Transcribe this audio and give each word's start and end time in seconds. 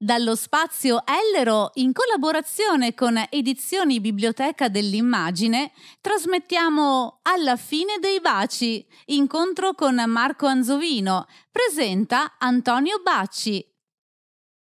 Dallo 0.00 0.36
spazio 0.36 1.02
Ellero, 1.04 1.72
in 1.74 1.92
collaborazione 1.92 2.94
con 2.94 3.20
Edizioni 3.30 4.00
Biblioteca 4.00 4.68
dell'Immagine, 4.68 5.72
trasmettiamo 6.00 7.18
Alla 7.22 7.56
fine 7.56 7.98
dei 8.00 8.20
baci, 8.20 8.86
incontro 9.06 9.74
con 9.74 10.00
Marco 10.06 10.46
Anzovino. 10.46 11.26
Presenta 11.50 12.36
Antonio 12.38 13.00
Bacci. 13.02 13.74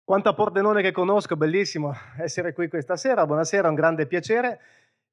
Quanta 0.05 0.35
Pordenone 0.35 0.83
che 0.83 0.93
conosco, 0.93 1.35
bellissimo 1.35 1.97
essere 2.19 2.53
qui 2.53 2.69
questa 2.69 2.99
sera. 2.99 3.25
Buonasera, 3.25 3.71
un 3.71 3.75
grande 3.75 4.07
piacere. 4.07 4.61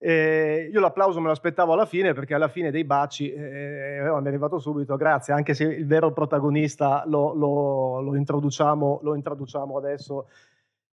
Eh, 0.02 0.70
io 0.72 0.80
l'applauso 0.80 1.20
me 1.20 1.26
lo 1.26 1.34
aspettavo 1.34 1.74
alla 1.74 1.86
fine 1.86 2.14
perché 2.14 2.34
alla 2.34 2.48
fine 2.48 2.72
dei 2.72 2.86
baci 2.86 3.34
eh, 3.34 4.00
mi 4.02 4.24
è 4.24 4.28
arrivato 4.28 4.58
subito, 4.58 4.96
grazie, 4.96 5.34
anche 5.34 5.54
se 5.54 5.66
il 5.66 5.86
vero 5.86 6.14
protagonista 6.14 7.04
lo, 7.06 7.34
lo, 7.34 8.00
lo, 8.00 8.16
introduciamo, 8.16 9.02
lo 9.04 9.14
introduciamo 9.16 9.78
adesso. 9.78 10.30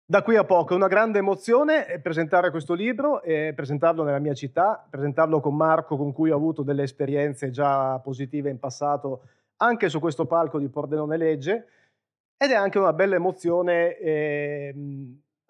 Da 0.05 0.21
qui 0.21 0.36
a 0.36 0.43
poco, 0.43 0.73
è 0.73 0.75
una 0.75 0.87
grande 0.87 1.19
emozione 1.19 2.00
presentare 2.01 2.51
questo 2.51 2.74
libro 2.74 3.21
e 3.24 3.54
presentarlo 3.55 4.04
nella 4.04 4.19
mia 4.19 4.33
città, 4.33 4.86
presentarlo 4.87 5.39
con 5.39 5.55
Marco 5.55 5.97
con 5.97 6.11
cui 6.11 6.29
ho 6.29 6.36
avuto 6.36 6.61
delle 6.61 6.83
esperienze 6.83 7.49
già 7.49 7.97
positive 7.99 8.49
in 8.49 8.60
passato 8.60 9.21
anche 9.61 9.89
su 9.89 9.99
questo 9.99 10.25
palco 10.25 10.60
di 10.60 10.68
Pordenone 10.68 11.18
Legge 11.18 11.68
ed 12.36 12.52
è 12.52 12.55
anche 12.55 12.79
una 12.79 12.93
bella 12.93 13.15
emozione 13.15 13.96
eh, 13.97 14.75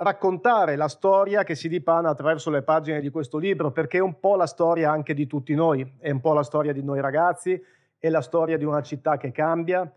raccontare 0.02 0.76
la 0.76 0.88
storia 0.88 1.44
che 1.44 1.54
si 1.54 1.68
dipana 1.70 2.10
attraverso 2.10 2.50
le 2.50 2.64
pagine 2.64 3.02
di 3.02 3.10
questo 3.10 3.38
libro, 3.38 3.72
perché 3.72 4.00
è 4.00 4.02
un 4.02 4.20
po' 4.20 4.36
la 4.36 4.48
storia 4.48 4.92
anche 4.92 5.14
di 5.14 5.28
tutti 5.28 5.54
noi, 5.54 5.98
è 6.00 6.10
un 6.10 6.20
po' 6.20 6.34
la 6.34 6.44
storia 6.44 6.74
di 6.74 6.84
noi 6.84 7.00
ragazzi, 7.00 7.62
è 8.00 8.10
la 8.10 8.22
storia 8.22 8.58
di 8.58 8.66
una 8.66 8.82
città 8.82 9.18
che 9.18 9.32
cambia, 9.32 9.90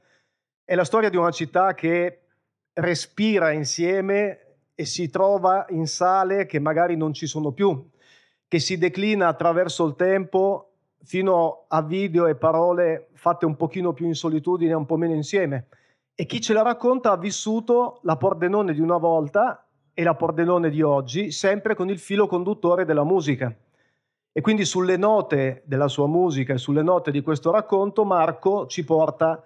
è 0.62 0.74
la 0.74 0.84
storia 0.84 1.08
di 1.08 1.16
una 1.16 1.30
città 1.30 1.72
che 1.72 2.20
respira 2.74 3.50
insieme 3.52 4.40
e 4.74 4.84
si 4.84 5.08
trova 5.08 5.64
in 5.70 5.86
sale 5.86 6.44
che 6.44 6.58
magari 6.58 6.96
non 6.96 7.14
ci 7.14 7.26
sono 7.26 7.52
più, 7.52 7.88
che 8.46 8.58
si 8.58 8.76
declina 8.76 9.28
attraverso 9.28 9.86
il 9.86 9.94
tempo 9.96 10.72
fino 11.02 11.64
a 11.68 11.80
video 11.80 12.26
e 12.26 12.34
parole 12.34 13.08
fatte 13.14 13.46
un 13.46 13.56
pochino 13.56 13.94
più 13.94 14.04
in 14.04 14.14
solitudine, 14.14 14.74
un 14.74 14.84
po' 14.84 14.96
meno 14.96 15.14
insieme. 15.14 15.68
E 16.14 16.26
chi 16.26 16.42
ce 16.42 16.52
la 16.52 16.62
racconta 16.62 17.10
ha 17.10 17.16
vissuto 17.16 18.00
la 18.02 18.16
Pordenone 18.16 18.74
di 18.74 18.80
una 18.80 18.98
volta 18.98 19.63
e 19.94 20.02
la 20.02 20.14
Pordenone 20.14 20.68
di 20.68 20.82
oggi, 20.82 21.30
sempre 21.30 21.74
con 21.74 21.88
il 21.88 21.98
filo 21.98 22.26
conduttore 22.26 22.84
della 22.84 23.04
musica. 23.04 23.54
E 24.32 24.40
quindi 24.40 24.64
sulle 24.64 24.96
note 24.96 25.62
della 25.64 25.88
sua 25.88 26.08
musica 26.08 26.52
e 26.52 26.58
sulle 26.58 26.82
note 26.82 27.12
di 27.12 27.22
questo 27.22 27.52
racconto, 27.52 28.04
Marco 28.04 28.66
ci 28.66 28.84
porta 28.84 29.40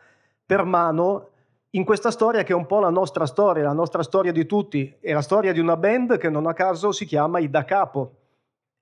per 0.44 0.64
mano 0.64 1.28
in 1.72 1.84
questa 1.84 2.10
storia 2.10 2.42
che 2.42 2.52
è 2.52 2.56
un 2.56 2.64
po' 2.64 2.80
la 2.80 2.88
nostra 2.88 3.26
storia, 3.26 3.62
la 3.62 3.74
nostra 3.74 4.02
storia 4.02 4.32
di 4.32 4.46
tutti, 4.46 4.96
è 4.98 5.12
la 5.12 5.20
storia 5.20 5.52
di 5.52 5.60
una 5.60 5.76
band 5.76 6.16
che 6.16 6.30
non 6.30 6.46
a 6.46 6.54
caso 6.54 6.90
si 6.92 7.04
chiama 7.04 7.38
I 7.38 7.50
Da 7.50 7.64
Capo. 7.64 8.14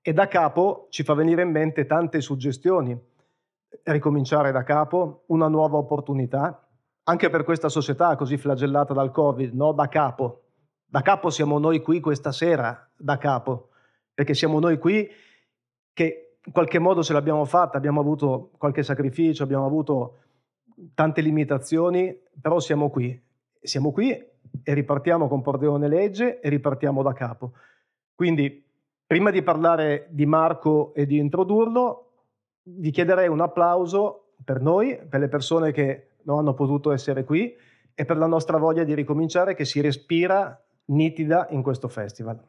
E 0.01 0.13
da 0.13 0.29
capo 0.29 0.87
ci 0.89 1.03
fa 1.03 1.13
venire 1.13 1.41
in 1.41 1.51
mente 1.51 1.85
tante 1.85 2.21
suggestioni. 2.21 2.97
Ricominciare 3.83 4.53
da 4.53 4.63
capo, 4.63 5.23
una 5.27 5.49
nuova 5.49 5.75
opportunità, 5.75 6.65
anche 7.03 7.29
per 7.29 7.43
questa 7.43 7.67
società 7.67 8.15
così 8.15 8.37
flagellata 8.37 8.93
dal 8.93 9.11
Covid, 9.11 9.53
no? 9.53 9.73
Da 9.73 9.89
capo, 9.89 10.43
da 10.89 11.01
capo 11.01 11.29
siamo 11.29 11.59
noi 11.59 11.81
qui 11.81 11.99
questa 11.99 12.31
sera, 12.31 12.89
da 12.95 13.17
capo, 13.17 13.69
perché 14.13 14.33
siamo 14.33 14.59
noi 14.59 14.77
qui 14.77 15.07
che 15.91 16.37
in 16.41 16.53
qualche 16.53 16.79
modo 16.79 17.03
ce 17.03 17.11
l'abbiamo 17.11 17.43
fatta, 17.43 17.77
abbiamo 17.77 17.99
avuto 17.99 18.51
qualche 18.57 18.83
sacrificio, 18.83 19.43
abbiamo 19.43 19.65
avuto 19.65 20.19
tante 20.93 21.19
limitazioni, 21.19 22.17
però 22.39 22.59
siamo 22.59 22.89
qui. 22.89 23.21
Siamo 23.59 23.91
qui 23.91 24.11
e 24.11 24.73
ripartiamo 24.73 25.27
con 25.27 25.41
Pordeone 25.41 25.89
Legge 25.89 26.39
e 26.39 26.47
ripartiamo 26.47 27.03
da 27.03 27.11
capo. 27.11 27.51
Quindi, 28.15 28.65
prima 29.05 29.29
di 29.29 29.41
parlare 29.41 30.07
di 30.09 30.25
Marco 30.25 30.93
e 30.93 31.05
di 31.05 31.17
introdurlo, 31.17 32.11
vi 32.63 32.91
chiederei 32.91 33.27
un 33.27 33.41
applauso 33.41 34.29
per 34.41 34.61
noi, 34.61 34.97
per 35.09 35.19
le 35.19 35.27
persone 35.27 35.73
che 35.73 36.11
non 36.23 36.39
hanno 36.39 36.53
potuto 36.53 36.91
essere 36.91 37.25
qui 37.25 37.53
e 37.93 38.05
per 38.05 38.17
la 38.17 38.27
nostra 38.27 38.57
voglia 38.57 38.85
di 38.85 38.93
ricominciare 38.93 39.53
che 39.53 39.65
si 39.65 39.81
respira 39.81 40.61
nitida 40.87 41.47
in 41.49 41.61
questo 41.61 41.87
festival. 41.87 42.39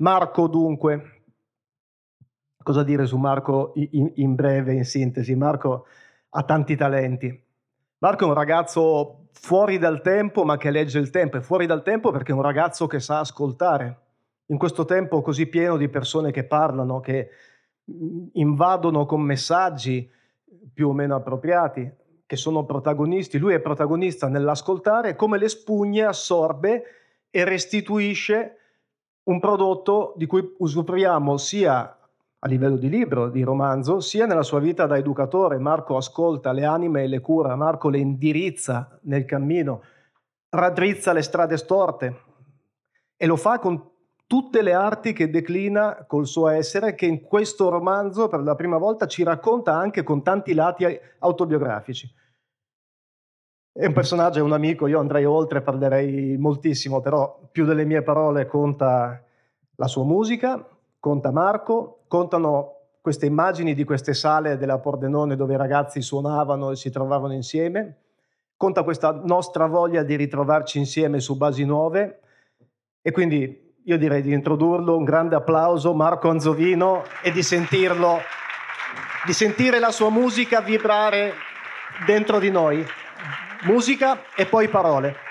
Marco 0.00 0.46
dunque, 0.46 1.24
cosa 2.62 2.84
dire 2.84 3.04
su 3.06 3.16
Marco 3.16 3.72
in, 3.74 4.12
in, 4.14 4.34
breve, 4.36 4.72
in 4.74 4.84
sintesi? 4.84 5.34
Marco 5.34 5.86
ha 6.30 6.44
tanti 6.44 6.76
talenti. 6.76 7.46
Marco 7.98 8.24
è 8.24 8.28
un 8.28 8.34
ragazzo 8.34 9.26
fuori 9.32 9.76
dal 9.78 10.00
tempo 10.00 10.44
ma 10.44 10.56
che 10.56 10.70
legge 10.70 11.00
il 11.00 11.10
tempo, 11.10 11.38
è 11.38 11.40
fuori 11.40 11.66
dal 11.66 11.82
tempo 11.82 12.12
perché 12.12 12.30
è 12.30 12.34
un 12.34 12.42
ragazzo 12.42 12.86
che 12.86 13.00
sa 13.00 13.18
ascoltare, 13.18 14.07
in 14.50 14.58
questo 14.58 14.84
tempo 14.84 15.22
così 15.22 15.46
pieno 15.46 15.76
di 15.76 15.88
persone 15.88 16.30
che 16.30 16.44
parlano, 16.44 17.00
che 17.00 17.30
mm, 17.90 18.26
invadono 18.32 19.06
con 19.06 19.20
messaggi 19.20 20.10
più 20.72 20.88
o 20.88 20.92
meno 20.92 21.16
appropriati, 21.16 21.90
che 22.26 22.36
sono 22.36 22.64
protagonisti, 22.64 23.38
lui 23.38 23.54
è 23.54 23.60
protagonista 23.60 24.28
nell'ascoltare, 24.28 25.16
come 25.16 25.38
le 25.38 25.48
spugne 25.48 26.04
assorbe 26.04 26.84
e 27.30 27.44
restituisce 27.44 28.56
un 29.24 29.40
prodotto 29.40 30.14
di 30.16 30.26
cui 30.26 30.54
usufruiamo 30.58 31.36
sia 31.36 31.98
a 32.40 32.46
livello 32.46 32.76
di 32.76 32.88
libro, 32.88 33.30
di 33.30 33.42
romanzo, 33.42 34.00
sia 34.00 34.26
nella 34.26 34.42
sua 34.42 34.60
vita 34.60 34.86
da 34.86 34.96
educatore. 34.96 35.58
Marco 35.58 35.96
ascolta 35.96 36.52
le 36.52 36.64
anime 36.64 37.02
e 37.02 37.08
le 37.08 37.20
cura, 37.20 37.56
Marco 37.56 37.88
le 37.88 37.98
indirizza 37.98 38.98
nel 39.02 39.24
cammino, 39.24 39.82
raddrizza 40.50 41.12
le 41.12 41.22
strade 41.22 41.56
storte 41.56 42.20
e 43.16 43.26
lo 43.26 43.36
fa 43.36 43.58
con 43.58 43.90
tutte 44.28 44.60
le 44.60 44.74
arti 44.74 45.14
che 45.14 45.30
declina 45.30 46.04
col 46.06 46.26
suo 46.26 46.48
essere, 46.48 46.94
che 46.94 47.06
in 47.06 47.22
questo 47.22 47.70
romanzo 47.70 48.28
per 48.28 48.42
la 48.42 48.54
prima 48.54 48.76
volta 48.76 49.06
ci 49.06 49.22
racconta 49.22 49.74
anche 49.74 50.02
con 50.02 50.22
tanti 50.22 50.52
lati 50.52 50.84
autobiografici. 51.20 52.14
È 53.72 53.86
un 53.86 53.92
personaggio, 53.94 54.40
è 54.40 54.42
un 54.42 54.52
amico, 54.52 54.86
io 54.86 55.00
andrei 55.00 55.24
oltre, 55.24 55.62
parlerei 55.62 56.36
moltissimo, 56.36 57.00
però 57.00 57.48
più 57.50 57.64
delle 57.64 57.86
mie 57.86 58.02
parole 58.02 58.46
conta 58.46 59.24
la 59.76 59.86
sua 59.86 60.04
musica, 60.04 60.62
conta 61.00 61.32
Marco, 61.32 62.00
contano 62.06 62.74
queste 63.00 63.24
immagini 63.24 63.72
di 63.72 63.84
queste 63.84 64.12
sale 64.12 64.58
della 64.58 64.78
Pordenone 64.78 65.36
dove 65.36 65.54
i 65.54 65.56
ragazzi 65.56 66.02
suonavano 66.02 66.72
e 66.72 66.76
si 66.76 66.90
trovavano 66.90 67.32
insieme, 67.32 67.96
conta 68.58 68.82
questa 68.82 69.10
nostra 69.24 69.64
voglia 69.66 70.02
di 70.02 70.16
ritrovarci 70.16 70.76
insieme 70.76 71.18
su 71.20 71.34
basi 71.38 71.64
nuove 71.64 72.20
e 73.00 73.10
quindi 73.10 73.67
io 73.88 73.96
direi 73.96 74.20
di 74.20 74.34
introdurlo, 74.34 74.98
un 74.98 75.04
grande 75.04 75.34
applauso 75.34 75.94
Marco 75.94 76.28
Anzovino 76.28 77.04
e 77.22 77.32
di 77.32 77.42
sentirlo, 77.42 78.20
di 79.24 79.32
sentire 79.32 79.78
la 79.78 79.90
sua 79.90 80.10
musica 80.10 80.60
vibrare 80.60 81.32
dentro 82.04 82.38
di 82.38 82.50
noi. 82.50 82.86
Musica 83.62 84.24
e 84.36 84.44
poi 84.44 84.68
parole. 84.68 85.27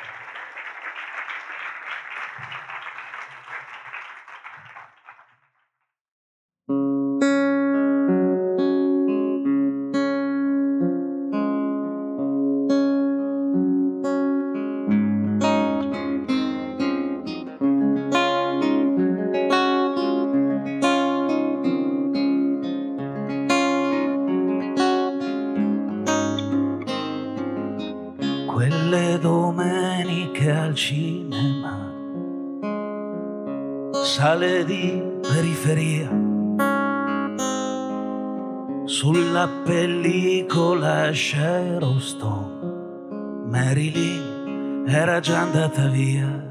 Marilyn 43.49 44.85
era 44.87 45.19
già 45.19 45.39
andata 45.39 45.87
via. 45.87 46.49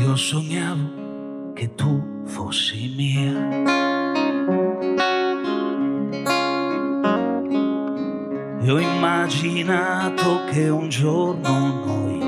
Io 0.00 0.16
sognavo 0.16 1.52
che 1.54 1.74
tu 1.74 2.22
fossi 2.26 2.92
mia. 2.96 3.70
E 8.60 8.70
ho 8.70 8.78
immaginato 8.78 10.44
che 10.50 10.68
un 10.68 10.88
giorno 10.88 11.84
noi 11.84 12.20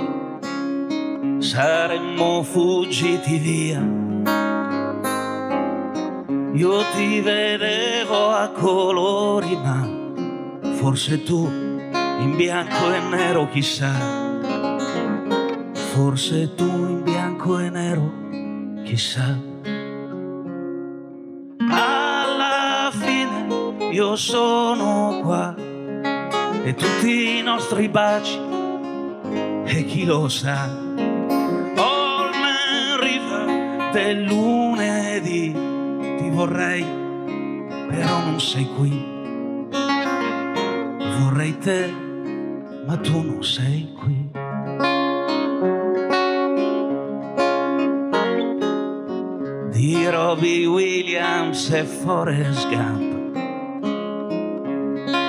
saremmo 1.40 2.42
fuggiti 2.42 3.38
via 3.38 4.04
io 6.54 6.84
ti 6.94 7.20
vedevo 7.20 8.30
a 8.30 8.48
colori, 8.50 9.56
ma 9.56 9.84
forse 10.76 11.24
tu 11.24 11.63
in 12.24 12.36
bianco 12.36 12.90
e 12.90 13.00
nero, 13.00 13.48
chissà. 13.50 13.92
Forse 15.92 16.54
tu 16.54 16.64
in 16.64 17.02
bianco 17.02 17.58
e 17.58 17.68
nero, 17.68 18.12
chissà. 18.82 19.38
Alla 21.58 22.90
fine 22.90 23.90
io 23.92 24.16
sono 24.16 25.20
qua 25.22 25.54
e 26.64 26.74
tutti 26.74 27.38
i 27.38 27.42
nostri 27.42 27.88
baci 27.88 28.40
e 29.66 29.84
chi 29.84 30.06
lo 30.06 30.28
sa. 30.28 30.66
Olmen 31.76 33.00
River 33.00 33.90
del 33.92 34.22
lunedì 34.22 35.52
ti 35.52 36.30
vorrei, 36.30 36.84
però 37.86 38.20
non 38.24 38.40
sei 38.40 38.66
qui. 38.74 39.12
Vorrei 41.20 41.58
te, 41.58 42.03
ma 42.86 42.96
tu 42.96 43.22
non 43.22 43.42
sei 43.42 43.88
qui. 43.92 44.30
Di 49.70 50.06
Robbie 50.08 50.66
Williams 50.66 51.70
e 51.70 51.84
Forrest 51.84 52.68
Gump. 52.68 53.12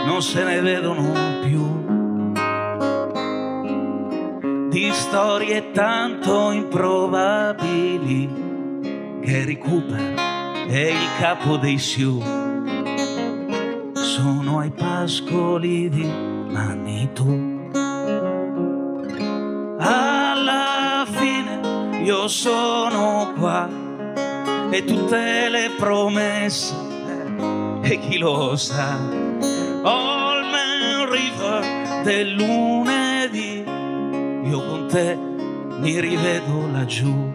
Non 0.06 0.22
se 0.22 0.44
ne 0.44 0.62
vedono 0.62 1.14
più. 1.42 1.64
Di 4.70 4.92
storie 4.92 5.72
tanto 5.72 6.52
improbabili 6.52 8.30
che 9.22 9.58
Cooper 9.58 10.14
è 10.68 10.90
il 10.90 11.08
capo 11.20 11.58
dei 11.58 11.78
Sioux. 11.78 12.22
Sono 13.94 14.60
ai 14.60 14.72
pascoli 14.72 15.90
di 15.90 16.44
Manitou 16.56 17.70
alla 19.78 21.06
fine 21.06 22.00
io 22.02 22.30
sono 22.30 23.34
qua 23.38 23.68
e 24.72 24.86
tutte 24.86 25.50
le 25.50 25.72
promesse 25.78 26.74
e 27.82 28.00
chi 28.00 28.18
lo 28.18 28.56
sa 28.56 28.98
Olmen 29.84 31.10
River 31.10 32.04
del 32.04 32.32
lunedì. 32.36 33.64
Io 34.48 34.66
con 34.66 34.88
te 34.88 35.18
mi 35.80 36.00
rivedo 36.00 36.70
laggiù. 36.72 37.34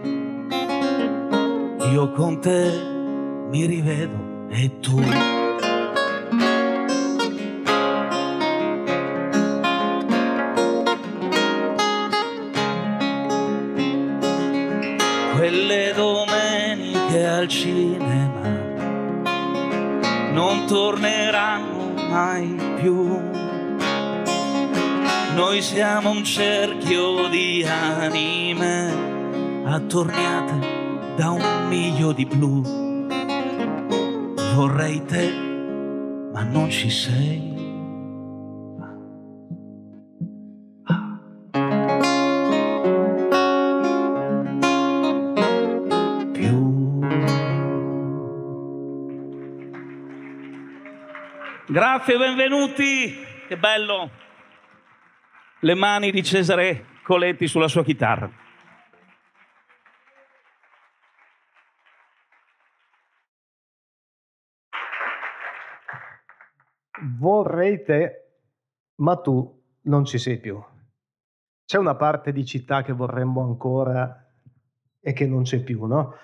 Io 1.92 2.10
con 2.12 2.40
te 2.40 2.72
mi 3.50 3.66
rivedo 3.66 4.48
e 4.48 4.80
tu 4.80 4.98
siamo 25.70 26.10
un 26.10 26.24
cerchio 26.24 27.28
di 27.28 27.64
anime 27.64 29.62
attorniate 29.66 31.14
da 31.14 31.30
un 31.30 31.68
miglio 31.68 32.10
di 32.10 32.26
blu. 32.26 32.60
Vorrei 34.56 35.04
te, 35.04 35.30
ma 36.32 36.42
non 36.42 36.68
ci 36.70 36.90
sei. 36.90 37.48
Grazie, 51.68 52.16
benvenuti. 52.16 53.24
Che 53.46 53.56
bello. 53.56 54.29
Le 55.62 55.74
mani 55.74 56.10
di 56.10 56.22
Cesare 56.22 56.86
Coletti 57.02 57.46
sulla 57.46 57.68
sua 57.68 57.84
chitarra. 57.84 58.30
Vorrei 67.18 67.82
te, 67.82 68.38
ma 68.96 69.20
tu 69.20 69.62
non 69.82 70.06
ci 70.06 70.16
sei 70.16 70.38
più. 70.40 70.62
C'è 71.66 71.76
una 71.76 71.94
parte 71.94 72.32
di 72.32 72.46
città 72.46 72.82
che 72.82 72.92
vorremmo 72.92 73.42
ancora 73.42 74.32
e 74.98 75.12
che 75.12 75.26
non 75.26 75.42
c'è 75.42 75.62
più, 75.62 75.84
no? 75.84 76.14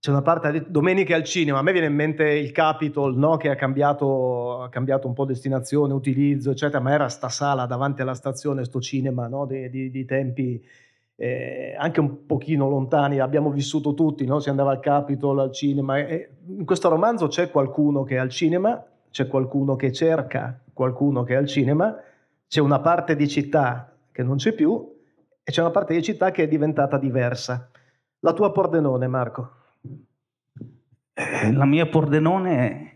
C'è 0.00 0.10
una 0.10 0.22
parte 0.22 0.50
di 0.50 0.64
domeniche 0.66 1.12
al 1.12 1.24
cinema, 1.24 1.58
a 1.58 1.62
me 1.62 1.72
viene 1.72 1.88
in 1.88 1.94
mente 1.94 2.26
il 2.26 2.52
Capitol, 2.52 3.18
no? 3.18 3.36
che 3.36 3.50
ha 3.50 3.54
cambiato, 3.54 4.62
ha 4.62 4.70
cambiato 4.70 5.06
un 5.06 5.12
po' 5.12 5.26
destinazione, 5.26 5.92
utilizzo, 5.92 6.52
eccetera, 6.52 6.80
ma 6.80 6.92
era 6.92 7.10
sta 7.10 7.28
sala 7.28 7.66
davanti 7.66 8.00
alla 8.00 8.14
stazione, 8.14 8.64
sto 8.64 8.80
cinema 8.80 9.28
no? 9.28 9.44
di, 9.44 9.68
di- 9.68 9.90
di 9.90 10.04
tempi 10.06 10.64
eh, 11.16 11.74
anche 11.78 12.00
un 12.00 12.24
pochino 12.24 12.66
lontani, 12.70 13.18
abbiamo 13.18 13.50
vissuto 13.50 13.92
tutti, 13.92 14.24
no? 14.24 14.40
si 14.40 14.48
andava 14.48 14.70
al 14.70 14.80
Capitol, 14.80 15.38
al 15.38 15.52
cinema. 15.52 15.98
E 15.98 16.30
in 16.46 16.64
questo 16.64 16.88
romanzo 16.88 17.26
c'è 17.28 17.50
qualcuno 17.50 18.02
che 18.02 18.14
è 18.14 18.18
al 18.18 18.30
cinema, 18.30 18.82
c'è 19.10 19.26
qualcuno 19.26 19.76
che 19.76 19.92
cerca 19.92 20.62
qualcuno 20.72 21.24
che 21.24 21.34
è 21.34 21.36
al 21.36 21.46
cinema, 21.46 21.94
c'è 22.48 22.60
una 22.60 22.80
parte 22.80 23.16
di 23.16 23.28
città 23.28 23.94
che 24.10 24.22
non 24.22 24.36
c'è 24.36 24.54
più 24.54 24.98
e 25.42 25.52
c'è 25.52 25.60
una 25.60 25.70
parte 25.70 25.92
di 25.92 26.02
città 26.02 26.30
che 26.30 26.44
è 26.44 26.48
diventata 26.48 26.96
diversa. 26.96 27.68
La 28.20 28.32
tua 28.32 28.50
Pordenone, 28.50 29.06
Marco. 29.06 29.58
Eh, 31.14 31.52
La 31.52 31.64
mia 31.64 31.86
Pordenone 31.86 32.94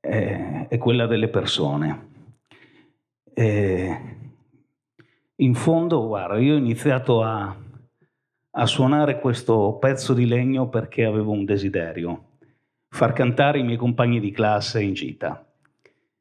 è, 0.00 0.08
è- 0.08 0.66
è 0.68 0.78
quella 0.78 1.06
delle 1.06 1.28
persone. 1.28 2.14
Eh, 3.34 4.00
in 5.36 5.54
fondo, 5.54 6.06
guarda, 6.06 6.38
io 6.38 6.54
ho 6.54 6.58
iniziato 6.58 7.22
a, 7.22 7.54
a 8.50 8.66
suonare 8.66 9.20
questo 9.20 9.76
pezzo 9.78 10.14
di 10.14 10.26
legno 10.26 10.68
perché 10.68 11.04
avevo 11.04 11.32
un 11.32 11.44
desiderio, 11.44 12.38
far 12.88 13.12
cantare 13.12 13.58
i 13.58 13.62
miei 13.62 13.76
compagni 13.76 14.18
di 14.20 14.30
classe 14.30 14.82
in 14.82 14.94
gita. 14.94 15.44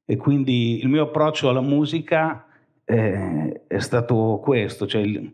E 0.04 0.18
quindi 0.18 0.80
il 0.82 0.90
mio 0.90 1.04
approccio 1.04 1.50
alla 1.50 1.62
musica 1.62 2.46
eh, 2.84 3.64
è 3.68 3.80
stato 3.80 4.40
questo, 4.44 4.86
cioè 4.86 5.02
il, 5.02 5.34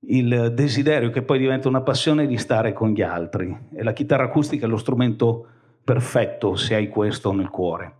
il 0.00 0.52
desiderio 0.54 1.10
che 1.10 1.22
poi 1.22 1.38
diventa 1.38 1.68
una 1.68 1.82
passione 1.82 2.26
di 2.26 2.36
stare 2.38 2.72
con 2.72 2.90
gli 2.90 3.02
altri. 3.02 3.56
E 3.74 3.82
la 3.82 3.92
chitarra 3.92 4.24
acustica 4.24 4.66
è 4.66 4.68
lo 4.68 4.76
strumento 4.76 5.46
perfetto 5.82 6.54
se 6.56 6.74
hai 6.74 6.88
questo 6.88 7.32
nel 7.32 7.48
cuore. 7.48 7.96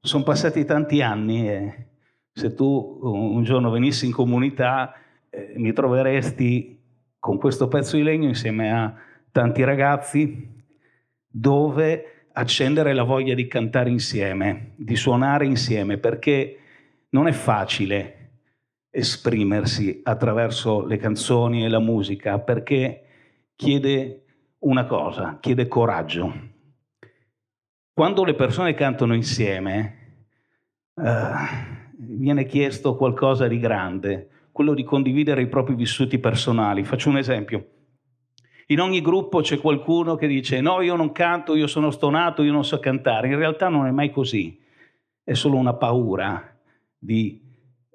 Sono 0.00 0.22
passati 0.24 0.64
tanti 0.64 1.02
anni 1.02 1.48
e 1.48 1.86
se 2.32 2.54
tu 2.54 2.98
un 3.02 3.42
giorno 3.42 3.70
venissi 3.70 4.06
in 4.06 4.12
comunità 4.12 4.94
eh, 5.28 5.52
mi 5.56 5.72
troveresti 5.72 6.80
con 7.18 7.36
questo 7.38 7.68
pezzo 7.68 7.96
di 7.96 8.02
legno 8.02 8.28
insieme 8.28 8.72
a 8.72 8.94
tanti 9.30 9.64
ragazzi 9.64 10.56
dove 11.26 12.26
accendere 12.32 12.94
la 12.94 13.02
voglia 13.02 13.34
di 13.34 13.46
cantare 13.46 13.90
insieme, 13.90 14.72
di 14.76 14.96
suonare 14.96 15.44
insieme, 15.44 15.98
perché 15.98 16.58
non 17.10 17.26
è 17.26 17.32
facile 17.32 18.17
esprimersi 18.90 20.00
attraverso 20.02 20.84
le 20.84 20.96
canzoni 20.96 21.64
e 21.64 21.68
la 21.68 21.78
musica, 21.78 22.38
perché 22.38 23.04
chiede 23.54 24.24
una 24.60 24.86
cosa, 24.86 25.38
chiede 25.40 25.68
coraggio. 25.68 26.32
Quando 27.92 28.24
le 28.24 28.34
persone 28.34 28.74
cantano 28.74 29.14
insieme, 29.14 29.98
eh, 30.94 31.32
viene 31.98 32.46
chiesto 32.46 32.96
qualcosa 32.96 33.46
di 33.48 33.58
grande, 33.58 34.28
quello 34.52 34.74
di 34.74 34.84
condividere 34.84 35.42
i 35.42 35.48
propri 35.48 35.74
vissuti 35.74 36.18
personali. 36.18 36.84
Faccio 36.84 37.08
un 37.08 37.18
esempio. 37.18 37.70
In 38.70 38.80
ogni 38.80 39.00
gruppo 39.00 39.40
c'è 39.40 39.58
qualcuno 39.58 40.16
che 40.16 40.26
dice 40.26 40.60
no, 40.60 40.80
io 40.82 40.94
non 40.94 41.10
canto, 41.12 41.54
io 41.54 41.66
sono 41.66 41.90
stonato, 41.90 42.42
io 42.42 42.52
non 42.52 42.64
so 42.64 42.78
cantare. 42.78 43.28
In 43.28 43.36
realtà 43.36 43.68
non 43.68 43.86
è 43.86 43.90
mai 43.90 44.10
così, 44.10 44.60
è 45.24 45.32
solo 45.32 45.56
una 45.56 45.74
paura 45.74 46.56
di 46.98 47.47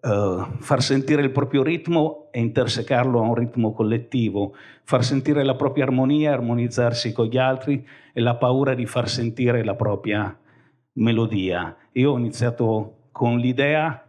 eh, 0.06 0.46
far 0.60 0.82
sentire 0.82 1.22
il 1.22 1.32
proprio 1.32 1.64
ritmo 1.64 2.28
e 2.32 2.42
intersecarlo 2.42 3.20
a 3.20 3.22
un 3.22 3.36
ritmo 3.36 3.72
collettivo, 3.72 4.54
far 4.84 5.04
sentire 5.04 5.44
la 5.44 5.56
propria 5.56 5.86
armonia 5.86 6.34
armonizzarsi 6.34 7.14
con 7.14 7.28
gli 7.28 7.38
altri 7.38 7.88
e 8.12 8.20
la 8.20 8.36
paura 8.36 8.74
di 8.74 8.86
far 8.86 9.08
sentire 9.08 9.64
la 9.64 9.76
propria 9.76 10.38
melodia. 10.94 11.76
Io 11.94 12.12
ho 12.12 12.18
iniziato 12.18 13.08
con 13.12 13.38
l'idea 13.38 14.04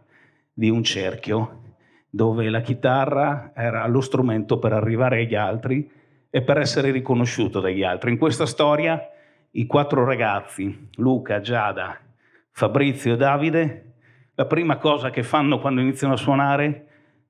di 0.51 0.69
un 0.69 0.83
cerchio 0.83 1.61
dove 2.09 2.49
la 2.49 2.61
chitarra 2.61 3.51
era 3.55 3.87
lo 3.87 4.01
strumento 4.01 4.59
per 4.59 4.73
arrivare 4.73 5.21
agli 5.21 5.35
altri 5.35 5.89
e 6.29 6.41
per 6.41 6.57
essere 6.57 6.91
riconosciuto 6.91 7.61
dagli 7.61 7.83
altri. 7.83 8.11
In 8.11 8.17
questa 8.17 8.45
storia 8.45 9.01
i 9.51 9.65
quattro 9.65 10.03
ragazzi, 10.03 10.89
Luca, 10.95 11.39
Giada, 11.39 11.97
Fabrizio 12.51 13.13
e 13.13 13.17
Davide, 13.17 13.94
la 14.35 14.45
prima 14.45 14.77
cosa 14.77 15.09
che 15.09 15.23
fanno 15.23 15.59
quando 15.59 15.81
iniziano 15.81 16.13
a 16.13 16.17
suonare 16.17 16.87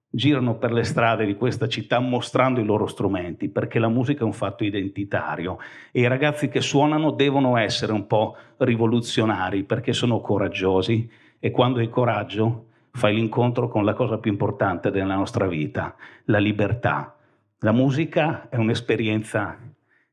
girano 0.09 0.55
per 0.55 0.71
le 0.71 0.83
strade 0.83 1.25
di 1.25 1.35
questa 1.35 1.67
città 1.67 1.99
mostrando 1.99 2.59
i 2.61 2.65
loro 2.65 2.87
strumenti, 2.87 3.49
perché 3.49 3.79
la 3.79 3.89
musica 3.89 4.21
è 4.21 4.23
un 4.23 4.33
fatto 4.33 4.63
identitario 4.63 5.57
e 5.91 6.01
i 6.01 6.07
ragazzi 6.07 6.47
che 6.47 6.61
suonano 6.61 7.11
devono 7.11 7.57
essere 7.57 7.91
un 7.91 8.07
po' 8.07 8.35
rivoluzionari 8.57 9.63
perché 9.63 9.93
sono 9.93 10.21
coraggiosi 10.21 11.09
e 11.37 11.51
quando 11.51 11.79
hai 11.79 11.89
coraggio 11.89 12.67
fai 12.91 13.13
l'incontro 13.13 13.67
con 13.67 13.83
la 13.83 13.93
cosa 13.93 14.17
più 14.17 14.31
importante 14.31 14.89
della 14.89 15.15
nostra 15.15 15.47
vita, 15.47 15.95
la 16.25 16.39
libertà. 16.39 17.13
La 17.59 17.73
musica 17.73 18.47
è 18.49 18.55
un'esperienza 18.55 19.57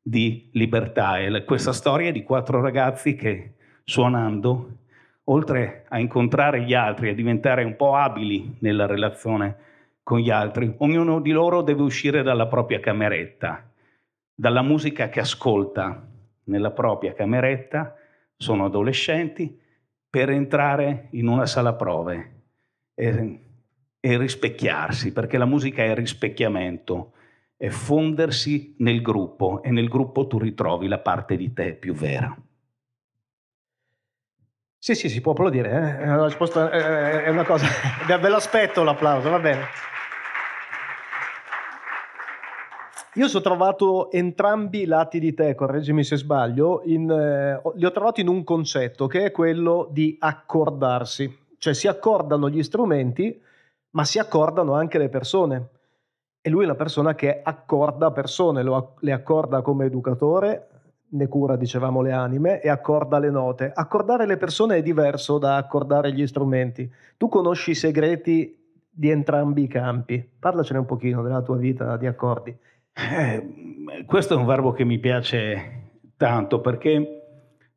di 0.02 0.50
libertà 0.52 1.20
e 1.20 1.44
questa 1.44 1.72
storia 1.72 2.10
di 2.10 2.24
quattro 2.24 2.60
ragazzi 2.60 3.14
che 3.14 3.54
suonando, 3.84 4.78
oltre 5.24 5.84
a 5.88 5.98
incontrare 5.98 6.62
gli 6.62 6.74
altri 6.74 7.08
e 7.08 7.14
diventare 7.14 7.64
un 7.64 7.76
po' 7.76 7.94
abili 7.94 8.56
nella 8.60 8.86
relazione 8.86 9.56
con 10.02 10.18
gli 10.18 10.30
altri, 10.30 10.74
ognuno 10.78 11.20
di 11.20 11.30
loro 11.30 11.62
deve 11.62 11.82
uscire 11.82 12.22
dalla 12.22 12.46
propria 12.46 12.80
cameretta, 12.80 13.70
dalla 14.34 14.62
musica 14.62 15.08
che 15.08 15.20
ascolta 15.20 16.08
nella 16.44 16.72
propria 16.72 17.12
cameretta, 17.12 17.94
sono 18.36 18.64
adolescenti, 18.64 19.60
per 20.10 20.28
entrare 20.28 21.08
in 21.12 21.26
una 21.26 21.46
sala 21.46 21.72
prove 21.72 22.42
e, 22.94 23.40
e 23.98 24.18
rispecchiarsi, 24.18 25.12
perché 25.12 25.38
la 25.38 25.46
musica 25.46 25.82
è 25.82 25.94
rispecchiamento, 25.94 27.12
è 27.56 27.68
fondersi 27.68 28.74
nel 28.80 29.00
gruppo 29.00 29.62
e 29.62 29.70
nel 29.70 29.88
gruppo 29.88 30.26
tu 30.26 30.38
ritrovi 30.38 30.88
la 30.88 30.98
parte 30.98 31.36
di 31.36 31.52
te 31.52 31.72
più 31.74 31.94
vera. 31.94 32.36
Sì, 34.84 34.96
sì, 34.96 35.08
si 35.08 35.20
può 35.20 35.30
applaudire, 35.30 35.70
eh? 35.70 35.98
è, 35.98 36.12
una 36.12 36.24
risposta, 36.24 36.68
è 36.68 37.28
una 37.28 37.44
cosa, 37.44 37.66
ve 38.04 38.28
lo 38.28 38.34
aspetto 38.34 38.82
l'applauso, 38.82 39.30
va 39.30 39.38
bene. 39.38 39.60
Io 43.14 43.28
ho 43.32 43.40
trovato 43.40 44.10
entrambi 44.10 44.80
i 44.80 44.86
lati 44.86 45.20
di 45.20 45.34
te, 45.34 45.54
correggimi 45.54 46.02
se 46.02 46.16
sbaglio, 46.16 46.82
in, 46.86 47.08
eh, 47.08 47.62
li 47.76 47.84
ho 47.84 47.92
trovati 47.92 48.22
in 48.22 48.26
un 48.26 48.42
concetto 48.42 49.06
che 49.06 49.26
è 49.26 49.30
quello 49.30 49.86
di 49.88 50.16
accordarsi, 50.18 51.32
cioè 51.58 51.74
si 51.74 51.86
accordano 51.86 52.50
gli 52.50 52.64
strumenti, 52.64 53.40
ma 53.90 54.04
si 54.04 54.18
accordano 54.18 54.74
anche 54.74 54.98
le 54.98 55.08
persone. 55.08 55.68
E 56.40 56.50
lui 56.50 56.62
è 56.62 56.66
una 56.66 56.74
persona 56.74 57.14
che 57.14 57.40
accorda 57.40 58.10
persone, 58.10 58.64
lo, 58.64 58.96
le 58.98 59.12
accorda 59.12 59.62
come 59.62 59.84
educatore, 59.84 60.71
ne 61.12 61.28
cura, 61.28 61.56
dicevamo, 61.56 62.02
le 62.02 62.12
anime 62.12 62.60
e 62.60 62.68
accorda 62.68 63.18
le 63.18 63.30
note. 63.30 63.70
Accordare 63.74 64.26
le 64.26 64.36
persone 64.36 64.76
è 64.76 64.82
diverso 64.82 65.38
da 65.38 65.56
accordare 65.56 66.12
gli 66.12 66.26
strumenti. 66.26 66.90
Tu 67.16 67.28
conosci 67.28 67.70
i 67.70 67.74
segreti 67.74 68.58
di 68.88 69.10
entrambi 69.10 69.64
i 69.64 69.68
campi. 69.68 70.26
Parlacene 70.38 70.80
un 70.80 70.86
pochino 70.86 71.22
della 71.22 71.42
tua 71.42 71.56
vita 71.56 71.96
di 71.96 72.06
accordi. 72.06 72.56
Eh, 72.94 74.04
questo 74.06 74.34
è 74.34 74.36
un 74.36 74.46
verbo 74.46 74.72
che 74.72 74.84
mi 74.84 74.98
piace 74.98 75.80
tanto 76.16 76.60
perché 76.60 77.22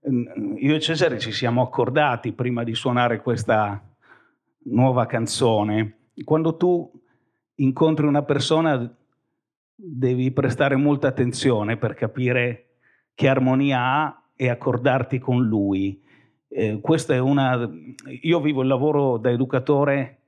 mm, 0.10 0.58
io 0.58 0.76
e 0.76 0.80
Cesare 0.80 1.20
ci 1.20 1.32
siamo 1.32 1.62
accordati 1.62 2.34
prima 2.34 2.64
di 2.64 2.74
suonare 2.74 3.22
questa 3.22 3.82
nuova 4.66 5.06
canzone. 5.06 6.10
Quando 6.24 6.56
tu 6.56 6.92
incontri 7.56 8.06
una 8.06 8.24
persona 8.24 8.94
devi 9.76 10.32
prestare 10.32 10.76
molta 10.78 11.08
attenzione 11.08 11.78
per 11.78 11.94
capire 11.94 12.65
che 13.16 13.28
armonia 13.28 13.82
ha 13.82 14.24
e 14.36 14.50
accordarti 14.50 15.18
con 15.18 15.44
lui. 15.44 16.00
Eh, 16.48 16.80
questa 16.82 17.14
è 17.16 17.20
una... 17.20 17.68
Io 18.22 18.40
vivo 18.42 18.62
il 18.62 18.68
lavoro 18.68 19.18
da 19.18 19.32
educatore 19.32 20.20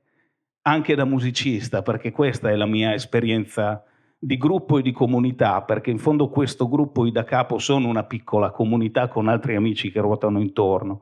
anche 0.61 0.95
da 0.95 1.05
musicista 1.05 1.81
perché 1.81 2.11
questa 2.11 2.49
è 2.49 2.55
la 2.55 2.65
mia 2.65 2.93
esperienza 2.93 3.83
di 4.19 4.37
gruppo 4.37 4.79
e 4.79 4.81
di 4.81 4.91
comunità, 4.91 5.61
perché 5.61 5.91
in 5.91 5.99
fondo 5.99 6.29
questo 6.29 6.67
gruppo 6.67 7.05
i 7.05 7.11
da 7.11 7.23
capo 7.23 7.59
sono 7.59 7.87
una 7.87 8.03
piccola 8.03 8.49
comunità 8.49 9.07
con 9.07 9.27
altri 9.27 9.55
amici 9.55 9.91
che 9.91 10.01
ruotano 10.01 10.41
intorno. 10.41 11.01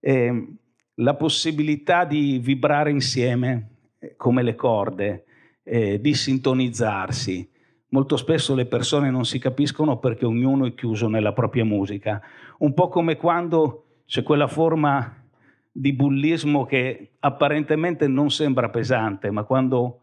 E 0.00 0.46
la 0.94 1.14
possibilità 1.14 2.04
di 2.04 2.38
vibrare 2.38 2.90
insieme 2.90 3.68
eh, 3.98 4.16
come 4.16 4.42
le 4.42 4.54
corde, 4.54 5.24
eh, 5.62 6.00
di 6.00 6.14
sintonizzarsi. 6.14 7.50
Molto 7.94 8.16
spesso 8.16 8.56
le 8.56 8.66
persone 8.66 9.08
non 9.08 9.24
si 9.24 9.38
capiscono 9.38 10.00
perché 10.00 10.26
ognuno 10.26 10.66
è 10.66 10.74
chiuso 10.74 11.06
nella 11.06 11.32
propria 11.32 11.64
musica. 11.64 12.20
Un 12.58 12.74
po' 12.74 12.88
come 12.88 13.16
quando 13.16 14.00
c'è 14.04 14.24
quella 14.24 14.48
forma 14.48 15.24
di 15.70 15.92
bullismo 15.92 16.64
che 16.64 17.12
apparentemente 17.20 18.08
non 18.08 18.32
sembra 18.32 18.68
pesante, 18.68 19.30
ma 19.30 19.44
quando 19.44 20.00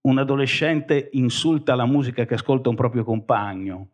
un 0.00 0.16
adolescente 0.16 1.10
insulta 1.12 1.74
la 1.74 1.84
musica 1.84 2.24
che 2.24 2.32
ascolta 2.32 2.70
un 2.70 2.74
proprio 2.74 3.04
compagno, 3.04 3.88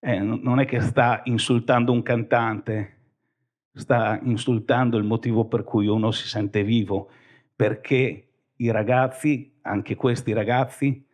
eh, 0.00 0.20
non 0.20 0.58
è 0.58 0.64
che 0.64 0.80
sta 0.80 1.20
insultando 1.24 1.92
un 1.92 2.02
cantante, 2.02 2.96
sta 3.74 4.18
insultando 4.22 4.96
il 4.96 5.04
motivo 5.04 5.44
per 5.44 5.64
cui 5.64 5.86
uno 5.86 6.12
si 6.12 6.26
sente 6.26 6.64
vivo, 6.64 7.10
perché 7.54 8.28
i 8.56 8.70
ragazzi, 8.70 9.58
anche 9.60 9.96
questi 9.96 10.32
ragazzi, 10.32 11.08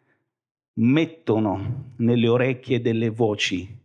mettono 0.78 1.92
nelle 1.96 2.28
orecchie 2.28 2.80
delle 2.80 3.10
voci 3.10 3.84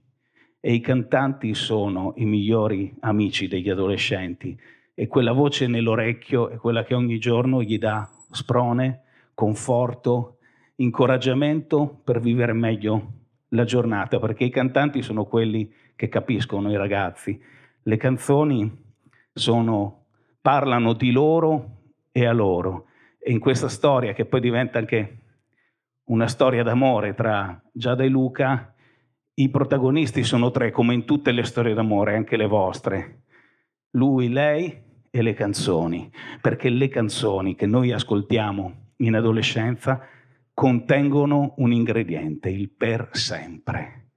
e 0.59 0.73
i 0.73 0.79
cantanti 0.79 1.53
sono 1.53 2.13
i 2.17 2.25
migliori 2.25 2.93
amici 2.99 3.47
degli 3.47 3.69
adolescenti 3.69 4.57
e 4.93 5.07
quella 5.07 5.31
voce 5.31 5.67
nell'orecchio 5.67 6.49
è 6.49 6.57
quella 6.57 6.83
che 6.83 6.93
ogni 6.93 7.17
giorno 7.17 7.63
gli 7.63 7.77
dà 7.77 8.09
sprone, 8.29 9.03
conforto, 9.33 10.37
incoraggiamento 10.75 12.01
per 12.03 12.19
vivere 12.19 12.53
meglio 12.53 13.13
la 13.49 13.63
giornata, 13.63 14.19
perché 14.19 14.43
i 14.43 14.49
cantanti 14.49 15.01
sono 15.01 15.25
quelli 15.25 15.71
che 15.95 16.07
capiscono 16.07 16.71
i 16.71 16.77
ragazzi. 16.77 17.39
Le 17.83 17.97
canzoni 17.97 18.71
sono, 19.33 20.05
parlano 20.41 20.93
di 20.93 21.11
loro 21.11 21.77
e 22.11 22.25
a 22.25 22.31
loro. 22.31 22.87
E 23.17 23.31
in 23.31 23.39
questa 23.39 23.69
storia, 23.69 24.13
che 24.13 24.25
poi 24.25 24.39
diventa 24.39 24.77
anche 24.77 25.20
una 26.11 26.27
storia 26.27 26.61
d'amore 26.61 27.13
tra 27.13 27.61
Giada 27.71 28.03
e 28.03 28.09
Luca, 28.09 28.73
i 29.35 29.49
protagonisti 29.49 30.23
sono 30.23 30.51
tre, 30.51 30.69
come 30.69 30.93
in 30.93 31.05
tutte 31.05 31.31
le 31.31 31.43
storie 31.43 31.73
d'amore, 31.73 32.15
anche 32.15 32.35
le 32.35 32.47
vostre. 32.47 33.23
Lui, 33.91 34.27
lei 34.27 34.77
e 35.09 35.21
le 35.21 35.33
canzoni, 35.33 36.11
perché 36.41 36.69
le 36.69 36.89
canzoni 36.89 37.55
che 37.55 37.65
noi 37.65 37.93
ascoltiamo 37.93 38.93
in 38.97 39.15
adolescenza 39.15 40.01
contengono 40.53 41.53
un 41.57 41.71
ingrediente, 41.71 42.49
il 42.49 42.69
per 42.69 43.09
sempre. 43.13 44.09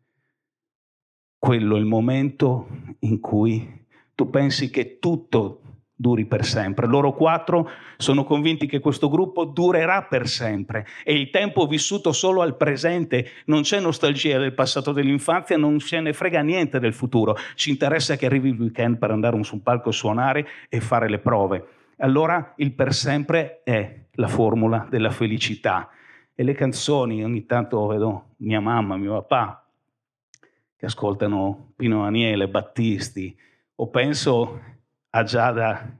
Quello 1.38 1.76
è 1.76 1.78
il 1.78 1.86
momento 1.86 2.68
in 3.00 3.20
cui 3.20 3.86
tu 4.16 4.30
pensi 4.30 4.68
che 4.68 4.98
tutto 4.98 5.60
duri 5.94 6.26
per 6.26 6.44
sempre. 6.44 6.86
Loro 6.86 7.12
quattro 7.12 7.70
sono 7.96 8.24
convinti 8.24 8.66
che 8.66 8.80
questo 8.80 9.08
gruppo 9.08 9.44
durerà 9.44 10.02
per 10.02 10.26
sempre 10.26 10.86
e 11.04 11.14
il 11.14 11.30
tempo 11.30 11.66
vissuto 11.66 12.12
solo 12.12 12.42
al 12.42 12.56
presente, 12.56 13.28
non 13.46 13.62
c'è 13.62 13.80
nostalgia 13.80 14.38
del 14.38 14.54
passato 14.54 14.92
dell'infanzia, 14.92 15.56
non 15.56 15.78
ce 15.78 16.00
ne 16.00 16.12
frega 16.12 16.42
niente 16.42 16.78
del 16.80 16.94
futuro, 16.94 17.36
ci 17.54 17.70
interessa 17.70 18.16
che 18.16 18.26
arrivi 18.26 18.50
il 18.50 18.58
weekend 18.58 18.98
per 18.98 19.10
andare 19.10 19.42
su 19.42 19.54
un 19.54 19.62
palco 19.62 19.90
a 19.90 19.92
suonare 19.92 20.46
e 20.68 20.80
fare 20.80 21.08
le 21.08 21.18
prove. 21.18 21.66
Allora 21.98 22.54
il 22.56 22.72
per 22.72 22.92
sempre 22.92 23.62
è 23.62 24.06
la 24.12 24.28
formula 24.28 24.86
della 24.90 25.10
felicità. 25.10 25.88
E 26.34 26.42
le 26.42 26.54
canzoni, 26.54 27.22
ogni 27.22 27.46
tanto 27.46 27.86
vedo 27.86 28.34
mia 28.38 28.58
mamma, 28.58 28.96
mio 28.96 29.12
papà, 29.22 29.64
che 30.76 30.86
ascoltano 30.86 31.72
Pino 31.76 32.02
Daniele, 32.02 32.48
Battisti, 32.48 33.36
o 33.76 33.88
penso 33.88 34.60
a 35.16 35.22
Giada 35.22 35.96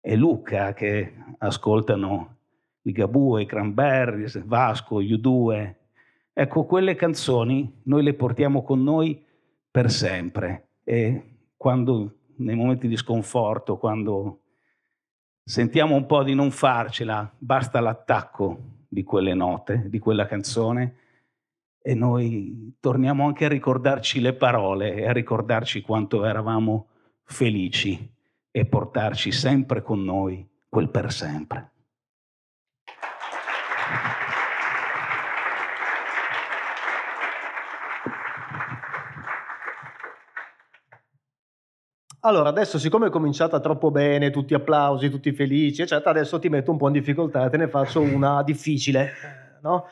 e 0.00 0.16
Luca 0.16 0.72
che 0.72 1.14
ascoltano 1.38 2.36
i 2.82 2.92
Gabue, 2.92 3.42
i 3.42 3.46
Cranberries, 3.46 4.44
Vasco, 4.44 5.00
gli 5.00 5.14
U2. 5.14 5.74
Ecco, 6.32 6.64
quelle 6.64 6.96
canzoni 6.96 7.82
noi 7.84 8.02
le 8.02 8.14
portiamo 8.14 8.64
con 8.64 8.82
noi 8.82 9.24
per 9.70 9.92
sempre 9.92 10.70
e 10.82 11.36
quando 11.56 12.16
nei 12.38 12.56
momenti 12.56 12.88
di 12.88 12.96
sconforto, 12.96 13.76
quando 13.76 14.40
sentiamo 15.44 15.94
un 15.94 16.06
po' 16.06 16.24
di 16.24 16.34
non 16.34 16.50
farcela, 16.50 17.32
basta 17.38 17.78
l'attacco 17.78 18.58
di 18.88 19.04
quelle 19.04 19.34
note, 19.34 19.88
di 19.88 20.00
quella 20.00 20.26
canzone 20.26 20.96
e 21.80 21.94
noi 21.94 22.76
torniamo 22.80 23.24
anche 23.24 23.44
a 23.44 23.48
ricordarci 23.48 24.20
le 24.20 24.32
parole 24.32 24.94
e 24.94 25.06
a 25.06 25.12
ricordarci 25.12 25.80
quanto 25.80 26.24
eravamo 26.24 26.88
felici 27.22 28.10
e 28.52 28.66
portarci 28.66 29.32
sempre 29.32 29.82
con 29.82 30.04
noi 30.04 30.46
quel 30.68 30.90
per 30.90 31.10
sempre. 31.10 31.70
Allora, 42.24 42.50
adesso 42.50 42.78
siccome 42.78 43.08
è 43.08 43.10
cominciata 43.10 43.58
troppo 43.58 43.90
bene, 43.90 44.30
tutti 44.30 44.54
applausi, 44.54 45.10
tutti 45.10 45.32
felici, 45.32 45.82
eccetera, 45.82 46.10
adesso 46.10 46.38
ti 46.38 46.48
metto 46.48 46.70
un 46.70 46.76
po' 46.76 46.86
in 46.86 46.92
difficoltà 46.92 47.44
e 47.44 47.50
te 47.50 47.56
ne 47.56 47.66
faccio 47.66 48.00
una 48.00 48.44
difficile, 48.44 49.06
eh, 49.06 49.58
no? 49.62 49.86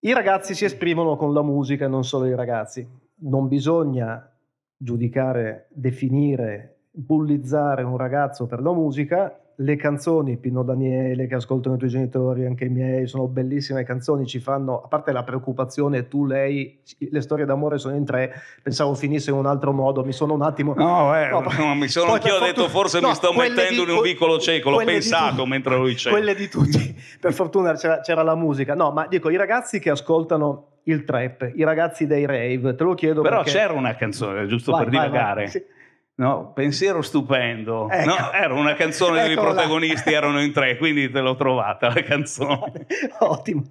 I 0.00 0.12
ragazzi 0.12 0.54
si 0.54 0.64
esprimono 0.64 1.16
con 1.16 1.32
la 1.32 1.42
musica, 1.42 1.86
non 1.86 2.02
solo 2.02 2.26
i 2.26 2.34
ragazzi. 2.34 2.88
Non 3.20 3.46
bisogna 3.46 4.28
giudicare, 4.76 5.68
definire 5.70 6.77
bullizzare 6.98 7.84
un 7.84 7.96
ragazzo 7.96 8.46
per 8.46 8.60
la 8.60 8.72
musica, 8.72 9.38
le 9.60 9.76
canzoni 9.76 10.36
Pino 10.36 10.64
Daniele 10.64 11.28
che 11.28 11.36
ascoltano 11.36 11.76
i 11.76 11.78
tuoi 11.78 11.90
genitori, 11.90 12.44
anche 12.44 12.64
i 12.64 12.68
miei, 12.68 13.06
sono 13.06 13.28
bellissime 13.28 13.84
canzoni, 13.84 14.26
ci 14.26 14.40
fanno, 14.40 14.82
a 14.82 14.88
parte 14.88 15.12
la 15.12 15.22
preoccupazione, 15.22 16.08
tu, 16.08 16.26
lei, 16.26 16.80
le 16.98 17.20
storie 17.20 17.44
d'amore 17.44 17.78
sono 17.78 17.94
in 17.94 18.04
tre, 18.04 18.32
pensavo 18.62 18.94
finisse 18.94 19.30
in 19.30 19.36
un 19.36 19.46
altro 19.46 19.72
modo, 19.72 20.04
mi 20.04 20.12
sono 20.12 20.34
un 20.34 20.42
attimo... 20.42 20.74
No, 20.74 21.16
eh, 21.16 21.28
no, 21.28 21.44
no 21.56 21.74
mi 21.76 21.86
sono 21.86 22.14
anch'io 22.14 22.34
ho 22.34 22.40
detto 22.40 22.68
forse 22.68 22.98
no, 22.98 23.08
mi 23.08 23.14
sto 23.14 23.32
mettendo 23.32 23.84
di, 23.84 23.90
in 23.90 23.96
un 23.96 24.02
vicolo 24.02 24.38
cieco, 24.38 24.70
l'ho 24.70 24.84
pensato 24.84 25.42
tu, 25.42 25.44
mentre 25.44 25.76
lui 25.76 25.94
c'è. 25.94 26.10
Quelle 26.10 26.34
di 26.34 26.48
tutti, 26.48 26.96
per 27.20 27.32
fortuna 27.32 27.74
c'era, 27.74 28.00
c'era 28.00 28.22
la 28.22 28.34
musica. 28.34 28.74
No, 28.74 28.90
ma 28.90 29.06
dico, 29.06 29.30
i 29.30 29.36
ragazzi 29.36 29.78
che 29.78 29.90
ascoltano 29.90 30.78
il 30.84 31.04
trap, 31.04 31.52
i 31.54 31.62
ragazzi 31.62 32.06
dei 32.06 32.26
rave, 32.26 32.74
te 32.74 32.82
lo 32.82 32.94
chiedo 32.94 33.22
Però 33.22 33.42
perché... 33.42 33.58
c'era 33.58 33.72
una 33.72 33.94
canzone, 33.94 34.46
giusto 34.46 34.72
vai, 34.72 34.84
per 34.84 34.92
vai, 34.92 35.06
divagare. 35.06 35.42
Vai, 35.42 35.50
sì 35.50 35.76
No, 36.18 36.50
pensiero 36.52 37.00
stupendo. 37.00 37.88
Ecco. 37.88 38.08
No, 38.08 38.32
era 38.32 38.52
una 38.52 38.74
canzone 38.74 39.20
dove 39.20 39.32
i 39.34 39.36
protagonisti 39.36 40.12
erano 40.12 40.42
in 40.42 40.52
tre, 40.52 40.76
quindi 40.76 41.08
te 41.10 41.20
l'ho 41.20 41.36
trovata 41.36 41.92
la 41.94 42.02
canzone. 42.02 42.86
Ottimo. 43.20 43.62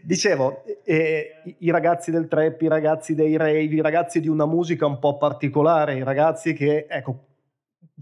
Dicevo, 0.00 0.62
eh, 0.84 1.42
i 1.58 1.70
ragazzi 1.72 2.12
del 2.12 2.28
trap, 2.28 2.62
i 2.62 2.68
ragazzi 2.68 3.16
dei 3.16 3.36
rave, 3.36 3.62
i 3.62 3.80
ragazzi 3.80 4.20
di 4.20 4.28
una 4.28 4.46
musica 4.46 4.86
un 4.86 5.00
po' 5.00 5.16
particolare, 5.16 5.96
i 5.96 6.04
ragazzi 6.04 6.52
che, 6.52 6.86
ecco, 6.88 7.24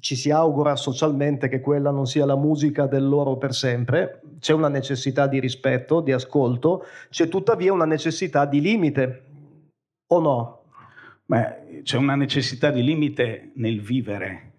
ci 0.00 0.16
si 0.16 0.30
augura 0.30 0.76
socialmente 0.76 1.48
che 1.48 1.60
quella 1.60 1.90
non 1.90 2.06
sia 2.06 2.26
la 2.26 2.36
musica 2.36 2.86
del 2.86 3.08
loro 3.08 3.38
per 3.38 3.54
sempre, 3.54 4.20
c'è 4.38 4.52
una 4.52 4.68
necessità 4.68 5.26
di 5.26 5.40
rispetto, 5.40 6.00
di 6.02 6.12
ascolto, 6.12 6.84
c'è 7.08 7.26
tuttavia 7.26 7.72
una 7.72 7.86
necessità 7.86 8.44
di 8.44 8.60
limite, 8.60 9.24
o 10.08 10.20
no? 10.20 10.61
Beh, 11.32 11.80
c'è 11.82 11.96
una 11.96 12.14
necessità 12.14 12.70
di 12.70 12.82
limite 12.82 13.52
nel 13.54 13.80
vivere. 13.80 14.52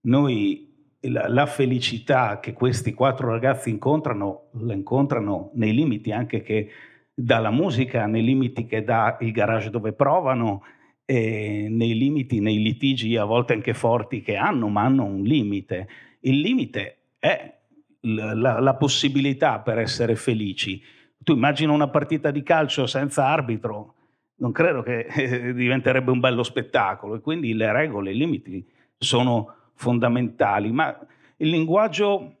Noi 0.00 0.96
la, 1.02 1.28
la, 1.28 1.46
felicità 1.46 2.40
che 2.40 2.52
questi 2.52 2.92
quattro 2.92 3.30
ragazzi 3.30 3.70
incontrano, 3.70 4.48
la 4.54 4.72
incontrano 4.72 5.52
nei 5.54 5.72
limiti 5.72 6.10
anche 6.10 6.42
che 6.42 6.70
dà 7.14 7.38
la 7.38 7.52
musica, 7.52 8.06
nei 8.06 8.24
limiti 8.24 8.66
che 8.66 8.82
dà 8.82 9.16
il 9.20 9.30
garage 9.30 9.70
dove 9.70 9.92
provano, 9.92 10.64
nei 11.06 11.94
limiti, 11.96 12.40
nei 12.40 12.60
litigi 12.60 13.16
a 13.16 13.24
volte 13.24 13.52
anche 13.52 13.72
forti 13.72 14.22
che 14.22 14.34
hanno, 14.34 14.66
ma 14.66 14.82
hanno 14.82 15.04
un 15.04 15.22
limite. 15.22 15.86
Il 16.22 16.40
limite 16.40 17.10
è 17.20 17.58
la, 18.00 18.58
la 18.58 18.74
possibilità 18.74 19.60
per 19.60 19.78
essere 19.78 20.16
felici. 20.16 20.82
Tu 21.22 21.34
immagina 21.34 21.70
una 21.70 21.90
partita 21.90 22.32
di 22.32 22.42
calcio 22.42 22.86
senza 22.86 23.28
arbitro, 23.28 23.94
non 24.36 24.52
credo 24.52 24.82
che 24.82 25.06
eh, 25.06 25.52
diventerebbe 25.54 26.10
un 26.10 26.20
bello 26.20 26.42
spettacolo. 26.42 27.16
E 27.16 27.20
quindi 27.20 27.54
le 27.54 27.72
regole, 27.72 28.12
i 28.12 28.16
limiti 28.16 28.66
sono 28.98 29.54
fondamentali, 29.74 30.70
ma 30.70 30.96
il 31.36 31.48
linguaggio 31.48 32.36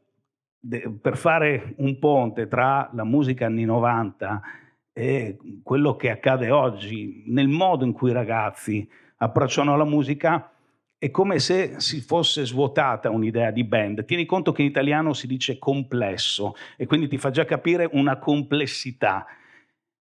per 1.00 1.16
fare 1.16 1.74
un 1.78 1.98
ponte 1.98 2.46
tra 2.46 2.88
la 2.92 3.04
musica 3.04 3.46
anni 3.46 3.64
90 3.64 4.42
e 4.92 5.38
quello 5.62 5.96
che 5.96 6.10
accade 6.10 6.50
oggi, 6.50 7.24
nel 7.26 7.48
modo 7.48 7.84
in 7.84 7.92
cui 7.92 8.10
i 8.10 8.14
ragazzi 8.14 8.88
approcciano 9.16 9.76
la 9.76 9.84
musica, 9.84 10.52
è 10.98 11.10
come 11.10 11.40
se 11.40 11.80
si 11.80 12.00
fosse 12.00 12.46
svuotata 12.46 13.10
un'idea 13.10 13.50
di 13.50 13.64
band. 13.64 14.04
Tieni 14.04 14.24
conto 14.24 14.52
che 14.52 14.62
in 14.62 14.68
italiano 14.68 15.14
si 15.14 15.26
dice 15.26 15.58
complesso 15.58 16.54
e 16.76 16.86
quindi 16.86 17.08
ti 17.08 17.18
fa 17.18 17.30
già 17.30 17.44
capire 17.44 17.88
una 17.92 18.18
complessità 18.18 19.26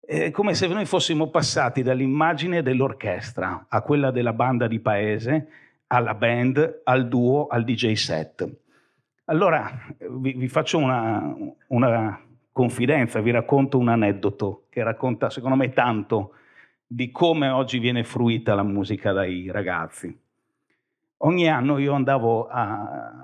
è 0.06 0.30
come 0.30 0.54
se 0.54 0.68
noi 0.68 0.84
fossimo 0.84 1.30
passati 1.30 1.82
dall'immagine 1.82 2.62
dell'orchestra 2.62 3.66
a 3.68 3.82
quella 3.82 4.12
della 4.12 4.32
banda 4.32 4.68
di 4.68 4.78
paese, 4.78 5.48
alla 5.88 6.14
band, 6.14 6.82
al 6.84 7.08
duo, 7.08 7.48
al 7.48 7.64
DJ 7.64 7.94
set. 7.94 8.48
Allora 9.24 9.68
vi, 10.08 10.34
vi 10.34 10.46
faccio 10.46 10.78
una, 10.78 11.34
una, 11.68 12.20
confidenza, 12.52 13.20
vi 13.20 13.32
racconto 13.32 13.78
un 13.78 13.88
aneddoto 13.88 14.66
che 14.70 14.82
racconta 14.82 15.28
secondo 15.28 15.56
me 15.56 15.72
tanto 15.72 16.34
di 16.86 17.10
come 17.10 17.48
oggi 17.48 17.78
viene 17.80 18.04
fruita 18.04 18.54
la 18.54 18.62
musica 18.62 19.12
dai 19.12 19.50
ragazzi. 19.50 20.16
Ogni 21.18 21.48
anno 21.48 21.78
io 21.78 21.92
andavo 21.92 22.46
a 22.46 23.18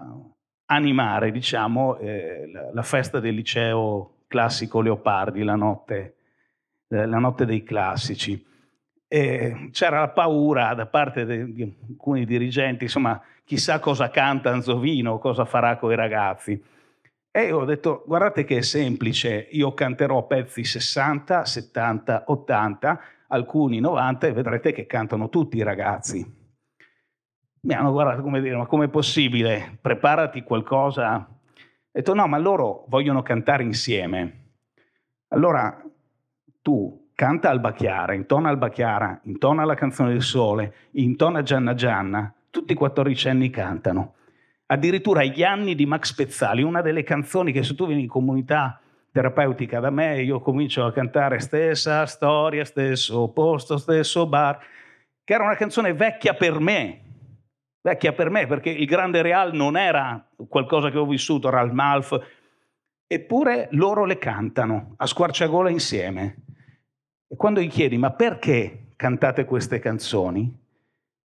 animare, 0.67 1.31
diciamo, 1.31 1.97
eh, 1.99 2.51
la, 2.73 2.83
festa 2.83 3.21
del 3.21 3.37
liceo 3.37 4.17
classico 4.27 4.81
Leopardi, 4.81 5.45
la 5.45 5.55
notte 5.55 6.17
eh, 6.93 7.07
la 7.07 7.19
notte 7.19 7.47
dei 7.47 7.63
classici. 7.63 8.45
E 9.09 9.69
c'era 9.73 10.01
la 10.01 10.09
paura 10.09 10.75
da 10.75 10.87
parte 10.87 11.27
di 11.27 11.75
alcuni 11.89 12.25
dirigenti, 12.25 12.85
insomma, 12.85 13.21
chissà 13.45 13.79
cosa 13.79 14.11
canta 14.11 14.51
Anzovino, 14.51 15.19
cosa 15.19 15.45
farà 15.45 15.77
con 15.77 15.91
i 15.93 15.97
ragazzi. 15.97 16.63
E 17.31 17.45
io 17.45 17.61
ho 17.61 17.65
detto, 17.65 18.05
guardate 18.07 18.45
che 18.45 18.59
è 18.59 18.63
semplice, 18.63 19.49
io 19.53 19.73
canterò 19.73 20.27
pezzi 20.27 20.65
60, 20.65 21.47
70, 21.47 22.25
80, 22.27 23.01
alcuni 23.29 23.81
90 23.81 24.27
e 24.27 24.33
vedrete 24.33 24.73
che 24.73 24.87
cantano 24.87 25.31
tutti 25.31 25.57
i 25.57 25.63
ragazzi. 25.63 26.41
Mi 27.63 27.75
hanno 27.75 27.93
guardato 27.93 28.23
come 28.23 28.41
dire, 28.41 28.57
ma 28.57 28.67
com'è 28.67 28.89
possibile? 28.89 29.79
Preparati 29.81 30.43
qualcosa. 30.43 31.17
Ho 31.17 31.91
detto, 31.91 32.15
no, 32.15 32.27
ma 32.27 32.37
loro 32.39 32.85
vogliono 32.89 33.23
cantare 33.23 33.63
insieme. 33.63 34.41
Allora 35.29 35.83
tu 36.63 37.11
canta 37.15 37.51
Alba 37.51 37.73
Chiara, 37.73 38.15
intona 38.15 38.49
Alba 38.49 38.71
Chiara, 38.71 39.21
intona 39.25 39.65
la 39.65 39.75
canzone 39.75 40.11
del 40.11 40.23
sole, 40.23 40.75
intona 40.93 41.43
Gianna 41.43 41.75
Gianna, 41.75 42.33
tutti 42.51 42.73
i 42.73 42.77
quattordicenni 42.77 43.51
cantano. 43.51 44.15
Addirittura 44.67 45.23
gli 45.25 45.43
anni 45.43 45.75
di 45.75 45.85
Max 45.85 46.15
Pezzali, 46.15 46.63
una 46.63 46.81
delle 46.81 47.03
canzoni 47.03 47.53
che 47.53 47.63
se 47.63 47.75
tu 47.75 47.87
vieni 47.87 48.03
in 48.03 48.09
comunità 48.09 48.81
terapeutica 49.11 49.81
da 49.81 49.91
me, 49.91 50.23
io 50.23 50.41
comincio 50.41 50.87
a 50.87 50.93
cantare 50.93 51.39
stessa 51.41 52.07
storia, 52.07 52.65
stesso 52.65 53.29
posto, 53.29 53.77
stesso 53.77 54.27
bar, 54.27 54.59
che 55.23 55.35
era 55.35 55.45
una 55.45 55.57
canzone 55.57 55.93
vecchia 55.93 56.33
per 56.35 56.59
me, 56.59 57.03
vecchia 57.83 58.13
per 58.13 58.31
me, 58.31 58.47
perché 58.47 58.71
il 58.71 58.87
grande 58.87 59.21
real 59.21 59.53
non 59.53 59.77
era 59.77 60.29
qualcosa 60.49 60.91
che 60.91 60.99
ho 60.99 61.07
vissuto, 61.07 61.49
era 61.49 61.61
il 61.61 61.73
Malf, 61.73 62.19
eppure 63.07 63.69
loro 63.73 64.07
le 64.07 64.17
cantano 64.17 64.95
a 64.97 65.07
squarciagola 65.07 65.69
insieme. 65.69 66.37
E 67.33 67.37
quando 67.37 67.63
gli 67.63 67.69
chiedi 67.69 67.97
ma 67.97 68.11
perché 68.11 68.89
cantate 68.95 69.47
queste 69.47 69.79
canzoni? 69.79 70.55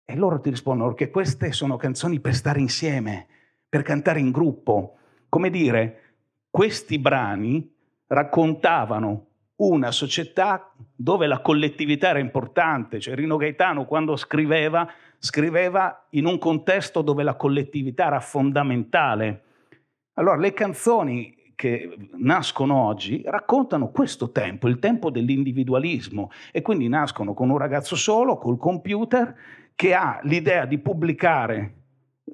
E 0.03 0.15
loro 0.15 0.41
ti 0.41 0.49
rispondono 0.49 0.95
che 0.95 1.11
queste 1.11 1.51
sono 1.51 1.77
canzoni 1.77 2.19
per 2.19 2.33
stare 2.33 2.59
insieme, 2.59 3.27
per 3.69 3.83
cantare 3.83 4.19
in 4.19 4.31
gruppo. 4.31 4.97
Come 5.29 5.51
dire, 5.51 6.15
questi 6.49 6.97
brani 6.97 7.71
raccontavano 8.07 9.27
una 9.57 9.91
società 9.91 10.73
dove 10.95 11.27
la 11.27 11.39
collettività 11.39 12.09
era 12.09 12.19
importante. 12.19 12.99
Cioè 12.99 13.13
Rino 13.13 13.37
Gaetano 13.37 13.85
quando 13.85 14.15
scriveva, 14.15 14.91
scriveva 15.19 16.07
in 16.13 16.25
un 16.25 16.39
contesto 16.39 17.03
dove 17.03 17.21
la 17.21 17.35
collettività 17.35 18.07
era 18.07 18.19
fondamentale. 18.19 19.43
Allora 20.13 20.37
le 20.37 20.51
canzoni 20.51 21.40
che 21.61 21.95
nascono 22.13 22.87
oggi 22.87 23.21
raccontano 23.23 23.91
questo 23.91 24.31
tempo, 24.31 24.67
il 24.67 24.79
tempo 24.79 25.11
dell'individualismo 25.11 26.31
e 26.51 26.63
quindi 26.63 26.87
nascono 26.87 27.35
con 27.35 27.51
un 27.51 27.59
ragazzo 27.59 27.95
solo, 27.95 28.39
col 28.39 28.57
computer, 28.57 29.35
che 29.75 29.93
ha 29.93 30.19
l'idea 30.23 30.65
di 30.65 30.79
pubblicare 30.79 31.75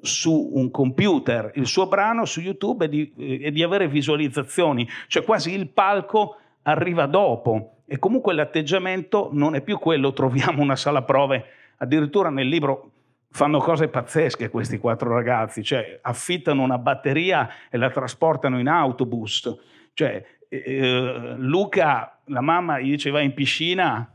su 0.00 0.52
un 0.54 0.70
computer 0.70 1.50
il 1.56 1.66
suo 1.66 1.88
brano 1.88 2.24
su 2.24 2.40
YouTube 2.40 2.86
e 2.86 2.88
di, 2.88 3.12
e 3.16 3.50
di 3.50 3.62
avere 3.62 3.86
visualizzazioni, 3.86 4.88
cioè 5.08 5.22
quasi 5.22 5.52
il 5.52 5.68
palco 5.68 6.36
arriva 6.62 7.04
dopo. 7.04 7.82
E 7.84 7.98
comunque 7.98 8.32
l'atteggiamento 8.32 9.28
non 9.32 9.54
è 9.54 9.60
più 9.60 9.78
quello, 9.78 10.14
troviamo 10.14 10.62
una 10.62 10.76
sala 10.76 11.02
prove, 11.02 11.44
addirittura 11.76 12.30
nel 12.30 12.48
libro 12.48 12.92
fanno 13.30 13.58
cose 13.58 13.88
pazzesche 13.88 14.48
questi 14.48 14.78
quattro 14.78 15.12
ragazzi, 15.12 15.62
cioè 15.62 15.98
affittano 16.02 16.62
una 16.62 16.78
batteria 16.78 17.48
e 17.70 17.76
la 17.76 17.90
trasportano 17.90 18.58
in 18.58 18.68
autobus. 18.68 19.54
Cioè, 19.92 20.24
eh, 20.48 21.34
Luca, 21.36 22.20
la 22.26 22.40
mamma, 22.40 22.80
gli 22.80 22.90
dice 22.90 23.10
vai 23.10 23.26
in 23.26 23.34
piscina 23.34 24.10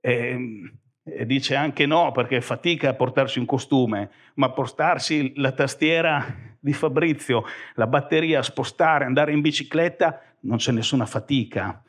e, 0.00 0.72
e, 1.02 1.26
dice 1.26 1.54
anche 1.56 1.86
no 1.86 2.12
perché 2.12 2.40
fatica 2.40 2.90
a 2.90 2.94
portarsi 2.94 3.38
un 3.38 3.46
costume, 3.46 4.10
ma 4.34 4.50
portarsi 4.50 5.32
la 5.36 5.52
tastiera 5.52 6.24
di 6.58 6.72
Fabrizio, 6.72 7.44
la 7.74 7.86
batteria, 7.86 8.42
spostare, 8.42 9.04
andare 9.04 9.32
in 9.32 9.40
bicicletta, 9.40 10.20
non 10.40 10.58
c'è 10.58 10.72
nessuna 10.72 11.06
fatica. 11.06 11.82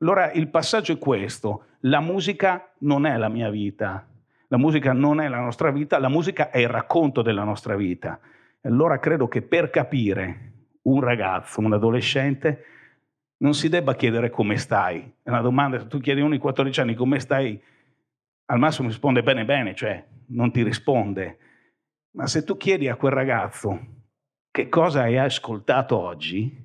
Allora 0.00 0.32
il 0.32 0.48
passaggio 0.48 0.92
è 0.92 0.98
questo, 0.98 1.66
la 1.80 2.00
musica 2.00 2.72
non 2.80 3.06
è 3.06 3.16
la 3.16 3.28
mia 3.28 3.50
vita, 3.50 4.06
La 4.54 4.60
musica 4.60 4.92
non 4.92 5.20
è 5.20 5.26
la 5.26 5.40
nostra 5.40 5.72
vita, 5.72 5.98
la 5.98 6.08
musica 6.08 6.50
è 6.50 6.58
il 6.58 6.68
racconto 6.68 7.22
della 7.22 7.42
nostra 7.42 7.74
vita. 7.74 8.20
Allora 8.60 9.00
credo 9.00 9.26
che 9.26 9.42
per 9.42 9.68
capire 9.68 10.52
un 10.82 11.00
ragazzo, 11.00 11.58
un 11.58 11.72
adolescente, 11.72 12.64
non 13.38 13.54
si 13.54 13.68
debba 13.68 13.96
chiedere 13.96 14.30
come 14.30 14.56
stai. 14.56 15.12
È 15.24 15.28
una 15.28 15.40
domanda, 15.40 15.80
se 15.80 15.88
tu 15.88 15.98
chiedi 15.98 16.20
a 16.20 16.24
uno 16.24 16.34
di 16.34 16.38
14 16.38 16.80
anni 16.82 16.94
come 16.94 17.18
stai, 17.18 17.60
al 18.44 18.58
massimo 18.60 18.86
risponde 18.86 19.24
bene 19.24 19.44
bene, 19.44 19.74
cioè 19.74 20.04
non 20.26 20.52
ti 20.52 20.62
risponde. 20.62 21.38
Ma 22.12 22.28
se 22.28 22.44
tu 22.44 22.56
chiedi 22.56 22.86
a 22.86 22.94
quel 22.94 23.12
ragazzo 23.12 23.86
che 24.52 24.68
cosa 24.68 25.00
hai 25.00 25.18
ascoltato 25.18 25.98
oggi, 25.98 26.64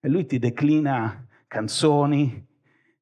e 0.00 0.08
lui 0.08 0.26
ti 0.26 0.40
declina 0.40 1.28
canzoni, 1.46 2.44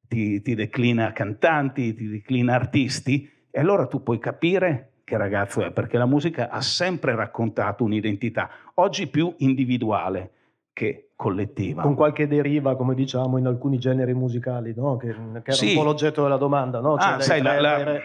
ti, 0.07 0.39
ti 0.43 0.53
declina 0.53 1.11
cantanti, 1.13 1.95
ti 1.95 2.07
declina 2.07 2.53
artisti, 2.53 3.31
e 3.55 3.59
allora 3.59 3.85
tu 3.85 4.01
puoi 4.01 4.17
capire 4.17 4.89
che 5.03 5.15
ragazzo 5.15 5.63
è, 5.63 5.69
perché 5.71 5.99
la 5.99 6.07
musica 6.07 6.49
ha 6.49 6.61
sempre 6.61 7.13
raccontato 7.13 7.83
un'identità, 7.83 8.49
oggi 8.75 9.05
più 9.07 9.31
individuale 9.37 10.31
che 10.73 11.09
collettiva. 11.15 11.83
Con 11.83 11.93
qualche 11.93 12.27
deriva, 12.27 12.75
come 12.75 12.95
diciamo, 12.95 13.37
in 13.37 13.45
alcuni 13.45 13.77
generi 13.77 14.15
musicali, 14.15 14.73
no? 14.75 14.97
che, 14.97 15.09
che 15.09 15.15
era 15.43 15.51
Sì. 15.51 15.69
un 15.69 15.75
po' 15.75 15.83
l'oggetto 15.83 16.23
della 16.23 16.37
domanda. 16.37 16.79
No? 16.79 16.97
Cioè, 16.97 17.11
Ah, 17.13 17.19
sai, 17.19 17.41
la- 17.43 17.57
trapper- 17.59 17.85
la- 17.85 18.01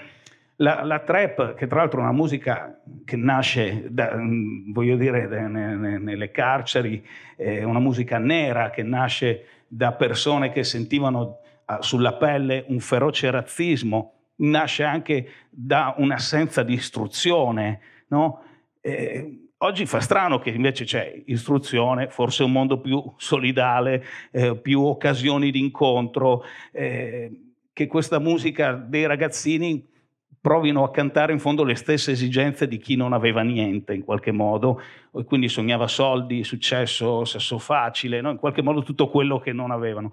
La, 0.61 0.83
la 0.83 0.99
trap, 0.99 1.55
che 1.55 1.69
tra 1.69 1.79
l'altro 1.79 2.01
è 2.01 2.03
una 2.03 2.11
musica 2.13 2.81
che 3.05 3.15
nasce, 3.17 3.87
da, 3.91 4.13
mm, 4.17 4.73
voglio 4.73 4.97
dire, 4.97 5.29
da- 5.29 5.47
ne- 5.47 5.77
ne- 5.77 5.99
nelle 5.99 6.33
carceri, 6.33 7.01
è 7.37 7.63
una 7.63 7.79
musica 7.79 8.19
nera 8.19 8.69
che 8.71 8.83
nasce 8.83 9.45
da 9.69 9.93
persone 9.93 10.51
che 10.51 10.65
sentivano 10.65 11.39
ah, 11.67 11.81
sulla 11.81 12.15
pelle 12.15 12.65
un 12.69 12.81
feroce 12.81 13.31
razzismo, 13.31 14.15
nasce 14.39 14.85
anche 14.85 15.31
da 15.49 15.95
un'assenza 15.97 16.63
di 16.63 16.75
istruzione, 16.75 17.81
no? 18.09 18.43
Eh, 18.81 19.49
oggi 19.59 19.87
fa 19.87 20.01
strano 20.01 20.39
che 20.39 20.51
invece 20.51 20.85
c'è 20.85 21.23
istruzione, 21.27 22.09
forse 22.09 22.43
un 22.43 22.53
mondo 22.53 22.81
più 22.81 23.03
solidale, 23.17 24.05
eh, 24.31 24.57
più 24.57 24.83
occasioni 24.83 25.51
di 25.51 25.61
incontro, 25.61 26.45
eh, 26.73 27.31
che 27.73 27.87
questa 27.87 28.19
musica 28.19 28.73
dei 28.73 29.07
ragazzini 29.07 29.87
provino 30.41 30.85
a 30.85 30.91
cantare 30.91 31.33
in 31.33 31.41
fondo 31.41 31.65
le 31.65 31.75
stesse 31.75 32.13
esigenze 32.13 32.69
di 32.69 32.79
chi 32.79 32.95
non 32.95 33.13
aveva 33.13 33.43
niente 33.43 33.93
in 33.93 34.05
qualche 34.05 34.31
modo, 34.31 34.81
e 35.13 35.25
quindi 35.25 35.49
sognava 35.49 35.89
soldi, 35.89 36.45
successo, 36.45 37.25
sesso 37.25 37.59
facile, 37.59 38.21
no? 38.21 38.31
in 38.31 38.37
qualche 38.37 38.63
modo 38.63 38.83
tutto 38.83 39.09
quello 39.09 39.39
che 39.39 39.53
non 39.53 39.71
avevano. 39.71 40.13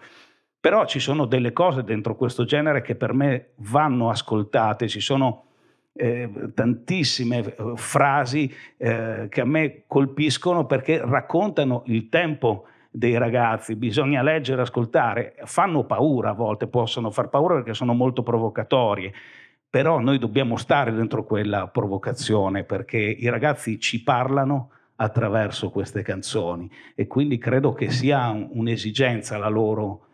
Però 0.66 0.84
ci 0.88 1.00
sono 1.00 1.26
delle 1.26 1.54
cose 1.54 1.84
dentro 1.84 2.16
questo 2.16 2.44
genere 2.44 2.82
che 2.82 2.96
per 2.96 3.14
me 3.14 3.50
vanno 3.58 4.10
ascoltate, 4.10 4.88
ci 4.88 5.00
sono 5.00 5.44
eh, 5.94 6.28
tantissime 6.56 7.38
eh, 7.38 7.74
frasi 7.76 8.52
eh, 8.76 9.28
che 9.30 9.42
a 9.42 9.46
me 9.46 9.84
colpiscono 9.86 10.66
perché 10.66 11.00
raccontano 11.06 11.84
il 11.86 12.10
tempo 12.10 12.66
dei 12.90 13.16
ragazzi, 13.16 13.76
bisogna 13.76 14.24
leggere, 14.24 14.64
ascoltare, 14.64 15.36
fanno 15.44 15.84
paura 15.84 16.32
a 16.32 16.34
volte, 16.34 16.66
possono 16.66 17.12
far 17.12 17.30
paura 17.30 17.54
perché 17.54 17.76
sono 17.76 17.94
molto 17.94 18.24
provocatorie, 18.24 19.14
però 19.70 20.00
noi 20.00 20.18
dobbiamo 20.18 20.58
stare 20.58 20.92
dentro 20.92 21.26
quella 21.26 21.68
provocazione 21.68 22.64
perché 22.64 22.98
i 22.98 23.30
ragazzi 23.30 23.80
ci 23.80 24.02
parlano 24.02 24.72
attraverso 24.96 25.70
queste 25.70 26.02
canzoni 26.02 26.68
e 26.96 27.06
quindi 27.06 27.38
credo 27.38 27.72
che 27.74 27.92
sia 27.92 28.30
un- 28.30 28.50
un'esigenza 28.52 29.38
la 29.38 29.48
loro 29.48 30.06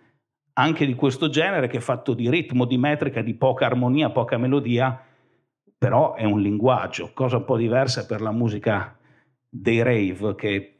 anche 0.53 0.85
di 0.85 0.95
questo 0.95 1.29
genere 1.29 1.67
che 1.67 1.77
è 1.77 1.81
fatto 1.81 2.13
di 2.13 2.29
ritmo, 2.29 2.65
di 2.65 2.77
metrica, 2.77 3.21
di 3.21 3.33
poca 3.33 3.65
armonia, 3.65 4.09
poca 4.09 4.37
melodia, 4.37 5.01
però 5.77 6.13
è 6.15 6.23
un 6.23 6.41
linguaggio, 6.41 7.11
cosa 7.13 7.37
un 7.37 7.45
po' 7.45 7.57
diversa 7.57 8.05
per 8.05 8.21
la 8.21 8.31
musica 8.31 8.97
dei 9.49 9.81
rave 9.81 10.35
che 10.35 10.75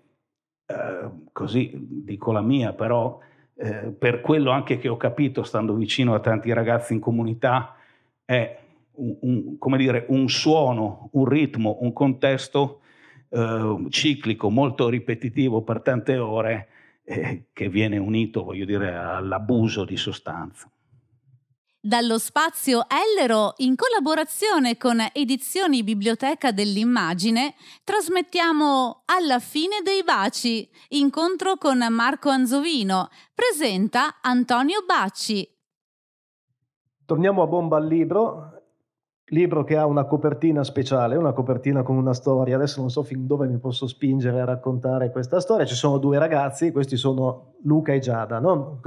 eh, 0.66 1.10
così 1.32 1.72
dico 1.74 2.32
la 2.32 2.42
mia, 2.42 2.74
però 2.74 3.20
eh, 3.56 3.92
per 3.98 4.22
quello 4.22 4.52
anche 4.52 4.78
che 4.78 4.88
ho 4.88 4.98
capito 4.98 5.44
stando 5.44 5.74
vicino 5.74 6.14
a 6.14 6.20
tanti 6.20 6.54
ragazzi 6.54 6.94
in 6.94 7.00
comunità 7.00 7.76
è 8.26 8.60
un, 8.94 9.18
un- 9.22 9.58
come 9.58 9.78
dire, 9.78 10.06
un 10.10 10.30
suono, 10.30 11.10
un 11.14 11.26
ritmo, 11.26 11.78
un 11.82 11.94
contesto 11.94 12.82
eh, 13.30 13.86
ciclico 13.90 14.50
molto 14.50 14.90
ripetitivo 14.90 15.62
per 15.62 15.82
tante 15.82 16.18
ore 16.18 16.68
eh, 17.04 17.48
che 17.52 17.70
viene 17.70 17.98
unito, 17.98 18.44
voglio 18.44 18.66
dire, 18.66 18.96
all'abuso 18.96 19.86
di 19.86 19.98
sostanza. 19.98 20.70
Dallo 21.84 22.20
spazio 22.20 22.86
Ellero, 22.88 23.54
in 23.58 23.76
collaborazione 23.76 24.78
con 24.78 25.04
Edizioni 25.14 25.84
Biblioteca 25.84 26.52
dell'Immagine, 26.52 27.56
trasmettiamo 27.84 29.02
Alla 29.06 29.40
fine 29.40 29.82
dei 29.84 30.04
baci, 30.04 30.70
incontro 30.90 31.58
con 31.58 31.84
Marco 31.90 32.30
Anzovino. 32.30 33.10
Presenta 33.34 34.20
Antonio 34.22 34.84
Bacci. 34.86 35.58
Torniamo 37.04 37.42
a 37.42 37.48
bomba 37.48 37.78
al 37.78 37.88
libro, 37.88 38.61
libro 39.32 39.64
che 39.64 39.78
ha 39.78 39.86
una 39.86 40.06
copertina 40.06 40.64
speciale, 40.64 41.16
una 41.16 41.34
copertina 41.34 41.84
con 41.84 41.96
una 41.96 42.14
storia. 42.14 42.56
Adesso 42.56 42.82
non 42.82 42.90
so 42.90 43.04
fin 43.04 43.28
dove 43.28 43.48
mi 43.48 43.58
posso 43.58 43.88
spingere 43.88 44.40
a 44.40 44.46
raccontare 44.46 45.12
questa 45.12 45.40
storia. 45.40 45.66
Ci 45.66 45.76
sono 45.76 45.98
due 45.98 46.18
ragazzi, 46.18 46.72
questi 46.72 46.98
sono 46.98 47.54
Luca 47.64 47.94
e 47.94 48.00
Giada. 48.00 48.40
no? 48.40 48.80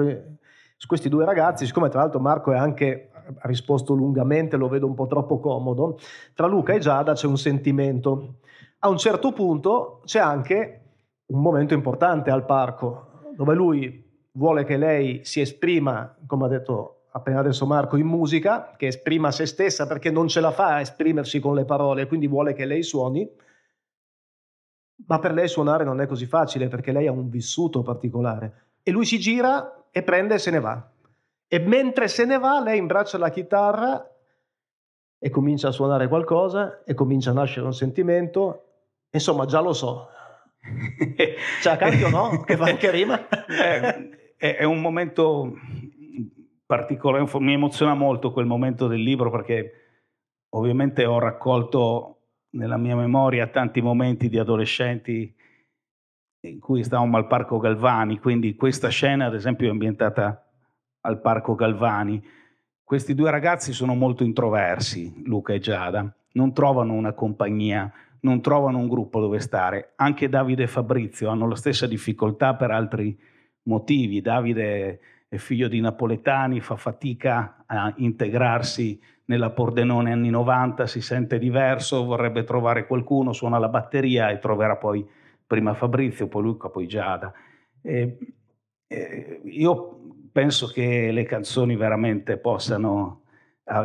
Questi 0.86 1.08
due 1.08 1.24
ragazzi, 1.24 1.64
siccome 1.64 1.88
tra 1.88 2.00
l'altro 2.00 2.20
Marco 2.20 2.52
è 2.52 2.56
anche, 2.56 3.10
ha 3.12 3.46
risposto 3.48 3.94
lungamente, 3.94 4.56
lo 4.56 4.68
vedo 4.68 4.86
un 4.86 4.94
po' 4.94 5.06
troppo 5.06 5.40
comodo, 5.40 5.98
tra 6.34 6.46
Luca 6.46 6.74
e 6.74 6.78
Giada 6.78 7.14
c'è 7.14 7.26
un 7.26 7.38
sentimento. 7.38 8.40
A 8.80 8.88
un 8.90 8.98
certo 8.98 9.32
punto 9.32 10.02
c'è 10.04 10.18
anche 10.18 10.80
un 11.26 11.40
momento 11.40 11.72
importante 11.72 12.30
al 12.30 12.44
parco, 12.44 13.22
dove 13.34 13.54
lui 13.54 14.04
vuole 14.32 14.64
che 14.64 14.76
lei 14.76 15.24
si 15.24 15.40
esprima, 15.40 16.14
come 16.26 16.44
ha 16.44 16.48
detto 16.48 16.93
appena 17.16 17.38
adesso 17.38 17.64
Marco, 17.64 17.96
in 17.96 18.06
musica, 18.06 18.74
che 18.76 18.88
esprima 18.88 19.30
se 19.30 19.46
stessa 19.46 19.86
perché 19.86 20.10
non 20.10 20.26
ce 20.26 20.40
la 20.40 20.50
fa 20.50 20.74
a 20.74 20.80
esprimersi 20.80 21.38
con 21.38 21.54
le 21.54 21.64
parole, 21.64 22.06
quindi 22.06 22.26
vuole 22.26 22.54
che 22.54 22.64
lei 22.64 22.82
suoni, 22.82 23.28
ma 25.06 25.18
per 25.20 25.32
lei 25.32 25.46
suonare 25.46 25.84
non 25.84 26.00
è 26.00 26.06
così 26.06 26.26
facile 26.26 26.66
perché 26.66 26.90
lei 26.90 27.06
ha 27.06 27.12
un 27.12 27.28
vissuto 27.28 27.82
particolare. 27.82 28.72
E 28.82 28.90
lui 28.90 29.04
si 29.04 29.18
gira 29.18 29.86
e 29.90 30.02
prende 30.02 30.34
e 30.34 30.38
se 30.38 30.50
ne 30.50 30.58
va. 30.58 30.90
E 31.46 31.58
mentre 31.60 32.08
se 32.08 32.24
ne 32.24 32.38
va, 32.38 32.60
lei 32.60 32.78
imbraccia 32.78 33.16
la 33.16 33.30
chitarra 33.30 34.10
e 35.16 35.30
comincia 35.30 35.68
a 35.68 35.72
suonare 35.72 36.08
qualcosa 36.08 36.82
e 36.84 36.94
comincia 36.94 37.30
a 37.30 37.34
nascere 37.34 37.64
un 37.64 37.74
sentimento. 37.74 38.64
Insomma, 39.10 39.44
già 39.44 39.60
lo 39.60 39.72
so. 39.72 40.08
C'è 41.60 41.76
canti 41.76 42.02
o 42.02 42.08
no? 42.08 42.42
Che 42.42 42.56
fa 42.56 42.64
anche 42.64 42.90
rima? 42.90 43.28
Eh, 43.28 44.34
è, 44.36 44.56
è 44.56 44.64
un 44.64 44.80
momento 44.80 45.52
particolare, 46.66 47.26
mi 47.40 47.52
emoziona 47.52 47.94
molto 47.94 48.32
quel 48.32 48.46
momento 48.46 48.86
del 48.86 49.02
libro 49.02 49.30
perché 49.30 49.72
ovviamente 50.50 51.04
ho 51.04 51.18
raccolto 51.18 52.18
nella 52.50 52.76
mia 52.76 52.96
memoria 52.96 53.48
tanti 53.48 53.80
momenti 53.80 54.28
di 54.28 54.38
adolescenti 54.38 55.34
in 56.44 56.60
cui 56.60 56.84
stavamo 56.84 57.16
al 57.16 57.26
Parco 57.26 57.58
Galvani, 57.58 58.18
quindi 58.18 58.54
questa 58.54 58.88
scena 58.88 59.26
ad 59.26 59.34
esempio 59.34 59.66
è 59.66 59.70
ambientata 59.70 60.46
al 61.00 61.20
Parco 61.20 61.54
Galvani. 61.54 62.22
Questi 62.82 63.14
due 63.14 63.30
ragazzi 63.30 63.72
sono 63.72 63.94
molto 63.94 64.24
introversi, 64.24 65.22
Luca 65.24 65.54
e 65.54 65.58
Giada, 65.58 66.14
non 66.32 66.52
trovano 66.52 66.92
una 66.92 67.14
compagnia, 67.14 67.90
non 68.20 68.40
trovano 68.42 68.78
un 68.78 68.88
gruppo 68.88 69.20
dove 69.20 69.40
stare. 69.40 69.92
Anche 69.96 70.28
Davide 70.28 70.64
e 70.64 70.68
Fabrizio 70.68 71.30
hanno 71.30 71.48
la 71.48 71.56
stessa 71.56 71.86
difficoltà 71.86 72.54
per 72.54 72.70
altri 72.70 73.18
motivi. 73.64 74.20
Davide 74.20 75.00
è 75.34 75.38
figlio 75.38 75.68
di 75.68 75.80
napoletani, 75.80 76.60
fa 76.60 76.76
fatica 76.76 77.64
a 77.66 77.92
integrarsi 77.96 79.00
nella 79.26 79.50
Pordenone 79.50 80.12
anni 80.12 80.30
90, 80.30 80.86
si 80.86 81.00
sente 81.00 81.38
diverso, 81.38 82.04
vorrebbe 82.04 82.44
trovare 82.44 82.86
qualcuno, 82.86 83.32
suona 83.32 83.58
la 83.58 83.68
batteria 83.68 84.30
e 84.30 84.38
troverà 84.38 84.76
poi 84.76 85.06
prima 85.46 85.74
Fabrizio, 85.74 86.28
poi 86.28 86.42
Luca, 86.42 86.68
poi 86.68 86.86
Giada. 86.86 87.32
E, 87.80 88.18
e 88.86 89.40
io 89.44 89.98
penso 90.30 90.66
che 90.66 91.10
le 91.10 91.24
canzoni 91.24 91.76
veramente 91.76 92.36
possano 92.36 93.22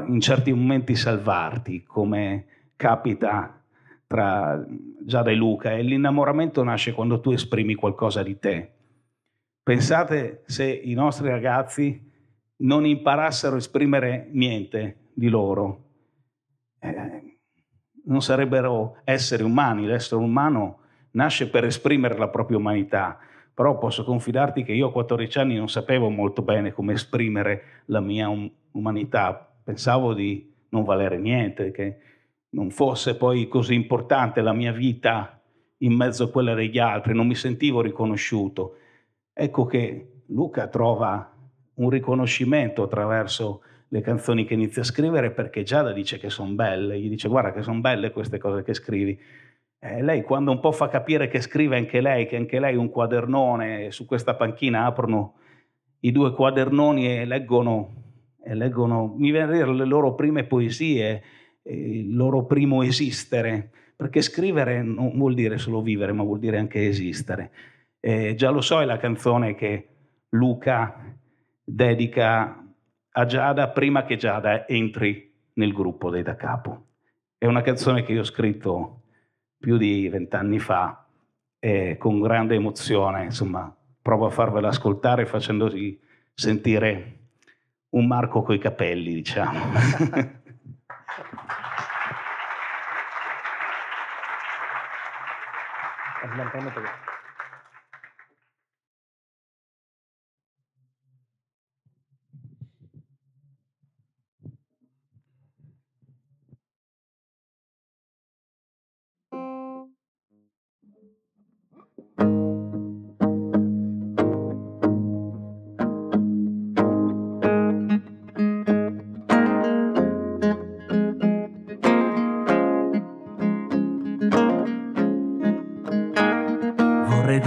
in 0.07 0.19
certi 0.19 0.51
momenti 0.51 0.95
salvarti, 0.95 1.83
come 1.83 2.45
capita 2.75 3.61
tra 4.05 4.63
Giada 5.05 5.31
e 5.31 5.35
Luca, 5.35 5.71
e 5.71 5.83
l'innamoramento 5.83 6.63
nasce 6.63 6.91
quando 6.91 7.21
tu 7.21 7.31
esprimi 7.31 7.75
qualcosa 7.75 8.23
di 8.23 8.39
te. 8.39 8.71
Pensate 9.69 10.41
se 10.47 10.65
i 10.65 10.95
nostri 10.95 11.29
ragazzi 11.29 12.11
non 12.61 12.87
imparassero 12.87 13.53
a 13.53 13.59
esprimere 13.59 14.27
niente 14.31 15.09
di 15.13 15.29
loro, 15.29 15.83
eh, 16.79 17.37
non 18.05 18.19
sarebbero 18.23 18.97
esseri 19.03 19.43
umani. 19.43 19.85
L'essere 19.85 20.23
umano 20.23 20.79
nasce 21.11 21.51
per 21.51 21.65
esprimere 21.65 22.17
la 22.17 22.29
propria 22.29 22.57
umanità, 22.57 23.19
però 23.53 23.77
posso 23.77 24.03
confidarti 24.03 24.63
che 24.63 24.73
io 24.73 24.87
a 24.87 24.91
14 24.91 25.37
anni 25.37 25.55
non 25.55 25.69
sapevo 25.69 26.09
molto 26.09 26.41
bene 26.41 26.71
come 26.71 26.93
esprimere 26.93 27.83
la 27.85 27.99
mia 27.99 28.27
um- 28.27 28.49
umanità, 28.71 29.53
pensavo 29.63 30.15
di 30.15 30.51
non 30.69 30.83
valere 30.83 31.19
niente, 31.19 31.69
che 31.69 31.97
non 32.55 32.71
fosse 32.71 33.15
poi 33.15 33.47
così 33.47 33.75
importante 33.75 34.41
la 34.41 34.53
mia 34.53 34.71
vita 34.71 35.39
in 35.77 35.93
mezzo 35.93 36.23
a 36.23 36.31
quella 36.31 36.55
degli 36.55 36.79
altri, 36.79 37.13
non 37.13 37.27
mi 37.27 37.35
sentivo 37.35 37.81
riconosciuto. 37.81 38.78
Ecco 39.41 39.63
che 39.63 40.23
Luca 40.27 40.67
trova 40.67 41.33
un 41.75 41.89
riconoscimento 41.89 42.83
attraverso 42.83 43.61
le 43.87 44.01
canzoni 44.01 44.43
che 44.43 44.53
inizia 44.53 44.81
a 44.81 44.85
scrivere 44.85 45.31
perché 45.31 45.63
Giada 45.63 45.93
dice 45.93 46.17
che 46.17 46.29
sono 46.29 46.51
belle, 46.51 46.99
gli 46.99 47.07
dice 47.07 47.29
guarda 47.29 47.53
che 47.53 47.61
sono 47.61 47.79
belle 47.79 48.11
queste 48.11 48.37
cose 48.37 48.63
che 48.63 48.73
scrivi. 48.73 49.17
E 49.79 50.03
lei 50.03 50.23
quando 50.23 50.51
un 50.51 50.59
po' 50.59 50.73
fa 50.73 50.89
capire 50.89 51.29
che 51.29 51.39
scrive 51.39 51.77
anche 51.77 52.01
lei, 52.01 52.27
che 52.27 52.35
anche 52.35 52.59
lei 52.59 52.75
un 52.75 52.89
quadernone, 52.89 53.91
su 53.91 54.05
questa 54.05 54.35
panchina 54.35 54.83
aprono 54.83 55.35
i 56.01 56.11
due 56.11 56.33
quadernoni 56.33 57.19
e 57.19 57.23
leggono, 57.23 57.93
e 58.43 58.53
leggono 58.55 59.15
mi 59.17 59.31
viene 59.31 59.53
a 59.53 59.55
dire, 59.55 59.73
le 59.73 59.85
loro 59.85 60.15
prime 60.15 60.43
poesie, 60.43 61.23
il 61.63 62.13
loro 62.13 62.43
primo 62.43 62.81
esistere, 62.81 63.71
perché 63.95 64.21
scrivere 64.21 64.83
non 64.83 65.13
vuol 65.15 65.33
dire 65.33 65.57
solo 65.57 65.81
vivere, 65.81 66.11
ma 66.11 66.23
vuol 66.23 66.39
dire 66.39 66.57
anche 66.57 66.85
esistere. 66.85 67.51
E 67.99 68.35
già 68.35 68.49
lo 68.49 68.61
so, 68.61 68.81
è 68.81 68.85
la 68.85 68.97
canzone 68.97 69.55
che 69.55 69.87
Luca 70.29 71.15
dedica 71.63 72.65
a 73.11 73.25
Giada 73.25 73.69
prima 73.69 74.05
che 74.05 74.15
Giada 74.15 74.67
entri 74.67 75.33
nel 75.53 75.73
gruppo 75.73 76.09
dei 76.09 76.23
Da 76.23 76.35
Capo. 76.35 76.85
È 77.37 77.45
una 77.45 77.61
canzone 77.61 78.03
che 78.03 78.13
io 78.13 78.21
ho 78.21 78.25
scritto 78.25 79.01
più 79.57 79.77
di 79.77 80.07
vent'anni 80.07 80.59
fa 80.59 81.05
e 81.59 81.97
con 81.97 82.21
grande 82.21 82.55
emozione, 82.55 83.25
insomma, 83.25 83.75
provo 84.01 84.25
a 84.27 84.29
farvela 84.29 84.69
ascoltare 84.69 85.25
facendosi 85.25 85.99
sentire 86.33 87.17
un 87.89 88.07
Marco 88.07 88.41
coi 88.41 88.59
capelli, 88.59 89.13
diciamo. 89.13 89.59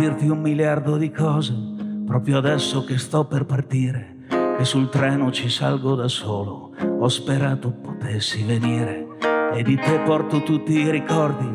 dirti 0.02 0.28
un 0.28 0.40
miliardo 0.40 0.96
di 0.96 1.12
cose 1.12 1.54
proprio 2.04 2.38
adesso 2.38 2.82
che 2.82 2.98
sto 2.98 3.24
per 3.24 3.44
partire, 3.44 4.16
che 4.58 4.64
sul 4.64 4.88
treno 4.88 5.30
ci 5.30 5.48
salgo 5.48 5.94
da 5.94 6.08
solo. 6.08 6.72
Ho 6.98 7.08
sperato 7.08 7.70
potessi 7.70 8.42
venire 8.42 9.06
e 9.54 9.62
di 9.62 9.76
te 9.76 10.00
porto 10.04 10.42
tutti 10.42 10.72
i 10.72 10.90
ricordi, 10.90 11.46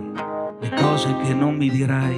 le 0.61 0.71
cose 0.79 1.13
che 1.23 1.33
non 1.33 1.57
mi 1.57 1.69
dirai, 1.69 2.15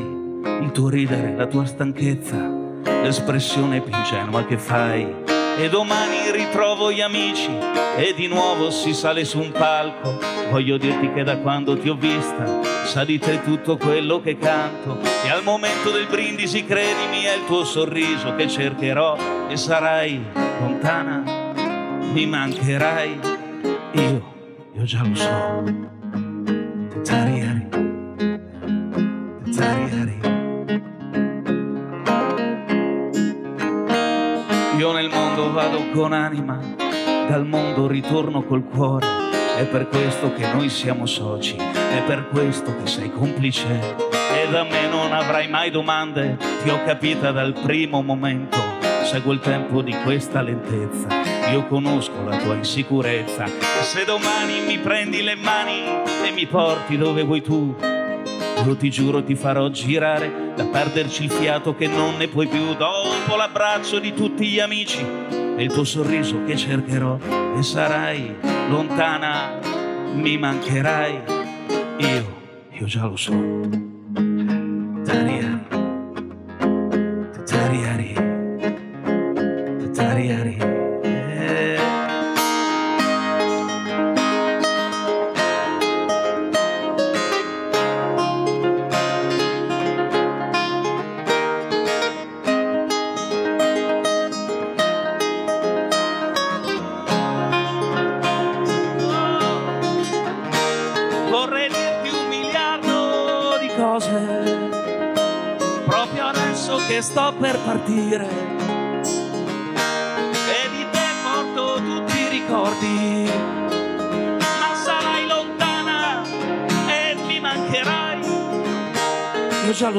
il 0.61 0.69
tuo 0.71 0.89
ridere, 0.89 1.35
la 1.35 1.47
tua 1.47 1.65
stanchezza, 1.65 2.37
l'espressione 2.83 3.81
più 3.81 3.91
ingenua 3.91 4.45
che 4.45 4.59
fai. 4.59 5.28
E 5.61 5.67
domani 5.67 6.31
ritrovo 6.31 6.89
gli 6.89 7.01
amici 7.01 7.51
e 7.97 8.13
di 8.15 8.27
nuovo 8.27 8.69
si 8.71 8.93
sale 8.93 9.25
su 9.25 9.39
un 9.39 9.51
palco. 9.51 10.17
Voglio 10.49 10.77
dirti 10.77 11.11
che 11.11 11.23
da 11.23 11.37
quando 11.39 11.77
ti 11.77 11.89
ho 11.89 11.95
vista 11.95 12.61
sa 12.85 13.03
di 13.03 13.19
te 13.19 13.43
tutto 13.43 13.75
quello 13.75 14.21
che 14.21 14.37
canto. 14.37 15.01
E 15.01 15.29
al 15.29 15.43
momento 15.43 15.91
del 15.91 16.07
brindisi, 16.07 16.63
credimi, 16.63 17.23
è 17.23 17.35
il 17.35 17.45
tuo 17.45 17.65
sorriso 17.65 18.35
che 18.35 18.47
cercherò 18.47 19.17
e 19.49 19.57
sarai 19.57 20.23
lontana, 20.61 21.23
mi 22.13 22.25
mancherai. 22.25 23.19
Io, 23.91 24.33
io 24.75 24.83
già 24.83 25.03
lo 25.03 25.15
so. 25.15 25.63
Tariari, 27.03 27.67
tariari. 29.53 30.18
Con 35.91 36.13
anima, 36.13 36.59
dal 37.27 37.45
mondo 37.45 37.87
ritorno 37.87 38.43
col 38.43 38.63
cuore. 38.63 39.07
È 39.57 39.65
per 39.65 39.87
questo 39.87 40.33
che 40.33 40.51
noi 40.53 40.69
siamo 40.69 41.05
soci, 41.05 41.55
è 41.55 42.03
per 42.05 42.27
questo 42.29 42.75
che 42.77 42.87
sei 42.87 43.11
complice. 43.11 43.95
E 44.11 44.49
da 44.49 44.63
me 44.63 44.87
non 44.87 45.11
avrai 45.11 45.47
mai 45.47 45.71
domande, 45.71 46.37
ti 46.63 46.69
ho 46.69 46.83
capita 46.83 47.31
dal 47.31 47.53
primo 47.53 48.01
momento. 48.01 48.57
Seguo 49.03 49.33
il 49.33 49.39
tempo 49.39 49.81
di 49.81 49.95
questa 50.03 50.41
lentezza, 50.41 51.07
io 51.51 51.65
conosco 51.65 52.23
la 52.23 52.37
tua 52.37 52.53
insicurezza. 52.53 53.45
Se 53.81 54.05
domani 54.05 54.61
mi 54.67 54.77
prendi 54.77 55.23
le 55.23 55.35
mani 55.35 55.81
e 56.25 56.31
mi 56.31 56.45
porti 56.45 56.97
dove 56.97 57.23
vuoi 57.23 57.41
tu, 57.41 57.75
io 58.65 58.75
ti 58.75 58.89
giuro 58.89 59.23
ti 59.23 59.35
farò 59.35 59.67
girare 59.69 60.53
da 60.55 60.65
perderci 60.65 61.23
il 61.23 61.31
fiato 61.31 61.75
che 61.75 61.87
non 61.87 62.17
ne 62.17 62.27
puoi 62.27 62.47
più. 62.47 62.75
Dopo 62.75 63.35
l'abbraccio 63.35 63.99
di 63.99 64.13
tutti 64.13 64.45
gli 64.45 64.59
amici 64.59 65.38
e 65.59 65.63
il 65.63 65.73
tuo 65.73 65.83
sorriso 65.83 66.45
che 66.45 66.55
cercherò 66.55 67.19
e 67.57 67.61
sarai 67.63 68.33
lontana, 68.69 69.59
mi 70.13 70.37
mancherai. 70.37 71.21
Io, 71.97 72.37
io 72.71 72.85
già 72.85 73.05
lo 73.05 73.17
so. 73.17 73.33
Tariari, 75.03 75.48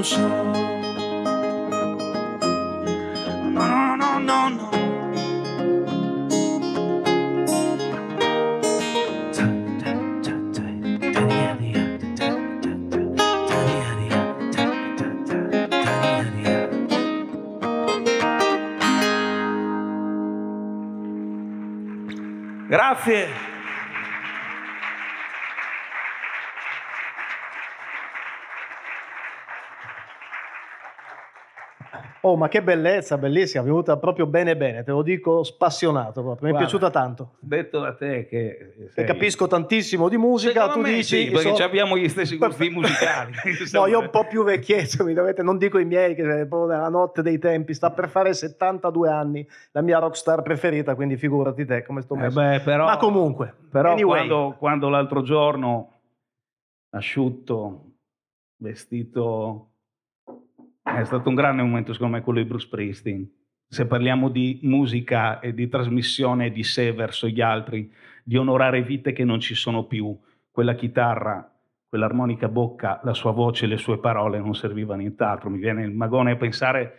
lo 0.00 0.04
so. 0.04 0.18
No, 3.50 3.96
no, 3.96 3.96
no, 3.96 4.20
no, 4.20 4.50
no. 4.50 4.70
Grazie. 22.68 23.49
Oh, 32.30 32.36
ma 32.36 32.46
che 32.46 32.62
bellezza, 32.62 33.18
bellissima, 33.18 33.62
è 33.62 33.66
venuta 33.66 33.96
proprio 33.96 34.26
bene 34.26 34.56
bene, 34.56 34.84
te 34.84 34.92
lo 34.92 35.02
dico 35.02 35.42
spassionato 35.42 36.22
proprio, 36.22 36.46
mi 36.46 36.48
è 36.48 36.50
Guarda, 36.50 36.58
piaciuta 36.58 36.90
tanto. 36.90 37.30
Detto 37.40 37.80
da 37.80 37.92
te 37.94 38.26
che... 38.26 38.74
E 38.78 38.88
sei- 38.90 39.04
capisco 39.04 39.48
tantissimo 39.48 40.08
di 40.08 40.16
musica, 40.16 40.66
Secondo 40.66 40.88
tu 40.88 40.94
dici... 40.94 41.24
sì, 41.24 41.30
perché 41.30 41.56
so- 41.56 41.64
abbiamo 41.64 41.96
gli 41.98 42.08
stessi 42.08 42.36
gusti 42.38 42.70
musicali. 42.70 43.32
No, 43.72 43.86
io 43.88 43.98
un 43.98 44.10
po' 44.10 44.26
più 44.28 44.44
vecchietto, 44.44 45.02
mi 45.04 45.12
dovete, 45.12 45.42
non 45.42 45.58
dico 45.58 45.78
i 45.78 45.84
miei, 45.84 46.14
che 46.14 46.22
è 46.22 46.46
proprio 46.46 46.66
nella 46.76 46.88
notte 46.88 47.22
dei 47.22 47.38
tempi, 47.40 47.74
sta 47.74 47.90
per 47.90 48.08
fare 48.08 48.32
72 48.32 49.08
anni, 49.10 49.44
la 49.72 49.80
mia 49.82 49.98
rockstar 49.98 50.42
preferita, 50.42 50.94
quindi 50.94 51.16
figurati 51.16 51.64
te 51.64 51.82
come 51.82 52.02
sto 52.02 52.14
Eh 52.14 52.18
messo. 52.18 52.38
beh, 52.40 52.60
però, 52.60 52.84
Ma 52.84 52.96
comunque, 52.96 53.52
però 53.70 53.90
anyway. 53.92 54.26
quando, 54.28 54.54
quando 54.56 54.88
l'altro 54.88 55.22
giorno, 55.22 55.92
asciutto, 56.90 57.84
vestito, 58.56 59.69
è 60.98 61.04
stato 61.04 61.28
un 61.28 61.34
grande 61.34 61.62
momento 61.62 61.92
secondo 61.92 62.16
me 62.16 62.22
quello 62.22 62.40
di 62.40 62.46
Bruce 62.46 62.66
Springsteen. 62.66 63.28
Se 63.68 63.86
parliamo 63.86 64.28
di 64.28 64.58
musica 64.62 65.38
e 65.38 65.54
di 65.54 65.68
trasmissione 65.68 66.50
di 66.50 66.64
sé 66.64 66.92
verso 66.92 67.28
gli 67.28 67.40
altri, 67.40 67.92
di 68.24 68.36
onorare 68.36 68.82
vite 68.82 69.12
che 69.12 69.24
non 69.24 69.38
ci 69.38 69.54
sono 69.54 69.84
più, 69.84 70.18
quella 70.50 70.74
chitarra, 70.74 71.48
quell'armonica 71.88 72.48
bocca, 72.48 73.00
la 73.04 73.14
sua 73.14 73.30
voce, 73.30 73.66
le 73.66 73.76
sue 73.76 73.98
parole 73.98 74.38
non 74.38 74.54
serviva 74.54 74.94
a 74.94 74.96
nient'altro. 74.96 75.50
Mi 75.50 75.58
viene 75.58 75.84
il 75.84 75.92
magone 75.92 76.32
a 76.32 76.36
pensare 76.36 76.98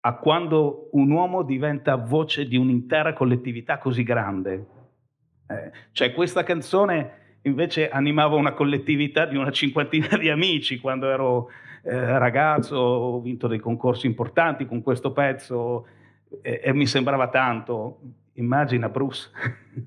a 0.00 0.14
quando 0.16 0.88
un 0.92 1.10
uomo 1.10 1.42
diventa 1.42 1.94
voce 1.94 2.46
di 2.46 2.56
un'intera 2.56 3.12
collettività 3.12 3.78
così 3.78 4.02
grande. 4.02 4.66
Eh, 5.46 5.70
cioè 5.92 6.12
questa 6.12 6.42
canzone 6.42 7.23
invece 7.44 7.88
animava 7.88 8.36
una 8.36 8.52
collettività 8.52 9.26
di 9.26 9.36
una 9.36 9.50
cinquantina 9.50 10.16
di 10.18 10.28
amici 10.28 10.78
quando 10.78 11.08
ero 11.08 11.50
eh, 11.82 12.18
ragazzo, 12.18 12.76
ho 12.76 13.20
vinto 13.20 13.46
dei 13.46 13.58
concorsi 13.58 14.06
importanti 14.06 14.66
con 14.66 14.82
questo 14.82 15.12
pezzo 15.12 15.86
e, 16.42 16.60
e 16.62 16.72
mi 16.72 16.86
sembrava 16.86 17.28
tanto. 17.28 18.00
Immagina 18.34 18.88
Bruce. 18.88 19.30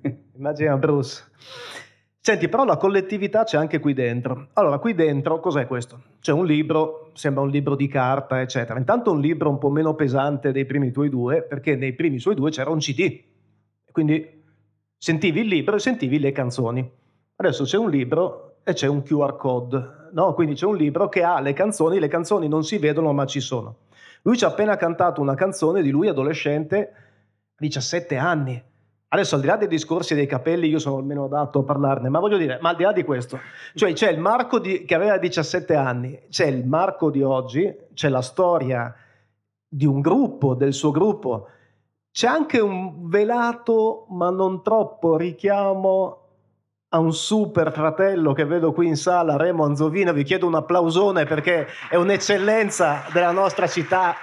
Immagina 0.37 0.77
Bruce. 0.77 1.25
Senti, 2.19 2.49
però 2.49 2.65
la 2.65 2.77
collettività 2.77 3.45
c'è 3.45 3.57
anche 3.57 3.79
qui 3.79 3.93
dentro. 3.93 4.49
Allora, 4.53 4.79
qui 4.79 4.93
dentro 4.93 5.39
cos'è 5.39 5.65
questo? 5.65 6.01
C'è 6.19 6.33
un 6.33 6.45
libro, 6.45 7.11
sembra 7.13 7.41
un 7.41 7.49
libro 7.49 7.75
di 7.75 7.87
carta, 7.87 8.41
eccetera. 8.41 8.77
Intanto 8.77 9.11
un 9.11 9.21
libro 9.21 9.49
un 9.49 9.57
po' 9.57 9.69
meno 9.69 9.95
pesante 9.95 10.51
dei 10.51 10.65
primi 10.65 10.91
tuoi 10.91 11.09
due, 11.09 11.41
perché 11.41 11.75
nei 11.75 11.93
primi 11.93 12.19
suoi 12.19 12.35
due 12.35 12.51
c'era 12.51 12.69
un 12.69 12.79
CD. 12.79 13.23
Quindi 13.91 14.43
sentivi 14.97 15.39
il 15.39 15.47
libro 15.47 15.77
e 15.77 15.79
sentivi 15.79 16.19
le 16.19 16.31
canzoni. 16.33 16.91
Adesso 17.39 17.65
c'è 17.65 17.77
un 17.77 17.91
libro 17.91 18.55
e 18.63 18.73
c'è 18.73 18.87
un 18.87 19.03
QR 19.03 19.35
code, 19.35 20.09
no? 20.13 20.33
Quindi 20.33 20.55
c'è 20.55 20.65
un 20.65 20.75
libro 20.75 21.07
che 21.07 21.21
ha 21.21 21.39
le 21.39 21.53
canzoni, 21.53 21.99
le 21.99 22.07
canzoni 22.07 22.47
non 22.47 22.63
si 22.63 22.79
vedono 22.79 23.13
ma 23.13 23.27
ci 23.27 23.41
sono. 23.41 23.75
Lui 24.23 24.35
ci 24.35 24.43
ha 24.43 24.47
appena 24.47 24.75
cantato 24.75 25.21
una 25.21 25.35
canzone 25.35 25.83
di 25.83 25.91
lui 25.91 26.07
adolescente, 26.07 26.93
17 27.59 28.17
anni. 28.17 28.59
Adesso 29.09 29.35
al 29.35 29.41
di 29.41 29.47
là 29.47 29.55
dei 29.55 29.67
discorsi 29.67 30.15
dei 30.15 30.25
capelli, 30.25 30.67
io 30.67 30.79
sono 30.79 30.97
almeno 30.97 31.25
adatto 31.25 31.59
a 31.59 31.63
parlarne, 31.63 32.09
ma 32.09 32.19
voglio 32.19 32.37
dire, 32.37 32.57
ma 32.59 32.69
al 32.69 32.75
di 32.75 32.83
là 32.83 32.91
di 32.91 33.03
questo, 33.03 33.39
cioè 33.75 33.93
c'è 33.93 34.09
il 34.09 34.19
Marco 34.19 34.57
di, 34.57 34.83
che 34.83 34.95
aveva 34.95 35.19
17 35.19 35.75
anni, 35.75 36.19
c'è 36.29 36.47
il 36.47 36.65
Marco 36.65 37.11
di 37.11 37.21
oggi, 37.21 37.73
c'è 37.93 38.09
la 38.09 38.23
storia 38.23 38.93
di 39.67 39.85
un 39.85 40.01
gruppo, 40.01 40.55
del 40.55 40.73
suo 40.73 40.89
gruppo, 40.89 41.47
c'è 42.11 42.27
anche 42.27 42.59
un 42.59 43.07
velato 43.07 44.07
ma 44.09 44.31
non 44.31 44.63
troppo 44.63 45.15
richiamo 45.15 46.26
a 46.89 46.99
un 46.99 47.11
super 47.11 47.73
fratello 47.73 48.31
che 48.31 48.45
vedo 48.45 48.71
qui 48.71 48.87
in 48.87 48.95
sala, 48.95 49.35
Remo 49.35 49.65
Anzovino, 49.65 50.13
vi 50.13 50.23
chiedo 50.23 50.47
un 50.47 50.55
applausone 50.55 51.25
perché 51.25 51.67
è 51.89 51.95
un'eccellenza 51.95 53.07
della 53.11 53.31
nostra 53.31 53.67
città 53.67 54.15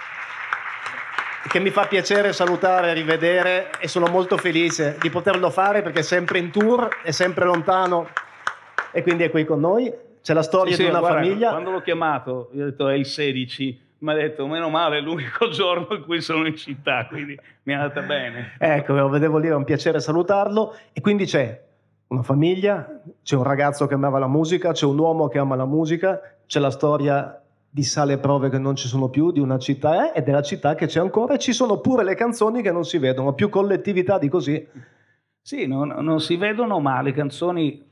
che 1.47 1.59
mi 1.61 1.69
fa 1.69 1.85
piacere 1.87 2.33
salutare 2.33 2.91
e 2.91 2.95
rivedere 2.95 3.71
e 3.79 3.87
sono 3.87 4.07
molto 4.07 4.39
felice 4.39 4.97
di 4.99 5.11
poterlo 5.11 5.51
fare 5.51 5.83
perché 5.83 5.99
è 5.99 6.03
sempre 6.03 6.39
in 6.39 6.51
tour, 6.51 6.89
è 7.03 7.11
sempre 7.11 7.45
lontano 7.45 8.09
e 8.93 9.03
quindi 9.03 9.25
è 9.25 9.31
qui 9.31 9.45
con 9.45 9.61
noi. 9.61 9.93
C'è 10.23 10.33
la 10.33 10.43
storia 10.43 10.75
Sì, 10.75 10.85
di 10.85 10.89
una 10.89 11.01
guarda, 11.01 11.19
famiglia. 11.19 11.51
Quando 11.51 11.71
l'ho 11.71 11.83
chiamato, 11.83 12.49
io 12.55 12.63
ho 12.63 12.71
detto 12.71 12.89
è 12.89 12.95
il 12.95 13.05
16, 13.05 13.83
mi 13.99 14.11
ha 14.11 14.15
detto 14.15 14.47
meno 14.47 14.71
male, 14.71 14.97
è 14.97 15.01
l'unico 15.03 15.49
giorno 15.53 15.87
in 15.91 16.03
cui 16.03 16.23
sono 16.23 16.47
in 16.47 16.57
città, 16.57 17.05
quindi 17.09 17.39
mi 17.65 17.75
è 17.75 17.77
andata 17.77 18.01
bene. 18.01 18.55
Ecco, 18.59 18.95
lo 18.95 19.11
vedevo 19.11 19.37
lì, 19.37 19.49
è 19.49 19.55
un 19.55 19.65
piacere 19.65 20.01
salutarlo. 20.01 20.75
E 20.95 21.03
quindi 21.03 21.27
c'è 21.27 21.61
una 22.15 22.23
famiglia, 22.23 23.03
c'è 23.23 23.37
un 23.37 23.43
ragazzo 23.43 23.87
che 23.87 23.95
amava 23.95 24.19
la 24.19 24.27
musica, 24.27 24.73
c'è 24.73 24.87
un 24.87 24.99
uomo 24.99 25.29
che 25.29 25.39
ama 25.39 25.55
la 25.55 25.67
musica, 25.67 26.21
c'è 26.47 26.61
la 26.61 26.71
storia 26.71 27.41
di 27.69 27.83
sale 27.83 28.19
prove 28.19 28.49
che 28.51 28.59
non 28.59 28.77
ci 28.77 28.87
sono 28.87 29.09
più, 29.09 29.33
di 29.33 29.41
una 29.41 29.59
città 29.59 30.13
è, 30.13 30.19
e 30.19 30.23
della 30.23 30.43
città 30.43 30.75
che 30.75 30.87
c'è 30.87 31.01
ancora, 31.01 31.35
e 31.35 31.39
ci 31.39 31.53
sono 31.53 31.81
pure 31.81 32.05
le 32.05 32.15
canzoni 32.15 32.63
che 32.63 32.71
non 32.71 32.85
si 32.85 32.99
vedono, 32.99 33.35
più 33.35 33.49
collettività 33.49 34.19
di 34.19 34.29
così. 34.29 34.67
Sì, 35.43 35.67
non, 35.67 35.89
non 35.89 36.21
si 36.21 36.37
vedono 36.37 36.79
ma 36.81 37.03
le 37.03 37.13
canzoni, 37.13 37.85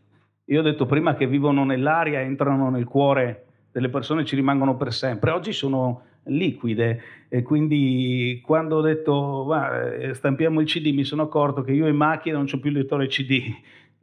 io 0.45 0.61
ho 0.61 0.63
detto 0.63 0.87
prima 0.87 1.15
che 1.15 1.27
vivono 1.27 1.65
nell'aria, 1.65 2.21
entrano 2.21 2.71
nel 2.71 2.85
cuore 2.85 3.47
delle 3.73 3.89
persone, 3.89 4.25
ci 4.25 4.37
rimangono 4.37 4.77
per 4.77 4.93
sempre. 4.93 5.33
Oggi 5.33 5.53
sono 5.53 6.03
liquide 6.27 7.01
e 7.29 7.43
quindi 7.43 8.41
quando 8.45 8.77
ho 8.77 8.81
detto 8.81 9.45
"Va, 9.45 9.91
eh, 9.91 10.15
stampiamo 10.15 10.61
il 10.61 10.67
CD 10.67 10.93
mi 10.95 11.03
sono 11.03 11.23
accorto 11.23 11.63
che 11.63 11.73
io 11.73 11.89
in 11.89 11.97
macchina 11.97 12.37
non 12.37 12.47
ho 12.51 12.59
più 12.61 12.71
il 12.71 12.77
lettore 12.77 13.09
CD. 13.09 13.43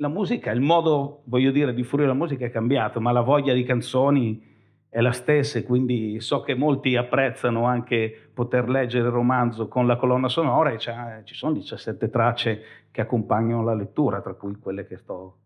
La 0.01 0.07
musica, 0.07 0.51
il 0.51 0.61
modo, 0.61 1.23
voglio 1.25 1.51
dire, 1.51 1.73
di 1.73 1.83
fruire 1.83 2.07
la 2.07 2.13
musica 2.13 2.45
è 2.45 2.49
cambiato, 2.49 3.01
ma 3.01 3.11
la 3.11 3.19
voglia 3.21 3.53
di 3.53 3.63
canzoni 3.63 4.41
è 4.89 5.01
la 5.01 5.11
stessa 5.11 5.61
quindi 5.63 6.19
so 6.19 6.41
che 6.41 6.55
molti 6.55 6.95
apprezzano 6.95 7.65
anche 7.65 8.31
poter 8.33 8.67
leggere 8.67 9.07
il 9.07 9.13
romanzo 9.13 9.67
con 9.67 9.85
la 9.85 9.97
colonna 9.97 10.27
sonora 10.27 10.71
e 10.71 10.79
ci 10.79 11.35
sono 11.35 11.53
17 11.53 12.09
tracce 12.09 12.61
che 12.89 13.01
accompagnano 13.01 13.61
la 13.63 13.75
lettura, 13.75 14.19
tra 14.21 14.33
cui 14.33 14.55
quelle 14.55 14.87
che 14.87 14.97
sto, 14.97 15.37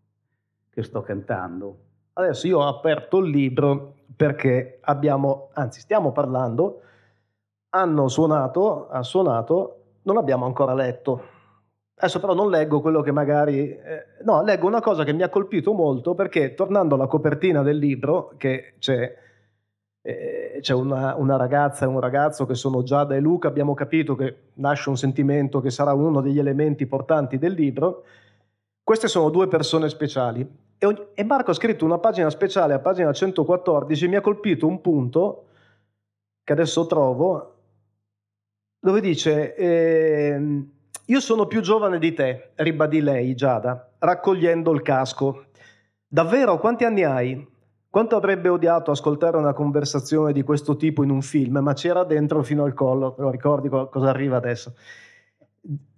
che 0.70 0.82
sto 0.82 1.02
cantando. 1.02 1.78
Adesso 2.14 2.46
io 2.46 2.60
ho 2.60 2.68
aperto 2.68 3.18
il 3.18 3.30
libro 3.30 3.96
perché 4.16 4.78
abbiamo, 4.82 5.50
anzi 5.54 5.80
stiamo 5.80 6.12
parlando, 6.12 6.80
hanno 7.70 8.08
suonato, 8.08 8.88
ha 8.88 9.02
suonato, 9.02 9.82
non 10.02 10.16
abbiamo 10.16 10.46
ancora 10.46 10.74
letto. 10.74 11.32
Adesso 11.96 12.18
però 12.18 12.34
non 12.34 12.50
leggo 12.50 12.80
quello 12.80 13.02
che 13.02 13.12
magari... 13.12 13.70
eh, 13.70 14.06
no, 14.24 14.42
leggo 14.42 14.66
una 14.66 14.80
cosa 14.80 15.04
che 15.04 15.12
mi 15.12 15.22
ha 15.22 15.28
colpito 15.28 15.72
molto 15.72 16.14
perché 16.14 16.54
tornando 16.54 16.96
alla 16.96 17.06
copertina 17.06 17.62
del 17.62 17.78
libro, 17.78 18.32
che 18.36 18.74
c'è, 18.78 19.16
eh, 20.02 20.58
c'è 20.60 20.74
una, 20.74 21.14
una 21.14 21.36
ragazza 21.36 21.84
e 21.84 21.88
un 21.88 22.00
ragazzo 22.00 22.46
che 22.46 22.54
sono 22.54 22.82
Giada 22.82 23.14
e 23.14 23.20
Luca, 23.20 23.48
abbiamo 23.48 23.74
capito 23.74 24.16
che 24.16 24.36
nasce 24.54 24.88
un 24.88 24.96
sentimento 24.96 25.60
che 25.60 25.70
sarà 25.70 25.92
uno 25.94 26.20
degli 26.20 26.38
elementi 26.38 26.86
portanti 26.86 27.38
del 27.38 27.52
libro. 27.52 28.04
Queste 28.82 29.06
sono 29.08 29.30
due 29.30 29.46
persone 29.46 29.88
speciali. 29.88 30.46
E, 30.76 30.86
ogni- 30.86 31.06
e 31.14 31.24
Marco 31.24 31.52
ha 31.52 31.54
scritto 31.54 31.84
una 31.84 31.98
pagina 31.98 32.28
speciale 32.28 32.74
a 32.74 32.80
pagina 32.80 33.12
114, 33.12 34.08
mi 34.08 34.16
ha 34.16 34.20
colpito 34.20 34.66
un 34.66 34.80
punto 34.80 35.44
che 36.42 36.52
adesso 36.52 36.86
trovo, 36.86 37.54
dove 38.78 39.00
dice, 39.00 39.54
ehm, 39.54 40.73
io 41.06 41.20
sono 41.20 41.46
più 41.46 41.60
giovane 41.60 41.98
di 41.98 42.14
te, 42.14 42.52
ribadì 42.54 43.00
lei, 43.02 43.34
Giada, 43.34 43.90
raccogliendo 43.98 44.72
il 44.72 44.80
casco. 44.80 45.46
Davvero, 46.06 46.58
quanti 46.58 46.84
anni 46.84 47.04
hai? 47.04 47.46
Quanto 47.90 48.16
avrebbe 48.16 48.48
odiato 48.48 48.90
ascoltare 48.90 49.36
una 49.36 49.52
conversazione 49.52 50.32
di 50.32 50.42
questo 50.42 50.76
tipo 50.76 51.02
in 51.02 51.10
un 51.10 51.20
film, 51.20 51.58
ma 51.58 51.74
c'era 51.74 52.04
dentro 52.04 52.42
fino 52.42 52.64
al 52.64 52.72
collo, 52.72 53.12
te 53.12 53.20
lo 53.20 53.30
ricordi 53.30 53.68
co- 53.68 53.88
cosa 53.88 54.08
arriva 54.08 54.38
adesso? 54.38 54.74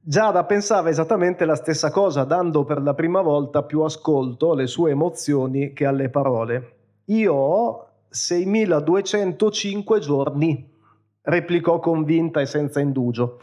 Giada 0.09 0.45
pensava 0.45 0.89
esattamente 0.89 1.45
la 1.45 1.55
stessa 1.55 1.91
cosa, 1.91 2.25
dando 2.25 2.65
per 2.65 2.83
la 2.83 2.95
prima 2.95 3.23
volta 3.23 3.63
più 3.63 3.83
ascolto 3.83 4.53
alle 4.53 4.67
sue 4.67 4.91
emozioni 4.91 5.73
che 5.73 5.87
alle 5.87 6.11
parole. 6.11 6.75
Io 7.07 7.33
ho 7.33 7.89
6205 8.09 9.99
giorni, 10.01 10.69
replicò 11.23 11.79
convinta 11.79 12.41
e 12.41 12.47
senza 12.47 12.81
indugio. 12.81 13.39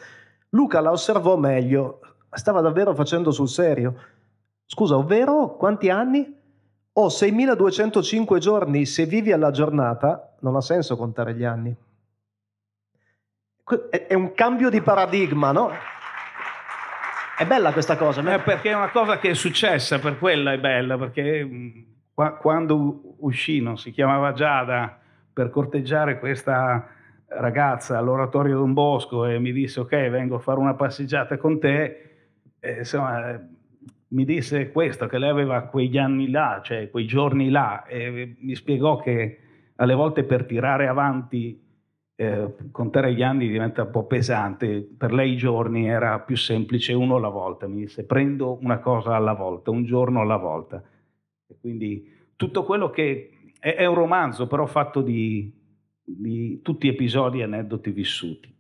Luca 0.54 0.82
la 0.82 0.92
osservò 0.92 1.36
meglio, 1.36 2.00
stava 2.32 2.62
davvero 2.62 2.94
facendo 2.94 3.32
sul 3.32 3.50
serio. 3.50 3.96
Scusa, 4.66 4.96
ovvero 4.98 5.56
quanti 5.56 5.90
anni? 5.90 6.42
Ho 6.94 7.10
6205 7.10 8.40
giorni, 8.40 8.86
se 8.86 9.06
vivi 9.06 9.32
alla 9.32 9.50
giornata, 9.50 10.36
non 10.42 10.56
ha 10.56 10.62
senso 10.62 10.96
contare 10.96 11.34
gli 11.34 11.44
anni. 11.44 11.76
È 13.90 14.14
un 14.14 14.34
cambio 14.34 14.70
di 14.70 14.82
paradigma, 14.82 15.52
no? 15.52 15.72
È 17.36 17.46
bella 17.48 17.74
questa 17.74 17.98
cosa. 17.98 18.22
Eh, 18.22 18.40
perché 18.40 18.70
è 18.70 18.76
una 18.76 18.92
cosa 18.92 19.18
che 19.18 19.32
è 19.32 19.34
successa, 19.34 19.98
per 19.98 20.20
quella 20.20 20.54
è 20.54 20.60
bella, 20.60 20.98
perché 21.00 21.50
qua- 22.14 22.34
quando 22.34 23.16
uscì, 23.20 23.60
non 23.60 23.80
si 23.80 23.90
chiamava 23.90 24.34
Giada, 24.34 25.00
per 25.34 25.50
corteggiare 25.50 26.20
questa 26.20 26.93
ragazza 27.38 27.98
all'oratorio 27.98 28.58
Don 28.58 28.74
Bosco 28.74 29.26
e 29.26 29.40
mi 29.40 29.52
disse 29.52 29.80
ok 29.80 30.10
vengo 30.10 30.36
a 30.36 30.40
fare 30.40 30.60
una 30.60 30.76
passeggiata 30.76 31.38
con 31.38 31.60
te, 31.60 32.12
eh, 32.60 32.78
insomma 32.80 33.40
mi 34.14 34.26
disse 34.26 34.72
questo, 34.72 35.08
che 35.08 35.18
lei 35.18 35.30
aveva 35.30 35.64
quegli 35.64 35.98
anni 35.98 36.30
là, 36.30 36.62
cioè 36.64 36.90
quei 36.90 37.06
giorni 37.06 37.50
là, 37.50 37.84
e 37.86 38.36
mi 38.40 38.56
spiegò 38.56 38.98
che 38.98 39.40
alle 39.78 39.96
volte 39.96 40.24
per 40.24 40.46
tirare 40.46 40.88
avanti 40.88 41.60
eh, 42.16 42.54
contare 42.72 43.14
gli 43.14 43.24
anni 43.24 43.48
diventa 43.48 43.84
un 43.84 43.90
po' 43.90 44.06
pesante, 44.06 44.88
per 44.98 45.12
lei 45.12 45.34
i 45.34 45.38
giorni 45.38 45.90
era 45.90 46.20
più 46.20 46.38
semplice 46.38 46.94
uno 46.94 47.16
alla 47.16 47.30
volta, 47.30 47.68
mi 47.68 47.82
disse 47.82 48.06
prendo 48.06 48.60
una 48.62 48.78
cosa 48.80 49.16
alla 49.16 49.34
volta, 49.34 49.72
un 49.72 49.84
giorno 49.84 50.22
alla 50.22 50.38
volta. 50.38 50.82
E 51.48 51.58
quindi 51.60 52.08
tutto 52.36 52.64
quello 52.64 52.92
che 52.92 53.52
è, 53.60 53.76
è 53.76 53.86
un 53.88 53.96
romanzo 53.96 54.46
però 54.46 54.68
fatto 54.68 55.02
di, 55.02 55.52
di 56.04 56.62
tutti 56.62 56.88
episodi 56.88 57.40
e 57.40 57.44
aneddoti 57.44 57.92
vissuti. 57.92 58.52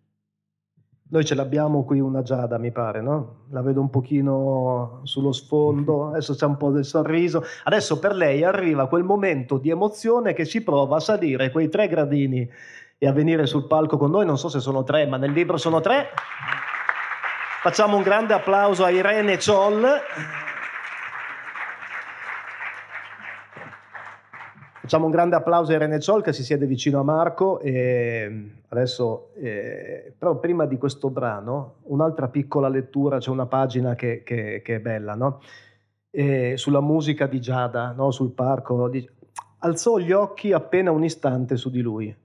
Noi 1.09 1.25
ce 1.25 1.35
l'abbiamo 1.35 1.83
qui 1.83 1.99
una 1.99 2.23
Giada, 2.23 2.57
mi 2.57 2.71
pare, 2.71 2.99
no? 3.01 3.45
La 3.51 3.61
vedo 3.61 3.81
un 3.81 3.91
pochino 3.91 5.01
sullo 5.03 5.31
sfondo, 5.31 6.07
adesso 6.07 6.33
c'è 6.33 6.47
un 6.47 6.57
po' 6.57 6.71
del 6.71 6.85
sorriso. 6.85 7.43
Adesso 7.65 7.99
per 7.99 8.15
lei 8.15 8.43
arriva 8.43 8.87
quel 8.87 9.03
momento 9.03 9.59
di 9.59 9.69
emozione 9.69 10.33
che 10.33 10.47
ci 10.47 10.63
prova 10.63 10.95
a 10.95 10.99
salire 10.99 11.51
quei 11.51 11.69
tre 11.69 11.87
gradini 11.87 12.49
e 12.97 13.07
a 13.07 13.11
venire 13.11 13.45
sul 13.45 13.67
palco 13.67 13.97
con 13.97 14.09
noi. 14.09 14.25
Non 14.25 14.39
so 14.39 14.49
se 14.49 14.59
sono 14.59 14.83
tre, 14.83 15.05
ma 15.05 15.17
nel 15.17 15.33
libro 15.33 15.57
sono 15.57 15.81
tre. 15.81 16.07
Facciamo 17.61 17.95
un 17.95 18.01
grande 18.01 18.33
applauso 18.33 18.83
a 18.83 18.89
Irene 18.89 19.37
Ciol. 19.37 19.85
Facciamo 24.93 25.09
un 25.09 25.17
grande 25.17 25.35
applauso 25.35 25.71
a 25.71 25.75
Irene 25.75 25.99
Ciol 25.99 26.21
che 26.21 26.33
si 26.33 26.43
siede 26.43 26.67
vicino 26.67 26.99
a 26.99 27.03
Marco. 27.03 27.59
E 27.61 28.51
adesso, 28.67 29.29
eh, 29.37 30.13
però 30.15 30.37
prima 30.37 30.67
di 30.67 30.77
questo 30.77 31.09
brano, 31.09 31.77
un'altra 31.85 32.27
piccola 32.27 32.67
lettura, 32.67 33.17
c'è 33.17 33.31
una 33.31 33.47
pagina 33.47 33.95
che, 33.95 34.21
che, 34.23 34.61
che 34.63 34.75
è 34.75 34.79
bella, 34.79 35.15
no? 35.15 35.41
E 36.11 36.57
sulla 36.57 36.79
musica 36.79 37.25
di 37.25 37.41
Giada, 37.41 37.91
no? 37.97 38.11
sul 38.11 38.33
parco. 38.33 38.87
Di... 38.87 39.09
Alzò 39.61 39.97
gli 39.97 40.11
occhi 40.11 40.51
appena 40.51 40.91
un 40.91 41.03
istante 41.03 41.57
su 41.57 41.71
di 41.71 41.81
lui. 41.81 42.15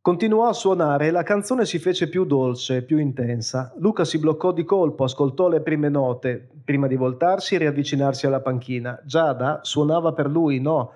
Continuò 0.00 0.48
a 0.48 0.54
suonare 0.54 1.08
e 1.08 1.10
la 1.10 1.22
canzone 1.22 1.66
si 1.66 1.78
fece 1.78 2.08
più 2.08 2.24
dolce, 2.24 2.82
più 2.82 2.96
intensa. 2.96 3.74
Luca 3.76 4.06
si 4.06 4.18
bloccò 4.18 4.52
di 4.52 4.64
colpo, 4.64 5.04
ascoltò 5.04 5.50
le 5.50 5.60
prime 5.60 5.90
note, 5.90 6.48
prima 6.64 6.86
di 6.86 6.96
voltarsi 6.96 7.56
e 7.56 7.58
riavvicinarsi 7.58 8.24
alla 8.24 8.40
panchina. 8.40 8.98
Giada 9.04 9.58
suonava 9.60 10.14
per 10.14 10.30
lui, 10.30 10.60
no? 10.60 10.92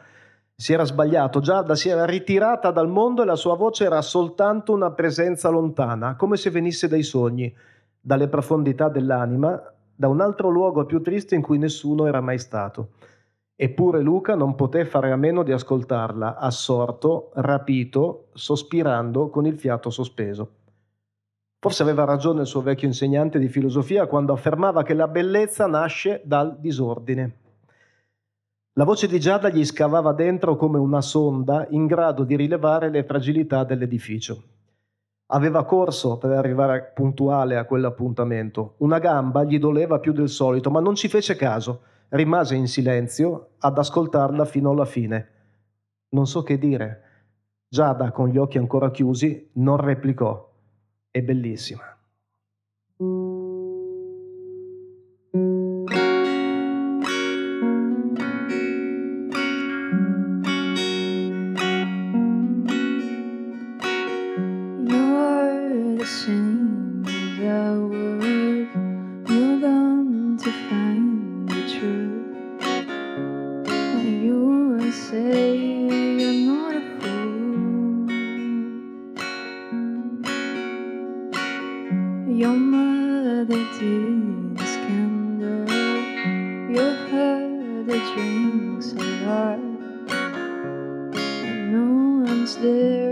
Si 0.57 0.73
era 0.73 0.85
sbagliato, 0.85 1.41
Giada 1.41 1.75
si 1.75 1.89
era 1.89 2.05
ritirata 2.05 2.71
dal 2.71 2.89
mondo 2.89 3.23
e 3.23 3.25
la 3.25 3.35
sua 3.35 3.57
voce 3.57 3.85
era 3.85 4.01
soltanto 4.03 4.73
una 4.73 4.93
presenza 4.93 5.49
lontana, 5.49 6.15
come 6.15 6.37
se 6.37 6.51
venisse 6.51 6.87
dai 6.87 7.03
sogni, 7.03 7.53
dalle 8.01 8.29
profondità 8.29 8.89
dell'anima, 8.89 9.61
da 9.97 10.09
un 10.09 10.21
altro 10.21 10.51
luogo 10.51 10.85
più 10.87 11.01
triste 11.01 11.35
in 11.35 11.43
cui 11.43 11.59
nessuno 11.59 12.07
era 12.07 12.21
mai 12.21 12.39
stato. 12.39 12.91
Eppure 13.57 14.01
Luca 14.01 14.37
non 14.37 14.55
poté 14.55 14.85
fare 14.85 15.11
a 15.11 15.17
meno 15.17 15.43
di 15.43 15.53
ascoltarla, 15.53 16.37
assorto, 16.37 17.31
rapito, 17.35 18.29
sospirando 18.35 19.31
con 19.31 19.47
il 19.47 19.57
fiato 19.57 19.91
sospeso. 19.91 20.51
Forse 21.59 21.83
aveva 21.83 22.05
ragione 22.05 22.43
il 22.43 22.47
suo 22.47 22.63
vecchio 22.63 22.87
insegnante 22.87 23.39
di 23.39 23.49
filosofia 23.49 24.07
quando 24.07 24.33
affermava 24.33 24.83
che 24.83 24.95
la 24.95 25.09
bellezza 25.09 25.67
nasce 25.67 26.21
dal 26.25 26.59
disordine. 26.61 27.39
La 28.77 28.83
voce 28.83 29.07
di 29.07 29.20
Giada 29.20 29.51
gli 29.51 29.64
scavava 29.64 30.12
dentro 30.12 30.57
come 30.57 30.79
una 30.79 31.01
sonda 31.01 31.64
in 31.70 31.87
grado 31.87 32.25
di 32.25 32.35
rilevare 32.35 32.91
le 32.91 33.05
fragilità 33.05 33.62
dell'edificio. 33.62 34.43
Aveva 35.27 35.64
corso 35.64 36.18
per 36.18 36.33
arrivare 36.33 36.91
puntuale 36.93 37.57
a 37.57 37.66
quell'appuntamento. 37.66 38.75
Una 38.79 38.99
gamba 38.99 39.45
gli 39.45 39.61
doleva 39.61 40.01
più 40.01 40.12
del 40.12 40.29
solito, 40.29 40.72
ma 40.72 40.81
non 40.81 40.97
ci 40.97 41.07
fece 41.07 41.37
caso. 41.37 41.83
Rimase 42.09 42.57
in 42.57 42.66
silenzio 42.66 43.51
ad 43.59 43.79
ascoltarla 43.79 44.45
fino 44.45 44.70
alla 44.70 44.85
fine. 44.85 45.29
Non 46.09 46.27
so 46.27 46.43
che 46.43 46.59
dire. 46.59 47.03
Giada, 47.68 48.11
con 48.11 48.29
gli 48.29 48.39
occhi 48.39 48.59
ancora 48.59 48.91
chiusi, 48.91 49.51
non 49.53 49.77
replicò. 49.77 50.53
È 51.12 51.22
bellissima. 51.22 51.94
there 92.53 93.04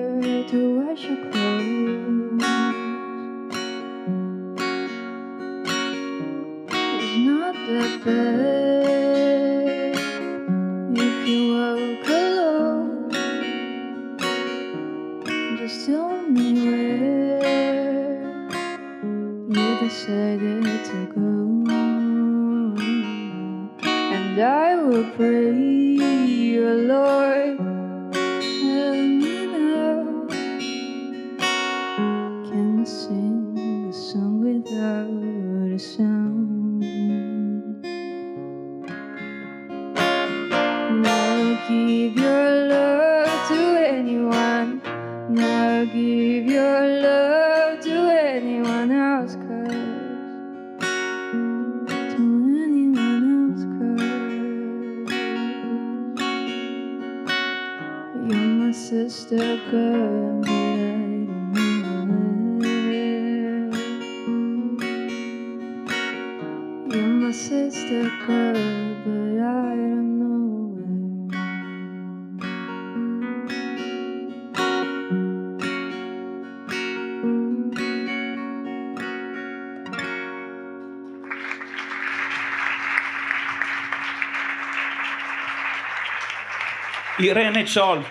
Irene 87.33 87.64
Ciol. 87.64 88.05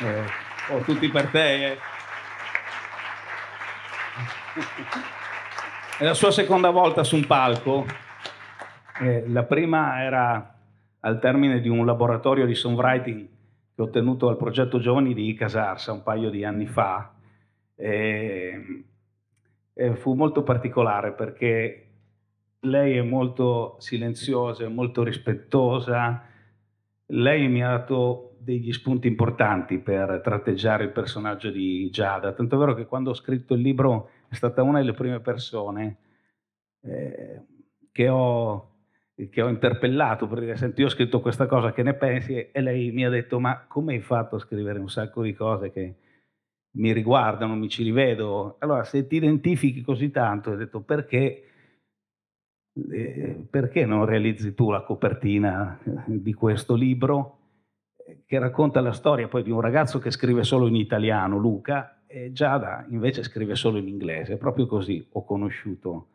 Eh, 0.00 0.24
oh, 0.70 0.78
tutti 0.80 1.08
per 1.10 1.28
te. 1.28 1.66
Eh. 1.70 1.78
È 5.98 6.04
la 6.04 6.14
sua 6.14 6.32
seconda 6.32 6.70
volta 6.70 7.04
su 7.04 7.14
un 7.14 7.24
palco. 7.24 7.86
Eh, 8.98 9.28
la 9.28 9.44
prima 9.44 10.02
era 10.02 10.58
al 10.98 11.20
termine 11.20 11.60
di 11.60 11.68
un 11.68 11.86
laboratorio 11.86 12.46
di 12.46 12.54
songwriting 12.56 13.28
che 13.76 13.80
ho 13.80 13.84
ottenuto 13.84 14.28
al 14.28 14.36
progetto 14.36 14.80
Giovani 14.80 15.14
di 15.14 15.34
Casarsa 15.34 15.92
un 15.92 16.02
paio 16.02 16.30
di 16.30 16.44
anni 16.44 16.66
fa. 16.66 17.14
Eh, 17.76 18.84
eh, 19.74 19.94
fu 19.96 20.14
molto 20.14 20.42
particolare 20.42 21.12
perché 21.12 21.80
lei 22.60 22.96
è 22.96 23.02
molto 23.02 23.76
silenziosa, 23.78 24.64
è 24.64 24.68
molto 24.68 25.02
rispettosa, 25.02 26.22
lei 27.06 27.48
mi 27.48 27.62
ha 27.62 27.70
dato 27.70 28.36
degli 28.38 28.72
spunti 28.72 29.08
importanti 29.08 29.78
per 29.78 30.20
tratteggiare 30.22 30.84
il 30.84 30.90
personaggio 30.90 31.50
di 31.50 31.88
Giada, 31.90 32.32
tanto 32.32 32.56
è 32.56 32.58
vero 32.58 32.74
che 32.74 32.86
quando 32.86 33.10
ho 33.10 33.14
scritto 33.14 33.54
il 33.54 33.60
libro 33.60 34.10
è 34.28 34.34
stata 34.34 34.62
una 34.62 34.78
delle 34.78 34.92
prime 34.92 35.20
persone 35.20 35.96
eh, 36.82 37.42
che, 37.90 38.08
ho, 38.08 38.72
che, 39.30 39.42
ho, 39.42 39.48
interpellato 39.48 40.26
per 40.26 40.40
dire, 40.40 40.56
senti, 40.56 40.80
io 40.80 40.86
ho 40.86 40.90
scritto 40.90 41.20
questa 41.20 41.46
cosa, 41.46 41.72
che 41.72 41.82
ne 41.82 41.94
pensi? 41.94 42.50
E 42.50 42.60
lei 42.60 42.90
mi 42.90 43.04
ha 43.04 43.10
detto, 43.10 43.40
ma 43.40 43.64
come 43.66 43.94
hai 43.94 44.00
fatto 44.00 44.36
a 44.36 44.40
scrivere 44.40 44.78
un 44.78 44.90
sacco 44.90 45.22
di 45.22 45.32
cose 45.32 45.70
che 45.70 45.94
mi 46.74 46.92
riguardano, 46.92 47.54
mi 47.54 47.68
ci 47.68 47.82
rivedo. 47.82 48.56
Allora, 48.58 48.84
se 48.84 49.06
ti 49.06 49.16
identifichi 49.16 49.82
così 49.82 50.10
tanto, 50.10 50.50
hai 50.50 50.56
detto 50.56 50.80
perché, 50.80 51.44
eh, 52.90 53.46
perché 53.48 53.84
non 53.84 54.04
realizzi 54.04 54.54
tu 54.54 54.70
la 54.70 54.82
copertina 54.82 55.78
di 56.06 56.32
questo 56.32 56.74
libro 56.74 57.38
che 58.26 58.38
racconta 58.38 58.80
la 58.80 58.92
storia 58.92 59.28
poi 59.28 59.42
di 59.42 59.50
un 59.50 59.60
ragazzo 59.60 59.98
che 59.98 60.10
scrive 60.10 60.44
solo 60.44 60.66
in 60.66 60.76
italiano, 60.76 61.38
Luca, 61.38 62.02
e 62.06 62.32
Giada 62.32 62.86
invece 62.90 63.22
scrive 63.22 63.54
solo 63.54 63.78
in 63.78 63.88
inglese. 63.88 64.36
Proprio 64.36 64.66
così 64.66 65.06
ho 65.12 65.24
conosciuto 65.24 66.08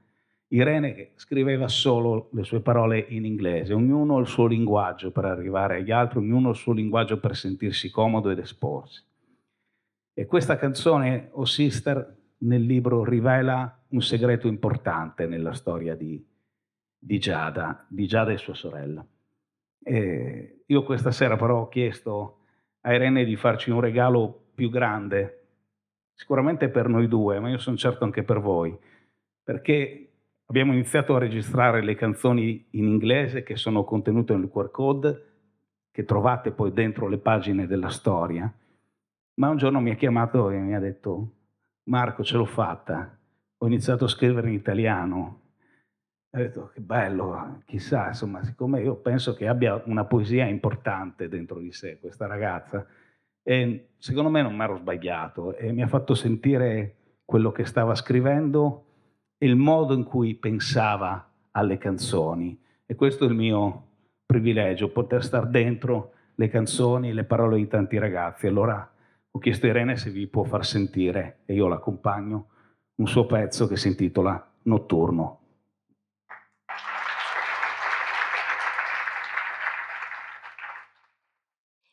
Irene 0.51 0.93
che 0.93 1.11
scriveva 1.15 1.67
solo 1.67 2.29
le 2.31 2.43
sue 2.43 2.61
parole 2.61 3.05
in 3.09 3.23
inglese, 3.23 3.73
ognuno 3.73 4.17
ha 4.17 4.19
il 4.19 4.25
suo 4.25 4.47
linguaggio 4.47 5.11
per 5.11 5.25
arrivare 5.25 5.77
agli 5.77 5.91
altri, 5.91 6.17
ognuno 6.17 6.47
ha 6.47 6.51
il 6.51 6.57
suo 6.57 6.73
linguaggio 6.73 7.19
per 7.19 7.35
sentirsi 7.35 7.91
comodo 7.91 8.31
ed 8.31 8.39
esporsi. 8.39 9.03
E 10.19 10.25
questa 10.25 10.57
canzone, 10.57 11.29
Oh 11.31 11.45
Sister, 11.45 12.17
nel 12.39 12.63
libro 12.63 13.05
rivela 13.05 13.83
un 13.91 14.01
segreto 14.01 14.47
importante 14.47 15.25
nella 15.27 15.53
storia 15.53 15.95
di, 15.95 16.21
di 16.97 17.19
Giada, 17.19 17.85
di 17.87 18.05
Giada 18.05 18.33
e 18.33 18.37
sua 18.37 18.53
sorella. 18.53 19.07
E 19.81 20.63
io 20.65 20.83
questa 20.83 21.11
sera 21.11 21.37
però 21.37 21.61
ho 21.61 21.67
chiesto 21.69 22.39
a 22.81 22.93
Irene 22.93 23.23
di 23.23 23.37
farci 23.37 23.71
un 23.71 23.79
regalo 23.79 24.47
più 24.55 24.69
grande, 24.69 25.47
sicuramente 26.13 26.67
per 26.67 26.89
noi 26.89 27.07
due, 27.07 27.39
ma 27.39 27.47
io 27.47 27.57
sono 27.57 27.77
certo 27.77 28.03
anche 28.03 28.23
per 28.23 28.41
voi, 28.41 28.77
perché 29.41 30.11
abbiamo 30.47 30.73
iniziato 30.73 31.15
a 31.15 31.19
registrare 31.19 31.81
le 31.81 31.95
canzoni 31.95 32.67
in 32.71 32.83
inglese 32.83 33.41
che 33.41 33.55
sono 33.55 33.85
contenute 33.85 34.35
nel 34.35 34.49
QR 34.51 34.69
code, 34.69 35.27
che 35.91 36.03
trovate 36.03 36.51
poi 36.51 36.73
dentro 36.73 37.07
le 37.07 37.19
pagine 37.19 37.67
della 37.67 37.87
storia, 37.87 38.53
ma 39.39 39.49
un 39.49 39.57
giorno 39.57 39.79
mi 39.79 39.91
ha 39.91 39.95
chiamato 39.95 40.49
e 40.49 40.57
mi 40.57 40.75
ha 40.75 40.79
detto, 40.79 41.31
Marco, 41.89 42.23
ce 42.23 42.35
l'ho 42.35 42.45
fatta, 42.45 43.17
ho 43.57 43.65
iniziato 43.65 44.05
a 44.05 44.09
scrivere 44.09 44.49
in 44.49 44.53
italiano, 44.53 45.41
ho 46.29 46.37
detto 46.37 46.71
che 46.73 46.81
bello, 46.81 47.61
chissà, 47.65 48.07
insomma, 48.07 48.43
siccome 48.43 48.81
io 48.81 48.95
penso 48.95 49.33
che 49.33 49.47
abbia 49.47 49.81
una 49.85 50.03
poesia 50.03 50.45
importante 50.45 51.29
dentro 51.29 51.59
di 51.59 51.71
sé 51.71 51.99
questa 51.99 52.27
ragazza, 52.27 52.85
e 53.41 53.91
secondo 53.97 54.29
me 54.29 54.41
non 54.41 54.55
mi 54.55 54.61
ero 54.61 54.75
sbagliato 54.75 55.55
e 55.55 55.71
mi 55.71 55.81
ha 55.81 55.87
fatto 55.87 56.13
sentire 56.13 56.95
quello 57.23 57.51
che 57.51 57.65
stava 57.65 57.95
scrivendo 57.95 58.85
e 59.37 59.47
il 59.47 59.55
modo 59.55 59.93
in 59.93 60.03
cui 60.03 60.35
pensava 60.35 61.31
alle 61.51 61.77
canzoni. 61.77 62.61
E 62.85 62.95
questo 62.95 63.23
è 63.23 63.29
il 63.29 63.35
mio 63.35 63.87
privilegio, 64.25 64.91
poter 64.91 65.23
stare 65.23 65.49
dentro 65.49 66.13
le 66.35 66.49
canzoni, 66.49 67.13
le 67.13 67.23
parole 67.23 67.55
di 67.55 67.67
tanti 67.67 67.97
ragazzi. 67.97 68.45
Allora 68.45 68.87
ho 69.31 69.39
chiesto 69.39 69.65
a 69.65 69.69
Irene 69.69 69.95
se 69.95 70.09
vi 70.09 70.27
può 70.27 70.43
far 70.43 70.65
sentire, 70.65 71.41
e 71.45 71.53
io 71.53 71.67
l'accompagno, 71.67 72.47
un 72.95 73.07
suo 73.07 73.25
pezzo 73.25 73.67
che 73.67 73.77
si 73.77 73.87
intitola 73.87 74.51
Notturno. 74.63 75.37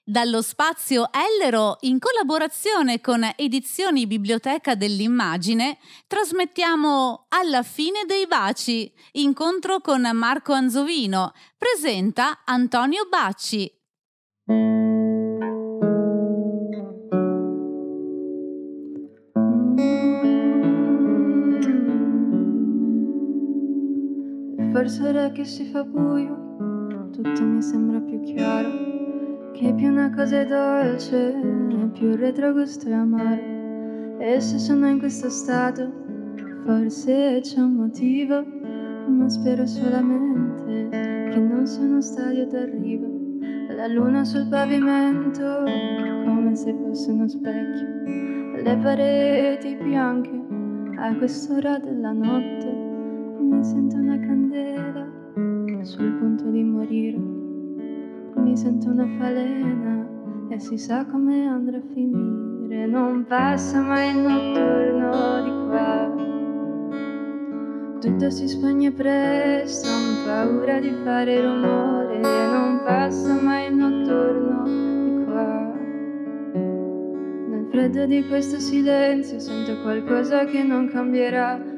Dallo 0.08 0.40
spazio 0.40 1.08
Ellero, 1.12 1.78
in 1.80 1.98
collaborazione 1.98 3.00
con 3.00 3.28
Edizioni 3.34 4.06
Biblioteca 4.06 4.76
dell'Immagine, 4.76 5.78
trasmettiamo 6.06 7.26
Alla 7.28 7.64
fine 7.64 8.04
dei 8.06 8.26
baci, 8.28 8.92
incontro 9.12 9.80
con 9.80 10.08
Marco 10.14 10.52
Anzovino, 10.52 11.32
presenta 11.58 12.44
Antonio 12.44 13.08
Bacci. 13.08 13.68
Forse 24.76 25.08
ora 25.08 25.30
che 25.30 25.46
si 25.46 25.64
fa 25.64 25.84
buio, 25.84 27.08
tutto 27.10 27.42
mi 27.42 27.62
sembra 27.62 27.98
più 27.98 28.20
chiaro 28.20 29.50
che 29.54 29.72
più 29.72 29.88
una 29.88 30.14
cosa 30.14 30.40
è 30.40 30.44
dolce, 30.44 31.34
più 31.94 32.10
il 32.10 32.18
retrogusto 32.18 32.86
è 32.86 32.92
amaro. 32.92 34.18
E 34.18 34.38
se 34.38 34.58
sono 34.58 34.86
in 34.86 34.98
questo 34.98 35.30
stato, 35.30 35.90
forse 36.66 37.38
c'è 37.40 37.58
un 37.58 37.72
motivo, 37.72 38.44
ma 39.08 39.26
spero 39.30 39.64
solamente 39.64 40.88
che 40.90 41.38
non 41.38 41.66
sia 41.66 41.82
uno 41.82 42.02
stadio 42.02 42.46
d'arrivo. 42.46 43.06
La 43.74 43.86
luna 43.86 44.24
sul 44.24 44.46
pavimento, 44.46 45.62
come 46.26 46.54
se 46.54 46.76
fosse 46.84 47.12
uno 47.12 47.26
specchio. 47.26 48.62
Le 48.62 48.76
pareti 48.82 49.74
bianche, 49.76 50.38
a 50.98 51.16
quest'ora 51.16 51.78
della 51.78 52.12
notte, 52.12 52.75
mi 53.56 53.64
sento 53.64 53.96
una 53.96 54.18
candela 54.18 55.06
sul 55.82 56.12
punto 56.18 56.50
di 56.50 56.62
morire 56.62 57.18
mi 58.34 58.56
sento 58.56 58.90
una 58.90 59.06
falena 59.18 60.06
e 60.48 60.58
si 60.58 60.78
sa 60.78 61.04
come 61.06 61.46
andrà 61.46 61.78
a 61.78 61.82
finire. 61.92 62.86
Non 62.86 63.24
passa 63.26 63.80
mai 63.80 64.10
il 64.10 64.18
notturno 64.18 65.42
di 65.42 65.50
qua. 65.68 66.14
Tutto 68.00 68.30
si 68.30 68.46
spegne 68.46 68.92
presto, 68.92 69.88
ho 69.88 70.24
paura 70.24 70.78
di 70.80 70.92
fare 71.02 71.40
rumore. 71.40 72.20
Non 72.20 72.82
passa 72.84 73.34
mai 73.42 73.66
il 73.68 73.74
notturno 73.74 74.62
di 74.64 75.24
qua. 75.24 75.74
Nel 77.48 77.66
freddo 77.70 78.06
di 78.06 78.26
questo 78.28 78.58
silenzio 78.58 79.40
sento 79.40 79.82
qualcosa 79.82 80.44
che 80.44 80.62
non 80.62 80.88
cambierà. 80.88 81.75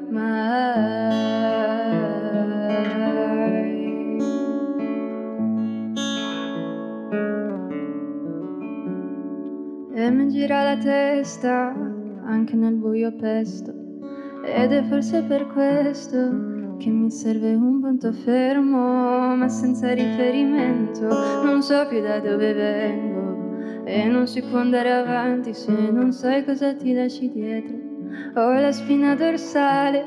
E 9.93 10.11
mi 10.11 10.29
gira 10.29 10.63
la 10.63 10.77
testa 10.79 11.75
anche 12.25 12.57
nel 12.57 12.75
buio 12.75 13.15
pesto. 13.17 13.75
Ed 14.45 14.73
è 14.73 14.83
forse 14.85 15.23
per 15.25 15.47
questo 15.49 16.77
che 16.79 16.89
mi 16.89 17.11
serve 17.11 17.53
un 17.55 17.81
punto 17.81 18.13
fermo 18.13 19.37
ma 19.37 19.49
senza 19.49 19.93
riferimento. 19.93 21.07
Non 21.43 21.63
so 21.63 21.87
più 21.87 22.01
da 22.01 22.19
dove 22.21 22.55
vengo 22.55 23.85
e 23.85 24.07
non 24.07 24.27
si 24.27 24.41
può 24.43 24.59
andare 24.59 24.91
avanti 24.91 25.53
se 25.53 25.73
non 25.73 26.13
sai 26.13 26.45
cosa 26.45 26.75
ti 26.75 26.95
lasci 26.95 27.31
dietro 27.31 27.88
ho 28.35 28.53
la 28.53 28.73
spina 28.73 29.15
dorsale 29.15 30.05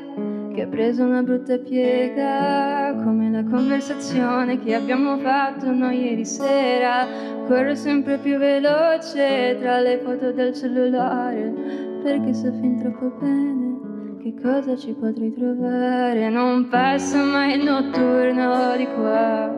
che 0.52 0.62
ha 0.62 0.66
preso 0.66 1.04
una 1.04 1.22
brutta 1.22 1.56
piega, 1.58 2.94
come 3.02 3.30
la 3.30 3.42
conversazione 3.44 4.58
che 4.58 4.74
abbiamo 4.74 5.16
fatto 5.18 5.70
noi 5.72 6.04
ieri 6.04 6.24
sera. 6.24 7.06
Corro 7.46 7.74
sempre 7.74 8.18
più 8.18 8.38
veloce 8.38 9.56
tra 9.60 9.80
le 9.80 9.98
foto 9.98 10.30
del 10.32 10.54
cellulare, 10.54 11.52
perché 12.02 12.34
so 12.34 12.52
fin 12.52 12.78
troppo 12.78 13.10
bene 13.18 13.62
che 14.22 14.34
cosa 14.40 14.76
ci 14.76 14.92
potrei 14.92 15.32
trovare. 15.32 16.28
Non 16.28 16.68
passa 16.68 17.22
mai 17.24 17.58
il 17.58 17.64
notturno 17.64 18.76
di 18.76 18.86
qua. 18.94 19.50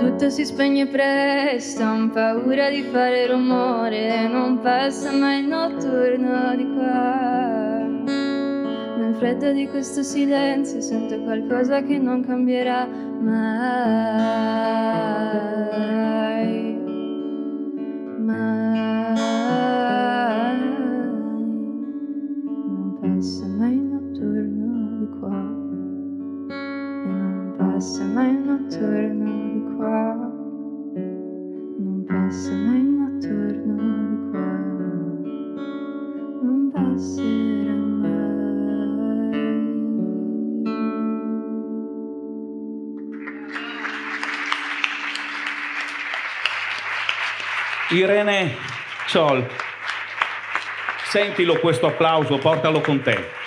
Tutto 0.00 0.30
si 0.30 0.44
spegne 0.46 0.86
presto, 0.86 1.84
ho 1.84 2.08
paura 2.08 2.70
di 2.70 2.82
fare 2.82 3.26
rumore, 3.26 4.26
non 4.28 4.60
passa 4.60 5.12
mai 5.12 5.40
il 5.40 5.46
notturno 5.46 6.56
di 6.56 6.72
qua 6.74 7.30
freddo 9.20 9.52
di 9.52 9.68
questo 9.68 10.02
silenzio 10.02 10.80
sento 10.80 11.20
qualcosa 11.20 11.82
che 11.82 11.98
non 11.98 12.24
cambierà 12.24 12.86
mai. 12.86 13.28
Mai. 18.18 18.78
Non 22.66 22.98
passa 22.98 23.46
mai 23.46 23.74
il 23.74 23.82
notturno 23.82 24.96
di 25.00 25.08
qua. 25.18 25.36
E 27.04 27.12
non 27.12 27.54
passa 27.58 28.04
mai 28.04 28.30
il 28.30 28.38
notturno 28.38 29.19
qua. 29.80 30.12
Non 31.78 32.04
passa 32.06 32.52
mai 32.52 32.80
il 32.80 32.90
notturno 33.00 33.74
di 34.08 34.30
qua. 34.30 34.44
Non 36.42 36.70
passerà 36.70 37.78
Irene 47.92 48.54
Ciol, 49.06 49.44
sentilo 51.06 51.58
questo 51.58 51.86
applauso, 51.86 52.38
portalo 52.38 52.80
con 52.80 53.02
te. 53.02 53.39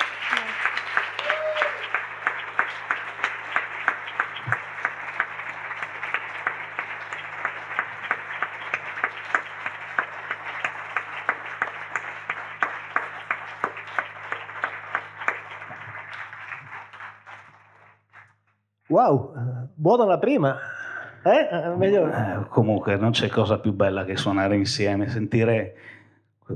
Buona 19.83 20.05
la 20.05 20.17
prima. 20.17 20.57
Eh? 21.25 21.49
eh? 21.51 21.95
Eh, 21.97 22.45
comunque 22.47 22.95
non 22.95 23.11
c'è 23.11 23.27
cosa 23.27 23.59
più 23.59 23.73
bella 23.73 24.05
che 24.05 24.15
suonare 24.15 24.55
insieme, 24.55 25.09
sentire 25.09 25.75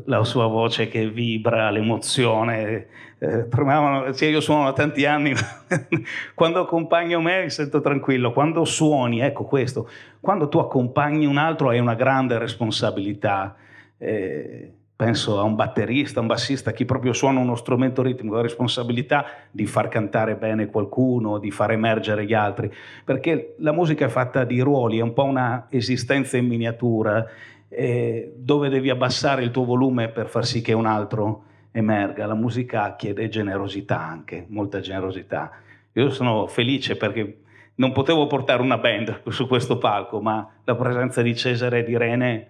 la 0.06 0.24
sua 0.24 0.48
voce 0.48 0.88
che 0.88 1.10
vibra, 1.10 1.70
l'emozione. 1.70 2.88
Eh, 3.20 3.48
cioè 3.50 4.30
io 4.30 4.40
suono 4.40 4.64
da 4.64 4.74
tanti 4.74 5.06
anni, 5.06 5.34
quando 6.36 6.62
accompagno 6.62 7.20
me 7.20 7.44
mi 7.44 7.50
sento 7.50 7.82
tranquillo, 7.82 8.32
quando 8.32 8.64
suoni, 8.64 9.20
ecco 9.20 9.44
questo, 9.44 9.90
quando 10.22 10.48
tu 10.48 10.60
accompagni 10.60 11.26
un 11.26 11.38
altro 11.38 11.70
hai 11.70 11.80
una 11.80 11.96
grande 11.96 12.38
responsabilità. 12.38 13.58
Eh, 13.98 14.72
penso 14.98 15.40
a 15.40 15.44
un 15.44 15.54
batterista, 15.54 16.20
un 16.20 16.26
bassista, 16.26 16.72
chi 16.72 16.84
proprio 16.84 17.14
suona 17.14 17.40
uno 17.40 17.56
strumento 17.56 18.02
ritmico, 18.02 18.36
la 18.36 18.42
responsabilità 18.42 19.26
di 19.52 19.68
far 19.68 19.90
cantare 19.90 20.36
bene 20.36 20.66
qualcuno, 20.66 21.38
di 21.38 21.52
far 21.52 21.72
emergere 21.72 22.26
gli 22.26 22.34
altri, 22.34 22.74
perché 23.06 23.54
la 23.60 23.72
musica 23.72 24.06
è 24.06 24.10
fatta 24.10 24.44
di 24.44 24.60
ruoli, 24.60 24.98
è 24.98 25.02
un 25.02 25.14
po' 25.14 25.26
una 25.26 25.68
esistenza 25.70 26.36
in 26.38 26.48
miniatura, 26.48 27.24
eh, 27.70 28.34
dove 28.36 28.70
devi 28.70 28.90
abbassare 28.90 29.44
il 29.44 29.52
tuo 29.52 29.66
volume 29.66 30.10
per 30.10 30.30
far 30.30 30.48
sì 30.48 30.62
che 30.62 30.74
un 30.74 30.88
altro 30.88 31.44
emerga. 31.72 32.26
La 32.26 32.34
musica 32.34 32.96
chiede 32.96 33.30
generosità 33.30 34.02
anche, 34.02 34.46
molta 34.50 34.80
generosità. 34.80 35.52
Io 35.94 36.10
sono 36.10 36.48
felice 36.48 36.98
perché 36.98 37.42
non 37.76 37.92
potevo 37.92 38.26
portare 38.26 38.64
una 38.64 38.80
band 38.80 39.30
su 39.30 39.46
questo 39.46 39.78
palco, 39.78 40.22
ma 40.22 40.50
la 40.64 40.76
presenza 40.76 41.22
di 41.22 41.36
Cesare 41.36 41.80
e 41.80 41.84
di 41.84 41.92
Irene 41.92 42.48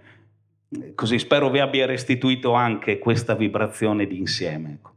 Così 0.95 1.18
spero 1.18 1.49
vi 1.49 1.59
abbia 1.59 1.86
restituito 1.86 2.51
anche 2.53 2.99
questa 2.99 3.36
vibrazione 3.36 4.05
di 4.05 4.18
insieme. 4.18 4.72
Ecco. 4.72 4.95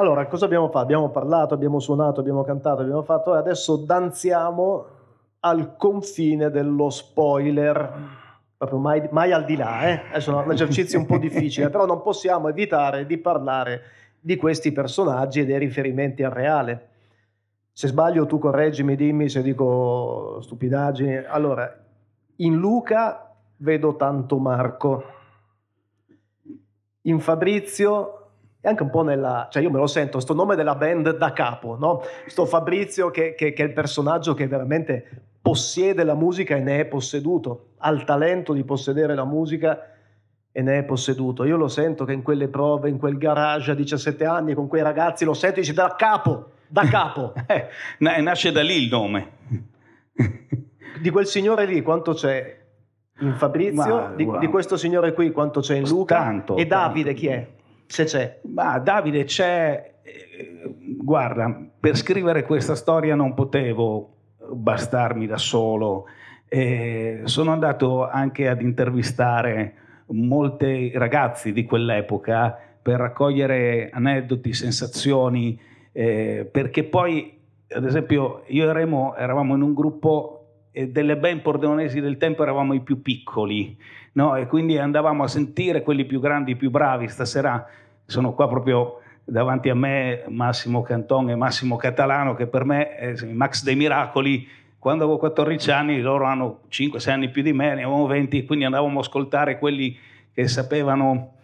Allora, 0.00 0.26
cosa 0.28 0.46
abbiamo 0.46 0.68
fatto? 0.68 0.84
Abbiamo 0.84 1.10
parlato, 1.10 1.52
abbiamo 1.52 1.78
suonato, 1.78 2.20
abbiamo 2.20 2.42
cantato, 2.42 2.80
abbiamo 2.80 3.02
fatto, 3.02 3.34
e 3.34 3.38
adesso 3.38 3.76
danziamo 3.76 4.86
al 5.40 5.76
confine 5.76 6.48
dello 6.48 6.88
spoiler, 6.88 7.92
proprio 8.56 8.78
mai, 8.78 9.06
mai 9.10 9.32
al 9.32 9.44
di 9.44 9.56
là, 9.56 9.88
eh? 9.88 10.02
Adesso 10.10 10.40
è 10.40 10.44
un 10.44 10.52
esercizio 10.52 10.98
un 10.98 11.04
po' 11.04 11.18
difficile, 11.18 11.68
però 11.70 11.84
non 11.84 12.00
possiamo 12.00 12.48
evitare 12.48 13.04
di 13.04 13.18
parlare 13.18 13.82
di 14.20 14.36
questi 14.36 14.72
personaggi 14.72 15.40
e 15.40 15.46
dei 15.46 15.58
riferimenti 15.58 16.22
al 16.22 16.32
reale. 16.32 16.88
Se 17.72 17.88
sbaglio 17.88 18.26
tu 18.26 18.38
correggimi, 18.38 18.94
dimmi 18.94 19.28
se 19.28 19.42
dico 19.42 20.38
stupidaggini. 20.42 21.16
Allora, 21.16 21.74
in 22.36 22.56
Luca 22.56 23.34
vedo 23.56 23.96
tanto 23.96 24.38
Marco, 24.38 25.04
in 27.02 27.20
Fabrizio 27.20 28.16
e 28.60 28.68
anche 28.68 28.82
un 28.82 28.90
po' 28.90 29.02
nella... 29.02 29.48
cioè 29.50 29.62
io 29.62 29.70
me 29.70 29.78
lo 29.78 29.86
sento, 29.86 30.20
sto 30.20 30.34
nome 30.34 30.54
della 30.54 30.74
band 30.74 31.16
da 31.16 31.32
capo, 31.32 31.76
no? 31.78 32.02
Sto 32.26 32.44
Fabrizio 32.44 33.10
che, 33.10 33.34
che, 33.34 33.54
che 33.54 33.62
è 33.62 33.66
il 33.66 33.72
personaggio 33.72 34.34
che 34.34 34.46
veramente 34.46 35.28
possiede 35.40 36.04
la 36.04 36.14
musica 36.14 36.56
e 36.56 36.60
ne 36.60 36.80
è 36.80 36.84
posseduto, 36.84 37.70
ha 37.78 37.90
il 37.90 38.04
talento 38.04 38.52
di 38.52 38.62
possedere 38.64 39.14
la 39.14 39.24
musica 39.24 39.78
e 40.52 40.62
ne 40.62 40.78
è 40.78 40.84
posseduto. 40.84 41.44
Io 41.44 41.56
lo 41.56 41.68
sento 41.68 42.04
che 42.04 42.12
in 42.12 42.22
quelle 42.22 42.48
prove, 42.48 42.88
in 42.88 42.98
quel 42.98 43.16
garage 43.16 43.70
a 43.70 43.74
17 43.74 44.24
anni, 44.24 44.54
con 44.54 44.66
quei 44.66 44.82
ragazzi, 44.82 45.24
lo 45.24 45.34
sento 45.34 45.58
e 45.58 45.60
dice 45.60 45.72
da 45.72 45.94
capo, 45.96 46.50
da 46.66 46.86
capo. 46.88 47.34
eh, 47.46 48.20
nasce 48.20 48.52
da 48.52 48.62
lì 48.62 48.82
il 48.82 48.88
nome. 48.88 49.30
di 51.00 51.10
quel 51.10 51.26
signore 51.26 51.66
lì 51.66 51.82
quanto 51.82 52.12
c'è 52.12 52.58
in 53.20 53.34
Fabrizio, 53.34 53.94
Ma, 53.94 54.12
di, 54.14 54.28
di, 54.38 54.46
questo 54.46 54.76
signore 54.76 55.12
qui 55.12 55.30
quanto 55.30 55.60
c'è 55.60 55.76
in 55.76 55.86
Luca 55.86 56.16
tanto, 56.16 56.56
e 56.56 56.66
Davide 56.66 57.14
tanto. 57.14 57.20
chi 57.20 57.26
è? 57.28 57.48
Se 57.86 58.04
c'è. 58.04 58.40
Ma 58.44 58.78
Davide 58.78 59.24
c'è, 59.24 59.94
eh, 60.02 60.74
guarda, 60.98 61.54
per 61.78 61.96
scrivere 61.96 62.44
questa 62.44 62.74
storia 62.74 63.14
non 63.14 63.34
potevo 63.34 64.16
bastarmi 64.52 65.26
da 65.26 65.38
solo. 65.38 66.06
Eh, 66.48 67.20
sono 67.24 67.52
andato 67.52 68.08
anche 68.08 68.48
ad 68.48 68.60
intervistare 68.62 69.74
molti 70.10 70.92
ragazzi 70.94 71.52
di 71.52 71.64
quell'epoca 71.64 72.58
per 72.82 72.98
raccogliere 72.98 73.90
aneddoti, 73.92 74.52
sensazioni, 74.52 75.58
eh, 75.92 76.48
perché 76.50 76.84
poi, 76.84 77.38
ad 77.68 77.84
esempio, 77.84 78.42
io 78.46 78.68
e 78.68 78.72
Remo 78.72 79.14
eravamo 79.16 79.54
in 79.54 79.62
un 79.62 79.74
gruppo 79.74 80.40
e 80.72 80.88
delle 80.88 81.16
ben 81.16 81.42
pordenonesi 81.42 82.00
del 82.00 82.16
tempo 82.16 82.42
eravamo 82.42 82.74
i 82.74 82.80
più 82.80 83.02
piccoli, 83.02 83.76
no? 84.12 84.36
e 84.36 84.46
quindi 84.46 84.78
andavamo 84.78 85.24
a 85.24 85.28
sentire 85.28 85.82
quelli 85.82 86.04
più 86.04 86.20
grandi, 86.20 86.56
più 86.56 86.70
bravi. 86.70 87.08
Stasera 87.08 87.66
sono 88.06 88.32
qua 88.32 88.48
proprio 88.48 89.00
davanti 89.24 89.68
a 89.68 89.74
me 89.74 90.24
Massimo 90.28 90.82
Canton 90.82 91.30
e 91.30 91.34
Massimo 91.34 91.76
Catalano, 91.76 92.34
che 92.34 92.46
per 92.46 92.64
me 92.64 92.96
è 92.96 93.14
Max 93.26 93.62
dei 93.62 93.76
Miracoli, 93.76 94.46
quando 94.80 95.04
avevo 95.04 95.18
14 95.18 95.70
anni, 95.70 96.00
loro 96.00 96.24
hanno 96.24 96.62
5-6 96.70 97.10
anni 97.10 97.28
più 97.28 97.42
di 97.42 97.52
me, 97.52 97.66
ne 97.74 97.82
avevamo 97.82 98.06
20, 98.06 98.46
quindi 98.46 98.64
andavamo 98.64 98.96
a 98.96 99.02
ascoltare 99.02 99.58
quelli 99.58 99.94
che 100.32 100.48
sapevano 100.48 101.34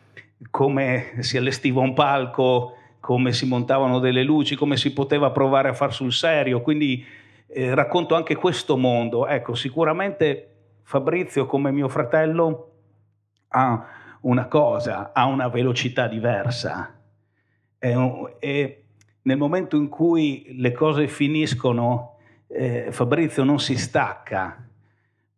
come 0.50 1.16
si 1.20 1.36
allestiva 1.36 1.82
un 1.82 1.92
palco, 1.92 2.72
come 2.98 3.34
si 3.34 3.46
montavano 3.46 3.98
delle 3.98 4.22
luci, 4.22 4.56
come 4.56 4.78
si 4.78 4.94
poteva 4.94 5.32
provare 5.32 5.68
a 5.68 5.74
far 5.74 5.92
sul 5.92 6.14
serio. 6.14 6.62
Quindi 6.62 7.04
eh, 7.48 7.74
racconto 7.74 8.14
anche 8.14 8.36
questo 8.36 8.78
mondo. 8.78 9.26
Ecco, 9.26 9.54
sicuramente 9.54 10.54
Fabrizio, 10.82 11.44
come 11.44 11.70
mio 11.70 11.88
fratello, 11.88 12.70
ha 13.48 13.86
una 14.22 14.46
cosa, 14.46 15.12
ha 15.12 15.26
una 15.26 15.48
velocità 15.48 16.08
diversa. 16.08 16.98
E, 17.78 18.36
e 18.38 18.84
nel 19.20 19.36
momento 19.36 19.76
in 19.76 19.88
cui 19.88 20.54
le 20.56 20.72
cose 20.72 21.06
finiscono, 21.06 22.15
eh, 22.48 22.88
Fabrizio 22.90 23.44
non 23.44 23.58
si 23.58 23.76
stacca 23.76 24.64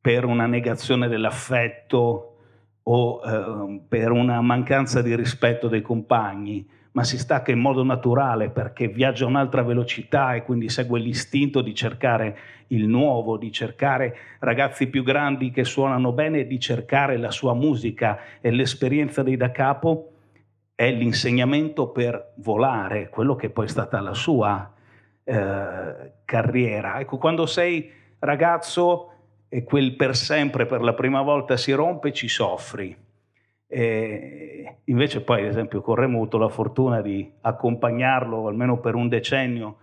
per 0.00 0.24
una 0.24 0.46
negazione 0.46 1.08
dell'affetto 1.08 2.36
o 2.82 3.20
eh, 3.22 3.80
per 3.88 4.10
una 4.10 4.40
mancanza 4.40 5.02
di 5.02 5.14
rispetto 5.14 5.68
dei 5.68 5.82
compagni, 5.82 6.66
ma 6.92 7.04
si 7.04 7.18
stacca 7.18 7.52
in 7.52 7.58
modo 7.58 7.84
naturale 7.84 8.48
perché 8.50 8.88
viaggia 8.88 9.24
a 9.24 9.28
un'altra 9.28 9.62
velocità 9.62 10.34
e 10.34 10.42
quindi 10.42 10.68
segue 10.68 10.98
l'istinto 10.98 11.60
di 11.60 11.74
cercare 11.74 12.38
il 12.68 12.88
nuovo, 12.88 13.36
di 13.36 13.52
cercare 13.52 14.16
ragazzi 14.40 14.88
più 14.88 15.02
grandi 15.02 15.50
che 15.50 15.64
suonano 15.64 16.12
bene, 16.12 16.46
di 16.46 16.58
cercare 16.58 17.18
la 17.18 17.30
sua 17.30 17.54
musica. 17.54 18.18
E 18.40 18.50
l'esperienza 18.50 19.22
dei 19.22 19.36
da 19.36 19.50
capo 19.50 20.12
è 20.74 20.90
l'insegnamento 20.90 21.88
per 21.88 22.32
volare, 22.36 23.08
quello 23.08 23.36
che 23.36 23.50
poi 23.50 23.66
è 23.66 23.68
stata 23.68 24.00
la 24.00 24.14
sua 24.14 24.72
eh, 25.28 26.12
carriera. 26.24 27.00
Ecco, 27.00 27.18
quando 27.18 27.44
sei 27.44 27.90
ragazzo 28.18 29.12
e 29.50 29.62
quel 29.62 29.94
per 29.94 30.16
sempre 30.16 30.64
per 30.64 30.80
la 30.80 30.94
prima 30.94 31.20
volta 31.20 31.58
si 31.58 31.72
rompe, 31.72 32.14
ci 32.14 32.28
soffri. 32.28 32.96
E 33.66 34.76
invece 34.84 35.20
poi, 35.20 35.42
ad 35.42 35.48
esempio, 35.48 35.82
con 35.82 36.02
avuto 36.02 36.38
la 36.38 36.48
fortuna 36.48 37.02
di 37.02 37.30
accompagnarlo 37.42 38.46
almeno 38.46 38.78
per 38.78 38.94
un 38.94 39.08
decennio 39.08 39.76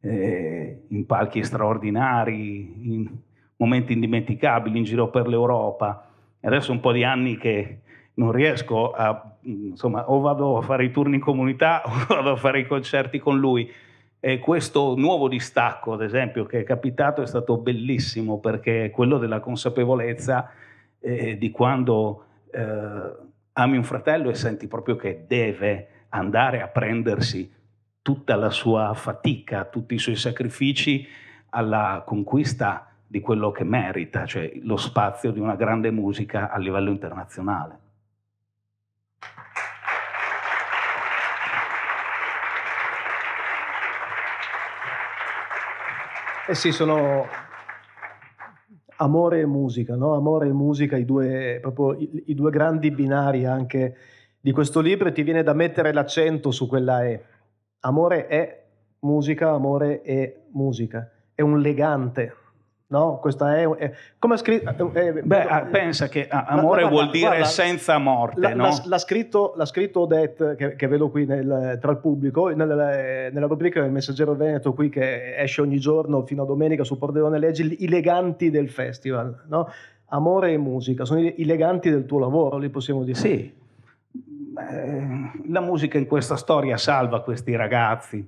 eh, 0.00 0.84
in 0.88 1.04
palchi 1.04 1.44
straordinari, 1.44 2.94
in 2.94 3.10
momenti 3.56 3.92
indimenticabili 3.92 4.78
in 4.78 4.84
giro 4.84 5.10
per 5.10 5.26
l'Europa. 5.28 6.08
Adesso 6.40 6.72
un 6.72 6.80
po' 6.80 6.92
di 6.92 7.04
anni 7.04 7.36
che 7.36 7.80
non 8.14 8.32
riesco 8.32 8.92
a, 8.92 9.36
insomma, 9.42 10.10
o 10.10 10.20
vado 10.20 10.56
a 10.56 10.62
fare 10.62 10.86
i 10.86 10.90
turni 10.90 11.16
in 11.16 11.20
comunità 11.20 11.82
o 11.84 11.90
vado 12.08 12.30
a 12.30 12.36
fare 12.36 12.60
i 12.60 12.66
concerti 12.66 13.18
con 13.18 13.38
lui 13.38 13.70
e 14.26 14.40
questo 14.40 14.96
nuovo 14.96 15.28
distacco, 15.28 15.92
ad 15.92 16.02
esempio, 16.02 16.46
che 16.46 16.58
è 16.58 16.64
capitato 16.64 17.22
è 17.22 17.26
stato 17.28 17.58
bellissimo 17.58 18.40
perché 18.40 18.86
è 18.86 18.90
quello 18.90 19.18
della 19.18 19.38
consapevolezza 19.38 20.50
eh, 20.98 21.38
di 21.38 21.52
quando 21.52 22.24
eh, 22.50 23.16
ami 23.52 23.76
un 23.76 23.84
fratello 23.84 24.28
e 24.28 24.34
senti 24.34 24.66
proprio 24.66 24.96
che 24.96 25.26
deve 25.28 26.06
andare 26.08 26.60
a 26.60 26.66
prendersi 26.66 27.48
tutta 28.02 28.34
la 28.34 28.50
sua 28.50 28.94
fatica, 28.94 29.64
tutti 29.64 29.94
i 29.94 30.00
suoi 30.00 30.16
sacrifici 30.16 31.06
alla 31.50 32.02
conquista 32.04 32.96
di 33.06 33.20
quello 33.20 33.52
che 33.52 33.62
merita, 33.62 34.26
cioè 34.26 34.50
lo 34.62 34.76
spazio 34.76 35.30
di 35.30 35.38
una 35.38 35.54
grande 35.54 35.92
musica 35.92 36.50
a 36.50 36.58
livello 36.58 36.90
internazionale. 36.90 37.85
Eh 46.48 46.54
sì, 46.54 46.70
sono 46.70 47.26
amore 48.98 49.40
e 49.40 49.46
musica, 49.46 49.96
no? 49.96 50.14
Amore 50.14 50.46
e 50.46 50.52
musica, 50.52 50.96
i 50.96 51.04
due, 51.04 51.58
proprio 51.60 51.98
i, 51.98 52.22
i, 52.26 52.34
due 52.36 52.52
grandi 52.52 52.92
binari 52.92 53.44
anche 53.44 53.96
di 54.38 54.52
questo 54.52 54.78
libro 54.78 55.08
e 55.08 55.12
ti 55.12 55.24
viene 55.24 55.42
da 55.42 55.54
mettere 55.54 55.92
l'accento 55.92 56.52
su 56.52 56.68
quella 56.68 57.04
E. 57.04 57.24
Amore 57.80 58.28
è 58.28 58.64
musica, 59.00 59.50
amore 59.50 60.02
è 60.02 60.44
musica. 60.52 61.10
È 61.34 61.42
un 61.42 61.58
legante, 61.58 62.32
No, 62.88 63.18
questa 63.20 63.56
è, 63.56 63.68
è 63.68 63.92
come 64.16 64.34
ha 64.34 64.36
scritto. 64.36 64.90
Beh, 64.90 65.42
ah, 65.42 65.62
pensa 65.62 66.06
che 66.08 66.28
amore 66.28 66.82
guarda, 66.82 66.88
vuol 66.88 67.10
dire 67.10 67.26
guarda, 67.26 67.44
senza 67.44 67.98
morte. 67.98 68.40
La, 68.40 68.54
no? 68.54 68.62
l'ha, 68.62 68.82
l'ha, 68.84 68.98
scritto, 68.98 69.54
l'ha, 69.56 69.64
scritto, 69.64 70.00
Odette, 70.00 70.54
che, 70.54 70.76
che 70.76 70.86
vedo 70.86 71.10
qui 71.10 71.26
nel, 71.26 71.78
tra 71.80 71.90
il 71.90 71.98
pubblico, 71.98 72.46
nel, 72.48 73.30
nella 73.32 73.46
rubrica 73.46 73.80
del 73.80 73.90
Messaggero 73.90 74.36
Veneto, 74.36 74.72
qui 74.72 74.88
che 74.88 75.36
esce 75.36 75.62
ogni 75.62 75.80
giorno 75.80 76.24
fino 76.24 76.44
a 76.44 76.46
domenica 76.46 76.84
su 76.84 76.96
Pordenone 76.96 77.40
Leggi, 77.40 77.82
i 77.82 77.88
leganti 77.88 78.50
del 78.50 78.70
festival. 78.70 79.44
No? 79.48 79.68
Amore 80.10 80.52
e 80.52 80.56
musica, 80.56 81.04
sono 81.04 81.18
i, 81.18 81.34
i 81.38 81.44
leganti 81.44 81.90
del 81.90 82.06
tuo 82.06 82.20
lavoro, 82.20 82.56
li 82.56 82.68
possiamo 82.68 83.02
dire. 83.02 83.18
Sì, 83.18 83.52
la 85.48 85.60
musica 85.60 85.98
in 85.98 86.06
questa 86.06 86.36
storia 86.36 86.76
salva 86.76 87.22
questi 87.22 87.56
ragazzi, 87.56 88.24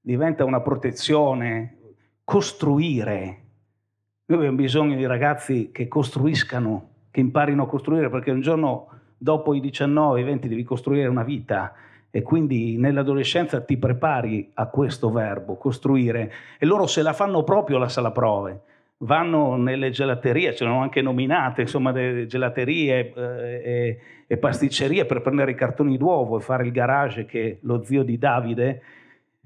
diventa 0.00 0.44
una 0.44 0.60
protezione 0.60 1.76
costruire. 2.24 3.41
Noi 4.32 4.40
abbiamo 4.40 4.62
bisogno 4.62 4.96
di 4.96 5.04
ragazzi 5.04 5.68
che 5.70 5.88
costruiscano, 5.88 6.88
che 7.10 7.20
imparino 7.20 7.64
a 7.64 7.66
costruire, 7.66 8.08
perché 8.08 8.30
un 8.30 8.40
giorno 8.40 8.88
dopo 9.18 9.52
i 9.52 9.60
19, 9.60 10.20
i 10.20 10.24
20 10.24 10.48
devi 10.48 10.62
costruire 10.64 11.06
una 11.06 11.22
vita 11.22 11.74
e 12.10 12.22
quindi 12.22 12.78
nell'adolescenza 12.78 13.60
ti 13.60 13.76
prepari 13.76 14.50
a 14.54 14.68
questo 14.68 15.10
verbo, 15.10 15.56
costruire, 15.56 16.32
e 16.58 16.64
loro 16.64 16.86
se 16.86 17.02
la 17.02 17.12
fanno 17.12 17.44
proprio 17.44 17.76
la 17.76 17.90
sala 17.90 18.10
prove. 18.10 18.60
Vanno 19.00 19.56
nelle 19.56 19.90
gelaterie, 19.90 20.54
ce 20.54 20.64
ne 20.64 20.70
hanno 20.70 20.80
anche 20.80 21.02
nominate, 21.02 21.60
insomma, 21.60 21.92
delle 21.92 22.24
gelaterie 22.24 23.12
eh, 23.14 23.62
e, 23.62 23.98
e, 24.26 24.36
pasticcerie 24.38 25.04
per 25.04 25.20
prendere 25.20 25.50
i 25.50 25.56
cartoni 25.56 25.98
d'uovo 25.98 26.38
e 26.38 26.40
fare 26.40 26.64
il 26.64 26.72
garage 26.72 27.26
che 27.26 27.58
lo 27.60 27.82
zio 27.82 28.02
di 28.02 28.16
Davide, 28.16 28.82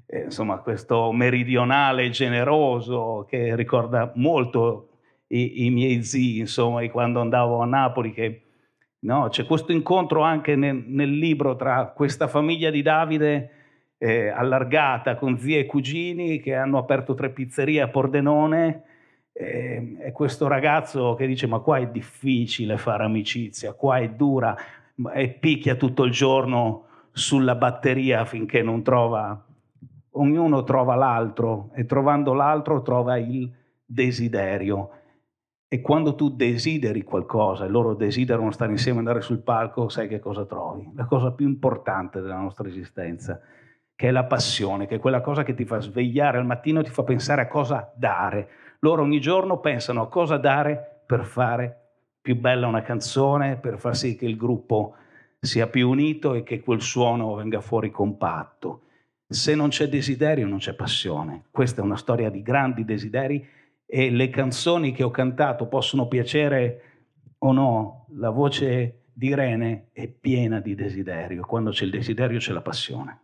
eh, 0.07 0.23
insomma, 0.23 0.59
questo 0.59 1.11
meridionale 1.11 2.09
generoso 2.09 3.25
che 3.29 3.55
ricorda 3.55 4.11
molto 4.15 4.89
i, 5.27 5.65
i 5.65 5.69
miei 5.69 6.03
zii, 6.03 6.39
insomma, 6.39 6.87
quando 6.89 7.19
andavo 7.19 7.59
a 7.59 7.65
Napoli, 7.65 8.13
che 8.13 8.41
no, 8.99 9.27
c'è 9.29 9.45
questo 9.45 9.73
incontro 9.73 10.21
anche 10.21 10.55
nel, 10.55 10.83
nel, 10.87 11.11
libro 11.11 11.55
tra 11.57 11.87
questa 11.87 12.27
famiglia 12.27 12.69
di 12.69 12.81
Davide 12.81 13.51
eh, 13.97 14.29
allargata 14.29 15.17
con 15.17 15.37
zii 15.37 15.57
e 15.57 15.65
cugini 15.65 16.39
che 16.39 16.55
hanno 16.55 16.77
aperto 16.77 17.13
tre 17.13 17.29
pizzerie 17.31 17.81
a 17.81 17.89
Pordenone 17.89 18.83
e, 19.33 19.97
e 19.99 20.11
questo 20.11 20.47
ragazzo 20.47 21.15
che 21.15 21.27
dice 21.27 21.47
ma 21.47 21.59
qua 21.59 21.77
è 21.79 21.87
difficile 21.87 22.77
fare 22.77 23.03
amicizia, 23.03 23.73
qua 23.73 23.97
è 23.97 24.09
dura 24.09 24.55
e 25.13 25.29
picchia 25.29 25.75
tutto 25.75 26.03
il 26.03 26.11
giorno 26.11 26.85
sulla 27.11 27.55
batteria 27.55 28.25
finché 28.25 28.61
non 28.61 28.83
trova, 28.83 29.46
ognuno 30.19 30.63
trova 30.63 30.95
l'altro 30.95 31.69
e 31.73 31.85
trovando 31.85 32.33
l'altro 32.33 32.81
trova 32.81 33.17
il 33.17 33.51
desiderio. 33.85 34.91
E 35.69 35.81
quando 35.81 36.15
tu 36.15 36.29
desideri 36.29 37.03
qualcosa 37.03 37.65
e 37.65 37.67
loro 37.67 37.93
desiderano 37.93 38.51
stare 38.51 38.71
insieme, 38.71 38.99
andare 38.99 39.21
sul 39.21 39.39
palco, 39.39 39.89
sai 39.89 40.07
che 40.07 40.19
cosa 40.19 40.45
trovi? 40.45 40.89
La 40.95 41.05
cosa 41.05 41.31
più 41.31 41.45
importante 41.45 42.21
della 42.21 42.39
nostra 42.39 42.67
esistenza, 42.67 43.41
che 43.93 44.07
è 44.07 44.11
la 44.11 44.23
passione, 44.23 44.87
che 44.87 44.95
è 44.95 44.99
quella 44.99 45.21
cosa 45.21 45.43
che 45.43 45.53
ti 45.53 45.65
fa 45.65 45.79
svegliare 45.79 46.37
al 46.37 46.45
mattino 46.45 46.79
e 46.79 46.83
ti 46.83 46.89
fa 46.89 47.03
pensare 47.03 47.41
a 47.41 47.47
cosa 47.47 47.91
dare. 47.95 48.49
Loro 48.79 49.01
ogni 49.01 49.19
giorno 49.19 49.59
pensano 49.59 50.03
a 50.03 50.07
cosa 50.07 50.37
dare 50.37 51.01
per 51.05 51.25
fare 51.25 51.81
più 52.21 52.37
bella 52.37 52.67
una 52.67 52.81
canzone, 52.81 53.57
per 53.57 53.77
far 53.77 53.95
sì 53.95 54.15
che 54.15 54.25
il 54.25 54.37
gruppo 54.37 54.95
sia 55.39 55.67
più 55.67 55.89
unito 55.89 56.33
e 56.33 56.43
che 56.43 56.61
quel 56.61 56.81
suono 56.81 57.35
venga 57.35 57.59
fuori 57.59 57.91
compatto. 57.91 58.81
Se 59.29 59.55
non 59.55 59.67
c'è 59.67 59.89
desiderio 59.89 60.47
non 60.47 60.59
c'è 60.59 60.73
passione. 60.73 61.43
Questa 61.51 61.81
è 61.81 61.83
una 61.83 61.97
storia 61.97 62.29
di 62.29 62.41
grandi 62.41 62.85
desideri 62.85 63.45
e 63.85 64.09
le 64.09 64.29
canzoni 64.29 64.93
che 64.93 65.03
ho 65.03 65.11
cantato 65.11 65.67
possono 65.67 66.07
piacere 66.07 66.81
o 67.39 67.51
no, 67.51 68.07
la 68.13 68.29
voce 68.29 69.07
di 69.11 69.27
Irene 69.27 69.89
è 69.91 70.07
piena 70.07 70.61
di 70.61 70.75
desiderio. 70.75 71.45
Quando 71.45 71.71
c'è 71.71 71.83
il 71.83 71.91
desiderio 71.91 72.39
c'è 72.39 72.53
la 72.53 72.61
passione. 72.61 73.21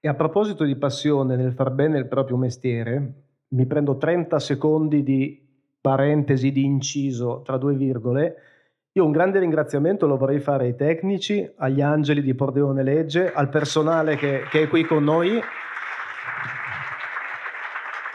E 0.00 0.08
a 0.08 0.14
proposito 0.14 0.64
di 0.64 0.74
passione 0.76 1.36
nel 1.36 1.52
far 1.52 1.70
bene 1.70 1.98
il 1.98 2.08
proprio 2.08 2.36
mestiere, 2.36 3.27
mi 3.48 3.66
prendo 3.66 3.96
30 3.96 4.38
secondi 4.38 5.02
di 5.02 5.46
parentesi 5.80 6.52
di 6.52 6.64
inciso 6.64 7.42
tra 7.44 7.56
due 7.56 7.74
virgole. 7.74 8.36
Io 8.92 9.04
un 9.04 9.12
grande 9.12 9.38
ringraziamento 9.38 10.06
lo 10.06 10.16
vorrei 10.16 10.40
fare 10.40 10.64
ai 10.64 10.74
tecnici, 10.74 11.48
agli 11.56 11.80
angeli 11.80 12.20
di 12.20 12.34
Pordeone 12.34 12.82
Legge, 12.82 13.32
al 13.32 13.48
personale 13.48 14.16
che, 14.16 14.42
che 14.50 14.62
è 14.62 14.68
qui 14.68 14.84
con 14.84 15.04
noi 15.04 15.40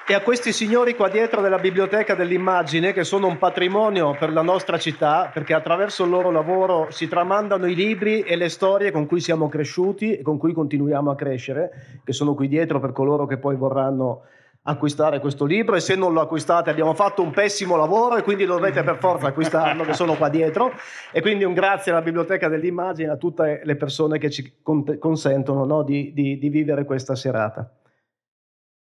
e 0.06 0.14
a 0.14 0.22
questi 0.22 0.52
signori 0.52 0.96
qua 0.96 1.08
dietro 1.08 1.40
della 1.40 1.60
biblioteca 1.60 2.14
dell'immagine 2.14 2.92
che 2.92 3.06
sono 3.06 3.28
un 3.28 3.38
patrimonio 3.38 4.14
per 4.20 4.34
la 4.34 4.42
nostra 4.42 4.78
città 4.78 5.32
perché 5.34 5.54
attraverso 5.54 6.04
il 6.04 6.10
loro 6.10 6.30
lavoro 6.30 6.88
si 6.90 7.08
tramandano 7.08 7.68
i 7.68 7.74
libri 7.74 8.20
e 8.20 8.36
le 8.36 8.50
storie 8.50 8.92
con 8.92 9.06
cui 9.06 9.22
siamo 9.22 9.48
cresciuti 9.48 10.18
e 10.18 10.22
con 10.22 10.38
cui 10.38 10.52
continuiamo 10.52 11.10
a 11.10 11.16
crescere, 11.16 12.02
che 12.04 12.12
sono 12.12 12.34
qui 12.36 12.50
dietro 12.50 12.82
per 12.82 12.92
coloro 12.92 13.26
che 13.26 13.38
poi 13.38 13.56
vorranno 13.56 14.24
acquistare 14.64 15.20
questo 15.20 15.46
libro 15.46 15.76
e 15.76 15.82
se 15.82 15.96
non 15.96 16.14
lo 16.14 16.22
acquistate 16.22 16.70
abbiamo 16.70 16.94
fatto 16.94 17.22
un 17.22 17.32
pessimo 17.32 17.76
lavoro 17.76 18.16
e 18.16 18.24
quindi 18.24 18.46
dovete 18.46 18.84
per 18.84 18.98
forza 18.98 19.28
acquistarlo 19.28 19.84
che 19.84 19.94
sono 19.94 20.16
qua 20.16 20.30
dietro 20.30 20.72
e 21.12 21.22
quindi 21.22 21.44
un 21.44 21.54
grazie 21.54 21.92
alla 21.92 22.02
biblioteca 22.02 22.48
dell'immagine 22.48 23.10
a 23.10 23.18
tutte 23.18 23.62
le 23.64 23.76
persone 23.76 24.18
che 24.18 24.30
ci 24.30 24.60
consentono 24.62 25.66
no, 25.66 25.84
di, 25.84 26.14
di, 26.14 26.38
di 26.38 26.50
vivere 26.50 26.86
questa 26.86 27.16
serata. 27.16 27.70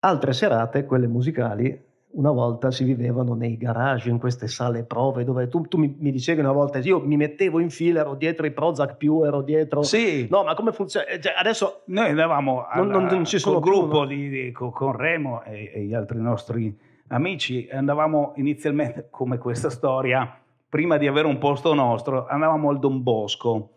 Altre 0.01 0.33
serate, 0.33 0.85
quelle 0.85 1.07
musicali, 1.07 1.88
una 2.11 2.31
volta 2.31 2.71
si 2.71 2.83
vivevano 2.83 3.35
nei 3.35 3.57
garage, 3.57 4.09
in 4.09 4.17
queste 4.17 4.47
sale 4.47 4.83
prove, 4.83 5.23
dove 5.23 5.47
tu, 5.47 5.61
tu 5.67 5.77
mi, 5.77 5.95
mi, 5.99 6.11
dicevi 6.11 6.39
una 6.39 6.51
volta, 6.51 6.79
io 6.79 6.99
mi 6.99 7.17
mettevo 7.17 7.59
in 7.59 7.69
fila, 7.69 8.01
ero 8.01 8.15
dietro 8.15 8.45
i 8.45 8.51
Prozac 8.51 8.95
più, 8.95 9.23
ero 9.23 9.41
dietro... 9.41 9.83
Sì. 9.83 10.27
No, 10.29 10.43
ma 10.43 10.55
come 10.55 10.71
funziona? 10.71 11.05
Eh, 11.05 11.19
cioè, 11.19 11.33
adesso... 11.37 11.81
Noi 11.85 12.09
andavamo 12.09 12.65
al, 12.67 12.87
non, 12.87 13.05
non 13.05 13.25
ci 13.25 13.37
sono 13.37 13.59
più, 13.59 13.71
gruppo 13.71 13.99
no? 13.99 14.05
di, 14.05 14.29
di, 14.29 14.51
con 14.51 14.95
Remo 14.95 15.43
e, 15.43 15.71
e, 15.73 15.81
gli 15.83 15.93
altri 15.93 16.19
nostri 16.19 16.75
amici, 17.09 17.67
andavamo 17.71 18.33
inizialmente, 18.37 19.07
come 19.09 19.37
questa 19.37 19.69
storia, 19.69 20.35
prima 20.67 20.97
di 20.97 21.07
avere 21.07 21.27
un 21.27 21.37
posto 21.37 21.73
nostro, 21.73 22.25
andavamo 22.27 22.69
al 22.69 22.79
Don 22.79 23.03
Bosco 23.03 23.69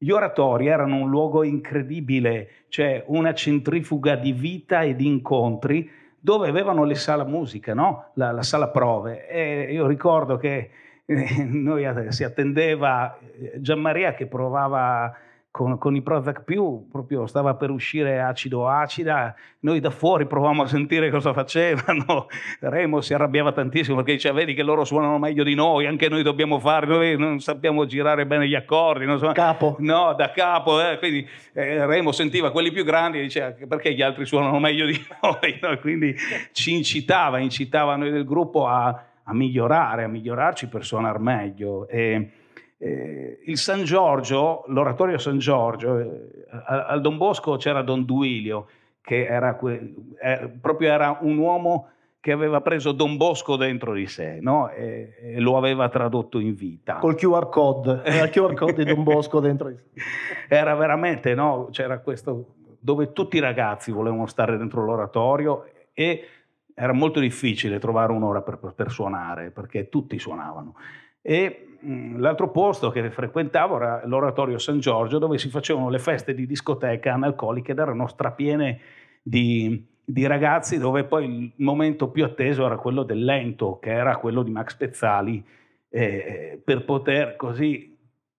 gli 0.00 0.10
oratori 0.10 0.68
erano 0.68 0.94
un 0.94 1.10
luogo 1.10 1.42
incredibile, 1.42 2.50
cioè 2.68 3.02
una 3.08 3.34
centrifuga 3.34 4.14
di 4.14 4.32
vita 4.32 4.82
e 4.82 4.94
di 4.94 5.06
incontri 5.06 5.90
dove 6.20 6.48
avevano 6.48 6.84
le 6.84 6.94
sala 6.94 7.24
musica, 7.24 7.74
no? 7.74 8.10
la, 8.14 8.32
la 8.32 8.42
sala 8.42 8.68
prove. 8.68 9.28
E 9.28 9.72
io 9.72 9.86
ricordo 9.86 10.36
che 10.36 10.70
eh, 11.04 11.44
noi 11.44 11.86
si 12.12 12.24
attendeva 12.24 13.16
eh, 13.18 13.60
Gianmaria 13.60 14.14
che 14.14 14.26
provava 14.26 15.14
con, 15.50 15.78
con, 15.78 15.96
i 15.96 16.02
Prozac 16.02 16.44
più, 16.44 16.86
proprio 16.90 17.26
stava 17.26 17.54
per 17.54 17.70
uscire 17.70 18.20
acido 18.20 18.68
acida, 18.68 19.34
noi 19.60 19.80
da 19.80 19.90
fuori 19.90 20.26
provavamo 20.26 20.62
a 20.62 20.66
sentire 20.66 21.10
cosa 21.10 21.32
facevano, 21.32 22.26
Remo 22.60 23.00
si 23.00 23.14
arrabbiava 23.14 23.52
tantissimo 23.52 23.96
perché 23.96 24.12
diceva 24.12 24.38
vedi 24.38 24.54
che 24.54 24.62
loro 24.62 24.84
suonano 24.84 25.18
meglio 25.18 25.42
di 25.42 25.54
noi, 25.54 25.86
anche 25.86 26.08
noi 26.08 26.22
dobbiamo 26.22 26.58
fare, 26.58 26.86
noi 26.86 27.16
non 27.16 27.40
sappiamo 27.40 27.86
girare 27.86 28.26
bene 28.26 28.46
gli 28.46 28.54
accordi. 28.54 29.04
Non 29.04 29.18
so, 29.18 29.32
capo. 29.32 29.76
No, 29.80 30.14
da 30.14 30.30
capo, 30.30 30.80
eh, 30.80 30.98
quindi 30.98 31.26
eh, 31.54 31.86
Remo 31.86 32.12
sentiva 32.12 32.50
quelli 32.50 32.70
più 32.70 32.84
grandi 32.84 33.18
e 33.18 33.22
diceva 33.22 33.54
perché 33.66 33.94
gli 33.94 34.02
altri 34.02 34.26
suonano 34.26 34.58
meglio 34.58 34.86
di 34.86 35.00
noi, 35.22 35.58
no? 35.60 35.76
quindi 35.78 36.14
ci 36.52 36.74
incitava, 36.74 37.38
incitava 37.38 37.96
noi 37.96 38.10
del 38.10 38.24
gruppo 38.24 38.66
a, 38.66 38.88
a 39.22 39.34
migliorare, 39.34 40.04
a 40.04 40.08
migliorarci 40.08 40.68
per 40.68 40.84
suonare 40.84 41.18
meglio. 41.18 41.88
E, 41.88 42.30
eh, 42.78 43.40
il 43.44 43.58
San 43.58 43.84
Giorgio, 43.84 44.64
l'oratorio 44.68 45.18
San 45.18 45.38
Giorgio, 45.38 45.98
eh, 45.98 46.46
al 46.50 47.00
Don 47.00 47.16
Bosco 47.16 47.56
c'era 47.56 47.82
Don 47.82 48.04
Duilio, 48.04 48.68
che 49.00 49.26
era, 49.26 49.56
que- 49.56 49.94
eh, 50.22 50.48
proprio 50.60 50.90
era 50.92 51.18
un 51.20 51.36
uomo 51.38 51.88
che 52.20 52.32
aveva 52.32 52.60
preso 52.60 52.92
Don 52.92 53.16
Bosco 53.16 53.56
dentro 53.56 53.94
di 53.94 54.06
sé 54.06 54.38
no? 54.40 54.68
e, 54.70 55.14
e, 55.20 55.40
lo 55.40 55.56
aveva 55.56 55.88
tradotto 55.88 56.38
in 56.38 56.54
vita. 56.54 56.96
Col 56.96 57.14
QR 57.14 57.48
code, 57.48 58.02
era 58.04 58.24
il 58.24 58.30
QR 58.30 58.54
code 58.54 58.84
di 58.84 58.92
Don 58.92 59.02
Bosco 59.02 59.40
dentro 59.40 59.68
di 59.68 59.76
sé. 59.76 60.00
Era 60.54 60.74
veramente, 60.74 61.34
no? 61.34 61.68
c'era 61.70 61.98
questo 62.00 62.54
dove 62.80 63.12
tutti 63.12 63.36
i 63.36 63.40
ragazzi 63.40 63.90
volevano 63.92 64.26
stare 64.26 64.56
dentro 64.56 64.84
l'oratorio 64.84 65.66
e 65.92 66.26
era 66.74 66.92
molto 66.92 67.20
difficile 67.20 67.78
trovare 67.78 68.12
un'ora 68.12 68.40
per 68.40 68.56
poter 68.58 68.90
suonare 68.90 69.50
perché 69.50 69.88
tutti 69.88 70.18
suonavano. 70.18 70.74
E 71.20 71.67
l'altro 71.80 72.50
posto 72.50 72.90
che 72.90 73.10
frequentavo 73.10 73.76
era 73.76 74.06
l'oratorio 74.06 74.58
San 74.58 74.80
Giorgio, 74.80 75.18
dove 75.18 75.38
si 75.38 75.48
facevano 75.48 75.88
le 75.90 75.98
feste 75.98 76.34
di 76.34 76.46
discoteca 76.46 77.12
analcoliche 77.12 77.72
ed 77.72 77.78
erano 77.78 78.06
strapiene 78.06 78.80
di, 79.22 79.86
di 80.04 80.26
ragazzi, 80.26 80.78
dove 80.78 81.04
poi 81.04 81.24
il 81.24 81.52
momento 81.56 82.08
più 82.08 82.24
atteso 82.24 82.64
era 82.64 82.76
quello 82.76 83.02
del 83.02 83.24
lento, 83.24 83.78
che 83.78 83.92
era 83.92 84.16
quello 84.16 84.42
di 84.42 84.50
Max 84.50 84.74
Pezzali, 84.74 85.44
eh, 85.90 86.60
per 86.62 86.84
poter 86.84 87.36
così 87.36 87.96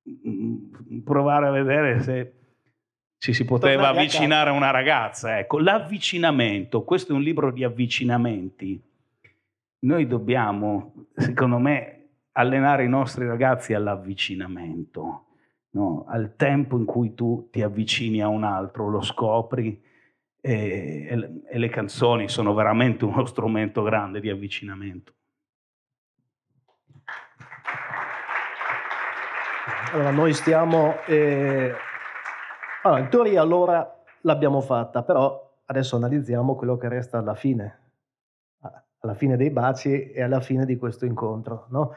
mm, 0.09 0.99
provare 1.03 1.47
a 1.47 1.51
vedere 1.51 2.01
se 2.01 2.33
ci 3.17 3.33
si 3.33 3.43
poteva 3.43 3.83
Tornare 3.83 3.97
avvicinare 3.97 4.49
a 4.49 4.53
una 4.53 4.71
ragazza. 4.71 5.39
Ecco, 5.39 5.59
l'avvicinamento, 5.59 6.83
questo 6.83 7.11
è 7.11 7.15
un 7.15 7.21
libro 7.21 7.51
di 7.51 7.63
avvicinamenti. 7.63 8.81
Noi 9.81 10.07
dobbiamo, 10.07 11.07
secondo 11.15 11.57
me, 11.57 11.98
allenare 12.39 12.85
i 12.85 12.89
nostri 12.89 13.27
ragazzi 13.27 13.73
all'avvicinamento, 13.73 15.25
no? 15.71 16.05
al 16.07 16.35
tempo 16.37 16.77
in 16.77 16.85
cui 16.85 17.13
tu 17.13 17.49
ti 17.51 17.61
avvicini 17.61 18.21
a 18.21 18.29
un 18.29 18.45
altro, 18.45 18.87
lo 18.87 19.01
scopri 19.01 19.81
e, 20.39 21.07
e, 21.09 21.41
e 21.45 21.57
le 21.57 21.69
canzoni 21.69 22.29
sono 22.29 22.53
veramente 22.53 23.03
uno 23.03 23.25
strumento 23.25 23.83
grande 23.83 24.21
di 24.21 24.29
avvicinamento. 24.29 25.13
Allora, 29.91 30.11
noi 30.11 30.33
stiamo... 30.33 31.03
Eh... 31.05 31.73
Allora, 32.83 33.01
in 33.01 33.09
teoria 33.09 33.41
allora 33.41 34.01
l'abbiamo 34.21 34.61
fatta, 34.61 35.03
però 35.03 35.57
adesso 35.65 35.97
analizziamo 35.97 36.55
quello 36.55 36.77
che 36.77 36.87
resta 36.87 37.17
alla 37.17 37.35
fine, 37.35 37.79
alla 38.99 39.13
fine 39.15 39.35
dei 39.35 39.49
baci 39.49 40.11
e 40.11 40.21
alla 40.21 40.39
fine 40.39 40.65
di 40.65 40.77
questo 40.77 41.05
incontro, 41.05 41.65
no? 41.69 41.95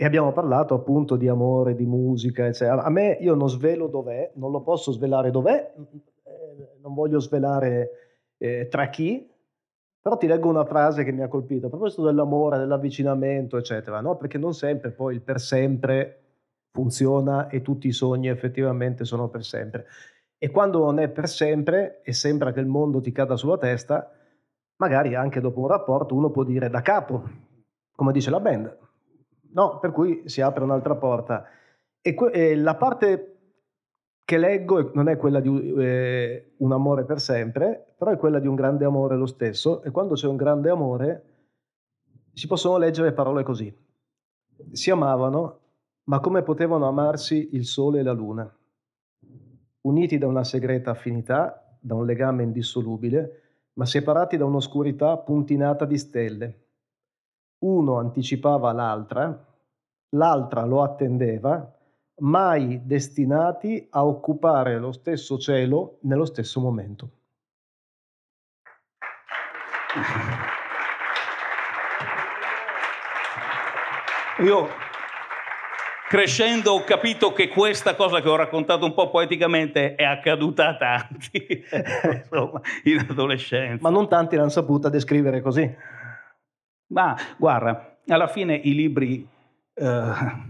E 0.00 0.06
abbiamo 0.06 0.32
parlato 0.32 0.72
appunto 0.72 1.16
di 1.16 1.28
amore, 1.28 1.74
di 1.74 1.84
musica, 1.84 2.46
eccetera. 2.46 2.84
A 2.84 2.88
me 2.88 3.18
io 3.20 3.34
non 3.34 3.50
svelo 3.50 3.86
dov'è, 3.86 4.30
non 4.36 4.50
lo 4.50 4.62
posso 4.62 4.92
svelare 4.92 5.30
dov'è, 5.30 5.74
eh, 5.76 6.78
non 6.80 6.94
voglio 6.94 7.20
svelare 7.20 7.90
eh, 8.38 8.66
tra 8.68 8.88
chi, 8.88 9.30
però 10.00 10.16
ti 10.16 10.26
leggo 10.26 10.48
una 10.48 10.64
frase 10.64 11.04
che 11.04 11.12
mi 11.12 11.20
ha 11.20 11.28
colpito, 11.28 11.66
a 11.66 11.68
proposito 11.68 12.04
dell'amore, 12.04 12.56
dell'avvicinamento, 12.56 13.58
eccetera, 13.58 14.00
no? 14.00 14.16
Perché 14.16 14.38
non 14.38 14.54
sempre 14.54 14.90
poi 14.90 15.16
il 15.16 15.20
per 15.20 15.38
sempre 15.38 16.22
funziona 16.70 17.48
e 17.48 17.60
tutti 17.60 17.86
i 17.86 17.92
sogni 17.92 18.28
effettivamente 18.28 19.04
sono 19.04 19.28
per 19.28 19.44
sempre. 19.44 19.84
E 20.38 20.50
quando 20.50 20.78
non 20.78 20.98
è 20.98 21.10
per 21.10 21.28
sempre 21.28 22.00
e 22.04 22.14
sembra 22.14 22.52
che 22.52 22.60
il 22.60 22.66
mondo 22.66 23.02
ti 23.02 23.12
cada 23.12 23.36
sulla 23.36 23.58
testa, 23.58 24.10
magari 24.76 25.14
anche 25.14 25.42
dopo 25.42 25.60
un 25.60 25.68
rapporto 25.68 26.14
uno 26.14 26.30
può 26.30 26.42
dire 26.42 26.70
da 26.70 26.80
capo, 26.80 27.22
come 27.94 28.12
dice 28.12 28.30
la 28.30 28.40
band. 28.40 28.88
No, 29.52 29.78
per 29.78 29.90
cui 29.90 30.22
si 30.26 30.40
apre 30.40 30.64
un'altra 30.64 30.94
porta. 30.96 31.46
E, 32.00 32.14
que- 32.14 32.30
e 32.30 32.56
la 32.56 32.76
parte 32.76 33.30
che 34.24 34.38
leggo 34.38 34.92
non 34.94 35.08
è 35.08 35.16
quella 35.16 35.40
di 35.40 35.74
eh, 35.74 36.54
un 36.58 36.72
amore 36.72 37.04
per 37.04 37.20
sempre, 37.20 37.94
però 37.96 38.12
è 38.12 38.16
quella 38.16 38.38
di 38.38 38.46
un 38.46 38.54
grande 38.54 38.84
amore 38.84 39.16
lo 39.16 39.26
stesso. 39.26 39.82
E 39.82 39.90
quando 39.90 40.14
c'è 40.14 40.28
un 40.28 40.36
grande 40.36 40.70
amore 40.70 41.24
si 42.32 42.46
possono 42.46 42.78
leggere 42.78 43.12
parole 43.12 43.42
così. 43.42 43.74
Si 44.72 44.90
amavano, 44.90 45.58
ma 46.04 46.20
come 46.20 46.42
potevano 46.42 46.86
amarsi 46.86 47.50
il 47.52 47.64
sole 47.64 48.00
e 48.00 48.02
la 48.02 48.12
luna? 48.12 48.56
Uniti 49.82 50.16
da 50.16 50.26
una 50.26 50.44
segreta 50.44 50.92
affinità, 50.92 51.76
da 51.80 51.94
un 51.94 52.04
legame 52.04 52.42
indissolubile, 52.44 53.42
ma 53.74 53.84
separati 53.84 54.36
da 54.36 54.44
un'oscurità 54.44 55.16
puntinata 55.18 55.84
di 55.84 55.98
stelle. 55.98 56.64
Uno 57.60 57.98
anticipava 57.98 58.72
l'altra, 58.72 59.46
l'altra 60.10 60.64
lo 60.64 60.82
attendeva, 60.82 61.70
mai 62.20 62.80
destinati 62.84 63.86
a 63.90 64.04
occupare 64.04 64.78
lo 64.78 64.92
stesso 64.92 65.38
cielo 65.38 65.98
nello 66.02 66.24
stesso 66.24 66.60
momento. 66.60 67.10
Io 74.40 74.68
crescendo 76.08 76.72
ho 76.72 76.84
capito 76.84 77.32
che 77.32 77.48
questa 77.48 77.94
cosa 77.94 78.20
che 78.20 78.28
ho 78.28 78.36
raccontato 78.36 78.84
un 78.84 78.94
po' 78.94 79.10
poeticamente 79.10 79.94
è 79.94 80.04
accaduta 80.04 80.68
a 80.68 80.76
tanti, 80.76 81.62
insomma, 82.10 82.60
in 82.84 83.06
adolescenza. 83.08 83.82
Ma 83.82 83.90
non 83.90 84.08
tanti 84.08 84.36
l'hanno 84.36 84.48
saputa 84.48 84.88
descrivere 84.88 85.42
così. 85.42 85.98
Ma 86.90 87.16
guarda, 87.36 87.96
alla 88.06 88.28
fine 88.28 88.54
i 88.54 88.74
libri 88.74 89.26
eh, 89.74 90.02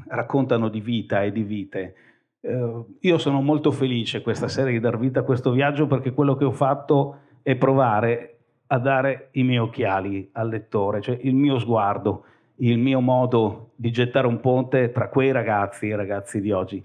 raccontano 0.08 0.68
di 0.68 0.80
vita 0.80 1.22
e 1.22 1.32
di 1.32 1.42
vite. 1.42 1.94
Eh, 2.40 2.84
io 3.00 3.18
sono 3.18 3.40
molto 3.42 3.70
felice 3.70 4.22
questa 4.22 4.48
sera 4.48 4.70
di 4.70 4.80
dar 4.80 4.98
vita 4.98 5.20
a 5.20 5.24
questo 5.24 5.50
viaggio 5.50 5.86
perché 5.86 6.12
quello 6.12 6.36
che 6.36 6.44
ho 6.44 6.52
fatto 6.52 7.18
è 7.42 7.54
provare 7.56 8.38
a 8.68 8.78
dare 8.78 9.28
i 9.32 9.42
miei 9.42 9.58
occhiali 9.58 10.28
al 10.32 10.48
lettore, 10.48 11.00
cioè 11.00 11.18
il 11.22 11.34
mio 11.34 11.58
sguardo 11.58 12.24
il 12.60 12.78
mio 12.78 13.00
modo 13.00 13.72
di 13.76 13.90
gettare 13.90 14.26
un 14.26 14.40
ponte 14.40 14.90
tra 14.90 15.08
quei 15.08 15.32
ragazzi 15.32 15.86
e 15.86 15.88
i 15.88 15.96
ragazzi 15.96 16.40
di 16.40 16.50
oggi, 16.50 16.82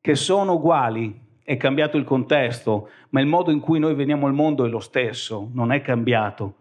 che 0.00 0.14
sono 0.14 0.54
uguali, 0.54 1.24
è 1.42 1.56
cambiato 1.56 1.96
il 1.96 2.04
contesto, 2.04 2.88
ma 3.10 3.20
il 3.20 3.26
modo 3.26 3.50
in 3.50 3.60
cui 3.60 3.78
noi 3.78 3.94
veniamo 3.94 4.26
al 4.26 4.32
mondo 4.32 4.64
è 4.64 4.68
lo 4.68 4.80
stesso, 4.80 5.48
non 5.52 5.72
è 5.72 5.80
cambiato. 5.80 6.54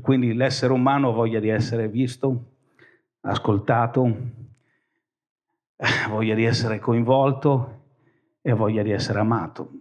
Quindi 0.00 0.34
l'essere 0.34 0.72
umano 0.72 1.08
ha 1.08 1.12
voglia 1.12 1.40
di 1.40 1.48
essere 1.48 1.88
visto, 1.88 2.52
ascoltato, 3.20 4.16
voglia 6.08 6.34
di 6.34 6.44
essere 6.44 6.78
coinvolto 6.78 7.82
e 8.40 8.52
voglia 8.52 8.82
di 8.82 8.90
essere 8.90 9.18
amato. 9.18 9.72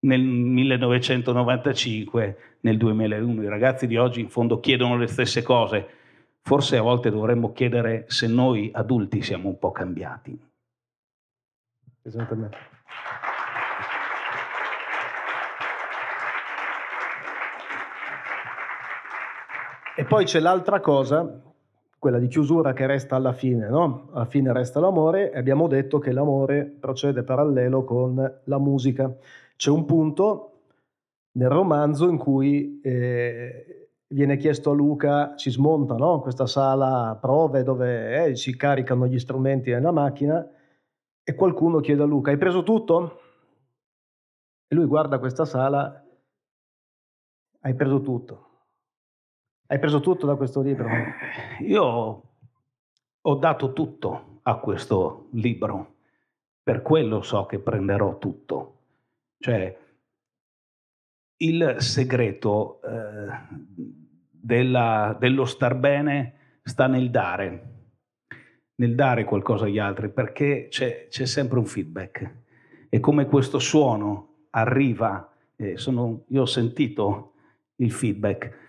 Nel 0.00 0.22
1995, 0.22 2.38
nel 2.60 2.76
2001, 2.76 3.42
i 3.42 3.48
ragazzi 3.48 3.86
di 3.86 3.96
oggi 3.96 4.20
in 4.20 4.28
fondo 4.28 4.60
chiedono 4.60 4.96
le 4.96 5.06
stesse 5.06 5.42
cose, 5.42 5.88
Forse 6.46 6.76
a 6.76 6.82
volte 6.82 7.10
dovremmo 7.10 7.52
chiedere 7.52 8.04
se 8.06 8.28
noi 8.28 8.70
adulti 8.72 9.20
siamo 9.20 9.48
un 9.48 9.58
po' 9.58 9.72
cambiati. 9.72 10.38
Esattamente. 12.02 12.75
E 19.98 20.04
poi 20.04 20.26
c'è 20.26 20.40
l'altra 20.40 20.80
cosa, 20.80 21.40
quella 21.98 22.18
di 22.18 22.28
chiusura 22.28 22.74
che 22.74 22.84
resta 22.84 23.16
alla 23.16 23.32
fine, 23.32 23.66
no? 23.70 24.10
Alla 24.12 24.26
fine 24.26 24.52
resta 24.52 24.78
l'amore 24.78 25.32
e 25.32 25.38
abbiamo 25.38 25.68
detto 25.68 25.98
che 25.98 26.12
l'amore 26.12 26.66
procede 26.66 27.22
parallelo 27.22 27.82
con 27.82 28.40
la 28.44 28.58
musica. 28.58 29.10
C'è 29.56 29.70
un 29.70 29.86
punto 29.86 30.60
nel 31.38 31.48
romanzo 31.48 32.10
in 32.10 32.18
cui 32.18 32.78
eh, 32.82 33.88
viene 34.08 34.36
chiesto 34.36 34.72
a 34.72 34.74
Luca, 34.74 35.32
si 35.38 35.50
smonta 35.50 35.94
no? 35.94 36.20
questa 36.20 36.46
sala 36.46 37.16
prove 37.18 37.62
dove 37.62 38.26
eh, 38.26 38.36
si 38.36 38.54
caricano 38.54 39.06
gli 39.06 39.18
strumenti 39.18 39.70
nella 39.70 39.92
macchina 39.92 40.46
e 41.22 41.34
qualcuno 41.34 41.80
chiede 41.80 42.02
a 42.02 42.06
Luca, 42.06 42.30
hai 42.30 42.36
preso 42.36 42.62
tutto? 42.62 43.20
E 44.68 44.74
lui 44.74 44.84
guarda 44.84 45.18
questa 45.18 45.46
sala, 45.46 46.04
hai 47.60 47.74
preso 47.74 48.02
tutto. 48.02 48.45
Hai 49.68 49.80
preso 49.80 49.98
tutto 49.98 50.26
da 50.26 50.36
questo 50.36 50.60
libro? 50.60 50.88
Io 51.62 52.22
ho 53.20 53.34
dato 53.34 53.72
tutto 53.72 54.38
a 54.42 54.58
questo 54.58 55.26
libro, 55.32 55.94
per 56.62 56.82
quello 56.82 57.20
so 57.22 57.46
che 57.46 57.58
prenderò 57.58 58.16
tutto. 58.18 58.78
Cioè, 59.40 59.76
il 61.38 61.74
segreto 61.78 62.80
eh, 62.80 63.26
della, 64.30 65.16
dello 65.18 65.44
star 65.44 65.74
bene 65.74 66.58
sta 66.62 66.86
nel 66.86 67.10
dare, 67.10 67.72
nel 68.76 68.94
dare 68.94 69.24
qualcosa 69.24 69.64
agli 69.64 69.80
altri, 69.80 70.10
perché 70.10 70.68
c'è, 70.70 71.08
c'è 71.08 71.26
sempre 71.26 71.58
un 71.58 71.66
feedback. 71.66 72.34
E 72.88 73.00
come 73.00 73.26
questo 73.26 73.58
suono 73.58 74.46
arriva, 74.50 75.28
eh, 75.56 75.76
sono, 75.76 76.22
io 76.28 76.42
ho 76.42 76.46
sentito 76.46 77.32
il 77.76 77.90
feedback. 77.90 78.65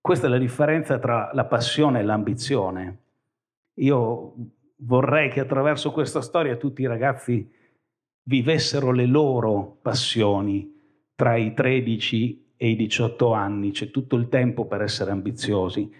Questa 0.00 0.26
è 0.26 0.30
la 0.30 0.38
differenza 0.38 0.98
tra 0.98 1.30
la 1.34 1.44
passione 1.44 2.00
e 2.00 2.02
l'ambizione. 2.02 2.98
Io 3.80 4.34
vorrei 4.78 5.28
che 5.28 5.40
attraverso 5.40 5.92
questa 5.92 6.22
storia 6.22 6.56
tutti 6.56 6.80
i 6.80 6.86
ragazzi 6.86 7.48
vivessero 8.22 8.92
le 8.92 9.04
loro 9.04 9.78
passioni, 9.82 10.74
tra 11.14 11.36
i 11.36 11.52
13 11.52 12.54
e 12.56 12.70
i 12.70 12.76
18 12.76 13.32
anni, 13.32 13.72
c'è 13.72 13.90
tutto 13.90 14.16
il 14.16 14.28
tempo 14.28 14.66
per 14.66 14.80
essere 14.80 15.10
ambiziosi, 15.10 15.92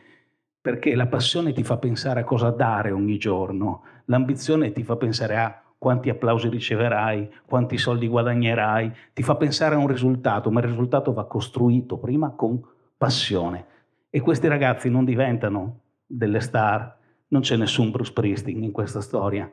perché 0.61 0.95
la 0.95 1.07
passione 1.07 1.53
ti 1.53 1.63
fa 1.63 1.77
pensare 1.77 2.21
a 2.21 2.25
cosa 2.25 2.51
dare 2.51 2.93
ogni 2.93 3.19
giorno, 3.19 3.83
l'ambizione 4.07 4.73
ti 4.73 4.83
fa 4.83 4.97
pensare 4.97 5.37
a 5.37 5.63
quanti 5.77 6.09
applausi 6.09 6.49
riceverai, 6.49 7.31
quanti 7.47 7.77
soldi 7.77 8.09
guadagnerai, 8.09 8.93
ti 9.13 9.23
fa 9.23 9.37
pensare 9.37 9.75
a 9.75 9.79
un 9.79 9.87
risultato, 9.87 10.51
ma 10.51 10.61
il 10.61 10.69
risultato 10.69 11.13
va 11.13 11.27
costruito 11.27 11.99
prima 11.99 12.31
con 12.31 12.63
passione. 12.97 13.67
E 14.13 14.21
questi 14.21 14.49
ragazzi 14.49 14.91
non 14.91 15.05
diventano 15.05 15.83
delle 16.05 16.41
star, 16.41 16.99
non 17.29 17.43
c'è 17.43 17.55
nessun 17.55 17.93
Bruce 17.93 18.11
Springsteen 18.11 18.65
in 18.65 18.73
questa 18.73 19.01
storia. 19.01 19.49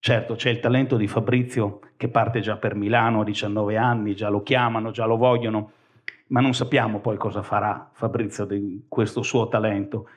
Certo, 0.00 0.34
c'è 0.34 0.50
il 0.50 0.58
talento 0.58 0.96
di 0.96 1.06
Fabrizio 1.06 1.78
che 1.96 2.08
parte 2.08 2.40
già 2.40 2.56
per 2.56 2.74
Milano 2.74 3.20
a 3.20 3.24
19 3.24 3.76
anni, 3.76 4.16
già 4.16 4.28
lo 4.28 4.42
chiamano, 4.42 4.90
già 4.90 5.04
lo 5.04 5.16
vogliono, 5.16 5.70
ma 6.28 6.40
non 6.40 6.52
sappiamo 6.52 6.98
poi 6.98 7.16
cosa 7.16 7.42
farà 7.42 7.88
Fabrizio 7.92 8.44
di 8.44 8.86
questo 8.88 9.22
suo 9.22 9.46
talento. 9.46 10.08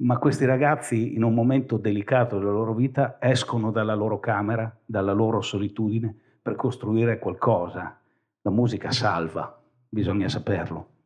Ma 0.00 0.18
questi 0.18 0.44
ragazzi 0.44 1.14
in 1.14 1.22
un 1.24 1.32
momento 1.32 1.78
delicato 1.78 2.38
della 2.38 2.50
loro 2.50 2.74
vita 2.74 3.16
escono 3.20 3.70
dalla 3.70 3.94
loro 3.94 4.20
camera, 4.20 4.70
dalla 4.84 5.12
loro 5.12 5.40
solitudine 5.40 6.14
per 6.42 6.56
costruire 6.56 7.18
qualcosa. 7.18 7.98
La 8.42 8.50
musica 8.50 8.90
salva, 8.90 9.60
bisogna 9.88 10.28
saperlo. 10.28 10.97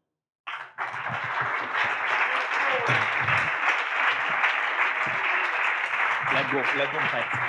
Leggo, 6.33 6.59
leggo 6.77 6.97
un 6.97 7.09
pezzo. 7.11 7.43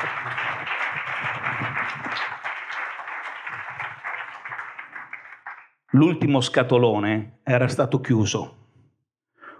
L'ultimo 5.91 6.41
scatolone 6.41 7.39
era 7.43 7.67
stato 7.67 8.01
chiuso. 8.01 8.57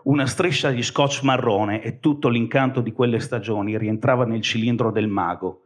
Una 0.04 0.26
striscia 0.26 0.72
di 0.72 0.82
scotch 0.82 1.22
marrone 1.24 1.82
e 1.82 2.00
tutto 2.00 2.28
l'incanto 2.28 2.82
di 2.82 2.92
quelle 2.92 3.20
stagioni 3.20 3.78
rientrava 3.78 4.26
nel 4.26 4.42
cilindro 4.42 4.92
del 4.92 5.08
mago. 5.08 5.60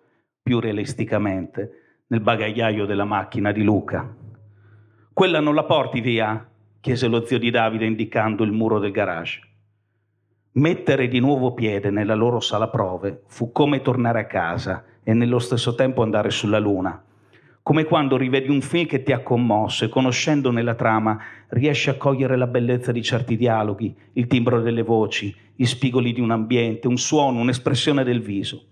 più 0.48 0.60
realisticamente, 0.62 2.04
nel 2.08 2.22
bagagliaio 2.22 2.86
della 2.86 3.04
macchina 3.04 3.52
di 3.52 3.64
Luca. 3.64 4.16
Quella 5.12 5.42
non 5.42 5.56
la 5.56 5.66
porti 5.66 6.00
via? 6.00 6.50
chiese 6.80 7.08
lo 7.08 7.26
zio 7.26 7.38
di 7.38 7.50
Davide 7.50 7.86
indicando 7.86 8.44
il 8.46 8.54
muro 8.54 8.80
del 8.80 8.92
garage. 8.92 9.42
Mettere 10.58 11.08
di 11.08 11.20
nuovo 11.20 11.54
piede 11.54 11.92
nella 11.92 12.16
loro 12.16 12.40
sala 12.40 12.68
prove 12.68 13.22
fu 13.28 13.52
come 13.52 13.84
tornare 13.84 14.22
a 14.22 14.26
casa 14.26 14.86
e 15.04 15.14
nello 15.14 15.38
stesso 15.38 15.76
tempo 15.76 16.02
andare 16.02 16.32
sulla 16.32 16.58
luna, 16.58 17.00
come 17.62 17.84
quando 17.84 18.18
rivedi 18.18 18.50
un 18.50 18.62
film 18.62 18.88
che 18.88 19.04
ti 19.04 19.12
ha 19.12 19.22
commosso 19.22 19.86
e 19.86 19.90
conoscendone 19.90 20.64
la 20.64 20.74
trama 20.74 21.16
riesci 21.50 21.92
a 21.92 21.96
cogliere 21.98 22.36
la 22.38 22.48
bellezza 22.48 22.92
di 22.92 23.04
certi 23.04 23.38
dialoghi, 23.38 23.96
il 24.14 24.26
timbro 24.26 24.60
delle 24.60 24.82
voci, 24.82 25.32
gli 25.54 25.66
spigoli 25.66 26.12
di 26.12 26.22
un 26.22 26.32
ambiente, 26.32 26.88
un 26.88 26.98
suono, 26.98 27.40
un'espressione 27.40 28.04
del 28.04 28.22
viso. 28.22 28.66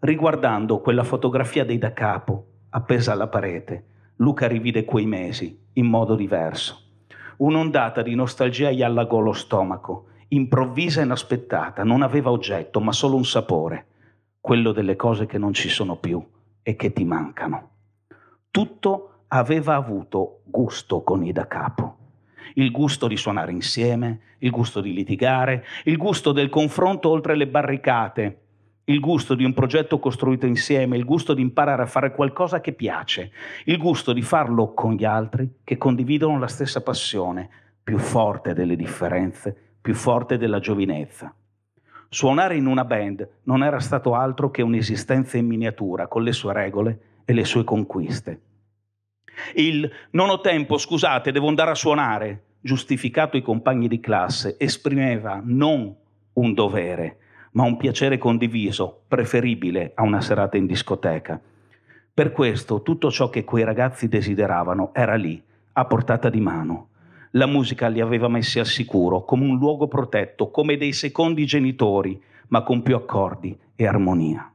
Riguardando 0.00 0.80
quella 0.80 1.04
fotografia 1.04 1.64
dei 1.64 1.78
da 1.78 1.92
capo, 1.92 2.46
appesa 2.70 3.12
alla 3.12 3.28
parete, 3.28 3.84
Luca 4.16 4.48
rivide 4.48 4.84
quei 4.84 5.06
mesi 5.06 5.56
in 5.74 5.86
modo 5.86 6.16
diverso. 6.16 6.80
Un'ondata 7.36 8.02
di 8.02 8.16
nostalgia 8.16 8.72
gli 8.72 8.82
allagò 8.82 9.20
lo 9.20 9.32
stomaco, 9.32 10.06
improvvisa 10.28 11.00
e 11.00 11.04
inaspettata, 11.04 11.84
non 11.84 12.02
aveva 12.02 12.30
oggetto, 12.30 12.80
ma 12.80 12.92
solo 12.92 13.16
un 13.16 13.24
sapore, 13.24 13.86
quello 14.40 14.72
delle 14.72 14.96
cose 14.96 15.26
che 15.26 15.38
non 15.38 15.52
ci 15.52 15.68
sono 15.68 15.96
più 15.96 16.22
e 16.62 16.76
che 16.76 16.92
ti 16.92 17.04
mancano. 17.04 17.70
Tutto 18.50 19.24
aveva 19.28 19.74
avuto 19.74 20.42
gusto 20.44 21.02
con 21.02 21.24
i 21.24 21.32
da 21.32 21.46
capo. 21.46 21.96
Il 22.54 22.70
gusto 22.70 23.08
di 23.08 23.16
suonare 23.16 23.52
insieme, 23.52 24.20
il 24.38 24.50
gusto 24.50 24.80
di 24.80 24.92
litigare, 24.92 25.64
il 25.84 25.96
gusto 25.96 26.32
del 26.32 26.50
confronto 26.50 27.08
oltre 27.08 27.34
le 27.34 27.48
barricate, 27.48 28.38
il 28.84 29.00
gusto 29.00 29.34
di 29.34 29.44
un 29.44 29.54
progetto 29.54 29.98
costruito 29.98 30.46
insieme, 30.46 30.96
il 30.96 31.04
gusto 31.04 31.32
di 31.32 31.40
imparare 31.40 31.82
a 31.82 31.86
fare 31.86 32.12
qualcosa 32.12 32.60
che 32.60 32.72
piace, 32.72 33.32
il 33.64 33.78
gusto 33.78 34.12
di 34.12 34.22
farlo 34.22 34.74
con 34.74 34.92
gli 34.92 35.04
altri 35.04 35.60
che 35.64 35.78
condividono 35.78 36.38
la 36.38 36.48
stessa 36.48 36.82
passione, 36.82 37.48
più 37.82 37.98
forte 37.98 38.52
delle 38.52 38.76
differenze, 38.76 39.73
più 39.84 39.94
forte 39.94 40.38
della 40.38 40.60
giovinezza. 40.60 41.34
Suonare 42.08 42.56
in 42.56 42.64
una 42.64 42.86
band 42.86 43.28
non 43.42 43.62
era 43.62 43.80
stato 43.80 44.14
altro 44.14 44.50
che 44.50 44.62
un'esistenza 44.62 45.36
in 45.36 45.46
miniatura, 45.46 46.06
con 46.06 46.22
le 46.22 46.32
sue 46.32 46.54
regole 46.54 47.00
e 47.26 47.34
le 47.34 47.44
sue 47.44 47.64
conquiste. 47.64 48.40
Il 49.52 49.90
non 50.12 50.30
ho 50.30 50.40
tempo, 50.40 50.78
scusate, 50.78 51.32
devo 51.32 51.48
andare 51.48 51.72
a 51.72 51.74
suonare, 51.74 52.44
giustificato 52.62 53.36
ai 53.36 53.42
compagni 53.42 53.86
di 53.86 54.00
classe, 54.00 54.56
esprimeva 54.58 55.42
non 55.44 55.94
un 56.32 56.54
dovere, 56.54 57.18
ma 57.52 57.64
un 57.64 57.76
piacere 57.76 58.16
condiviso, 58.16 59.02
preferibile 59.06 59.92
a 59.96 60.02
una 60.02 60.22
serata 60.22 60.56
in 60.56 60.64
discoteca. 60.64 61.38
Per 62.14 62.32
questo 62.32 62.80
tutto 62.80 63.10
ciò 63.10 63.28
che 63.28 63.44
quei 63.44 63.64
ragazzi 63.64 64.08
desideravano 64.08 64.94
era 64.94 65.16
lì, 65.16 65.42
a 65.72 65.84
portata 65.84 66.30
di 66.30 66.40
mano. 66.40 66.88
La 67.36 67.46
musica 67.46 67.88
li 67.88 68.00
aveva 68.00 68.28
messi 68.28 68.60
al 68.60 68.66
sicuro, 68.66 69.24
come 69.24 69.44
un 69.44 69.58
luogo 69.58 69.88
protetto, 69.88 70.50
come 70.50 70.76
dei 70.76 70.92
secondi 70.92 71.44
genitori, 71.44 72.22
ma 72.48 72.62
con 72.62 72.80
più 72.82 72.94
accordi 72.94 73.58
e 73.74 73.86
armonia. 73.88 74.52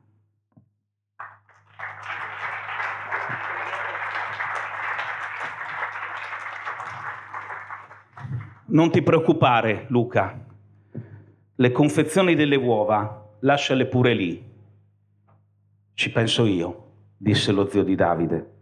Non 8.67 8.91
ti 8.91 9.01
preoccupare, 9.01 9.85
Luca. 9.89 10.45
Le 11.55 11.71
confezioni 11.73 12.33
delle 12.33 12.55
uova, 12.55 13.29
lasciale 13.41 13.87
pure 13.87 14.13
lì. 14.13 14.41
Ci 15.95 16.11
penso 16.13 16.45
io, 16.45 16.91
disse 17.17 17.51
lo 17.51 17.67
zio 17.67 17.83
di 17.83 17.95
Davide. 17.95 18.53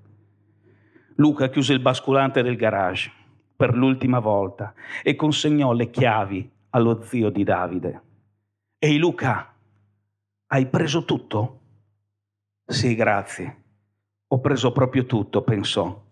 Luca 1.17 1.49
chiuse 1.49 1.73
il 1.73 1.81
basculante 1.81 2.41
del 2.41 2.55
garage 2.55 3.16
per 3.57 3.75
l'ultima 3.75 4.19
volta 4.19 4.73
e 5.03 5.15
consegnò 5.15 5.73
le 5.73 5.89
chiavi 5.89 6.49
allo 6.69 7.01
zio 7.01 7.29
di 7.29 7.43
Davide. 7.43 8.01
Ehi 8.79 8.97
Luca, 8.97 9.53
hai 10.47 10.67
preso 10.67 11.03
tutto? 11.03 11.59
Sì, 12.65 12.95
grazie. 12.95 13.63
Ho 14.27 14.39
preso 14.39 14.71
proprio 14.71 15.05
tutto, 15.05 15.41
pensò. 15.41 16.05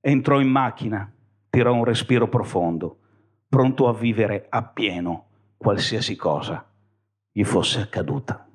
Entrò 0.00 0.40
in 0.40 0.48
macchina, 0.48 1.12
tirò 1.50 1.74
un 1.74 1.84
respiro 1.84 2.28
profondo 2.28 3.00
pronto 3.50 3.88
a 3.88 3.92
vivere 3.92 4.46
appieno 4.48 5.26
qualsiasi 5.56 6.14
cosa 6.14 6.64
gli 7.32 7.42
fosse 7.42 7.80
accaduta. 7.80 8.49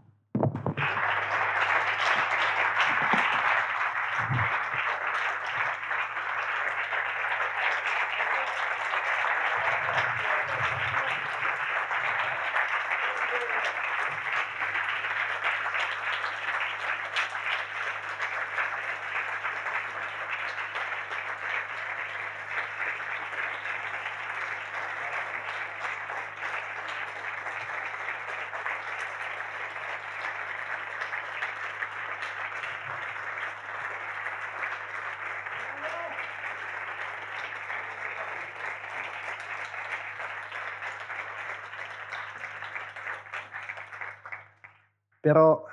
Però, 45.26 45.66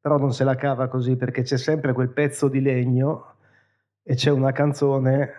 però 0.00 0.18
non 0.18 0.32
se 0.32 0.42
la 0.42 0.56
cava 0.56 0.88
così 0.88 1.14
perché 1.14 1.42
c'è 1.42 1.56
sempre 1.56 1.92
quel 1.92 2.08
pezzo 2.08 2.48
di 2.48 2.60
legno 2.60 3.36
e 4.02 4.16
c'è 4.16 4.32
una 4.32 4.50
canzone 4.50 5.30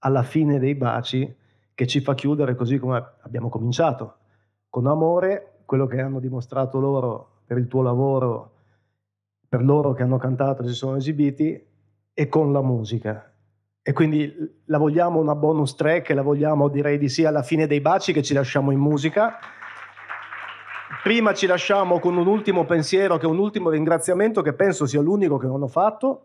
alla 0.00 0.22
fine 0.22 0.58
dei 0.58 0.74
baci 0.74 1.34
che 1.72 1.86
ci 1.86 2.02
fa 2.02 2.14
chiudere 2.14 2.54
così 2.54 2.76
come 2.76 3.02
abbiamo 3.22 3.48
cominciato, 3.48 4.16
con 4.68 4.86
amore, 4.86 5.62
quello 5.64 5.86
che 5.86 5.98
hanno 5.98 6.20
dimostrato 6.20 6.78
loro 6.78 7.40
per 7.46 7.56
il 7.56 7.68
tuo 7.68 7.80
lavoro, 7.80 8.52
per 9.48 9.62
loro 9.64 9.94
che 9.94 10.02
hanno 10.02 10.18
cantato 10.18 10.62
e 10.62 10.66
si 10.66 10.74
sono 10.74 10.96
esibiti, 10.96 11.58
e 12.12 12.28
con 12.28 12.52
la 12.52 12.60
musica. 12.60 13.32
E 13.80 13.92
quindi 13.94 14.60
la 14.66 14.76
vogliamo 14.76 15.20
una 15.20 15.34
bonus 15.34 15.74
track, 15.74 16.10
la 16.10 16.20
vogliamo 16.20 16.68
direi 16.68 16.98
di 16.98 17.08
sì 17.08 17.24
alla 17.24 17.42
fine 17.42 17.66
dei 17.66 17.80
baci 17.80 18.12
che 18.12 18.22
ci 18.22 18.34
lasciamo 18.34 18.72
in 18.72 18.78
musica. 18.78 19.38
Prima 21.02 21.34
ci 21.34 21.46
lasciamo 21.46 21.98
con 21.98 22.16
un 22.16 22.28
ultimo 22.28 22.64
pensiero, 22.64 23.16
che 23.16 23.26
è 23.26 23.28
un 23.28 23.38
ultimo 23.38 23.70
ringraziamento 23.70 24.40
che 24.40 24.52
penso 24.52 24.86
sia 24.86 25.00
l'unico 25.00 25.36
che 25.36 25.48
non 25.48 25.62
ho 25.62 25.66
fatto, 25.66 26.22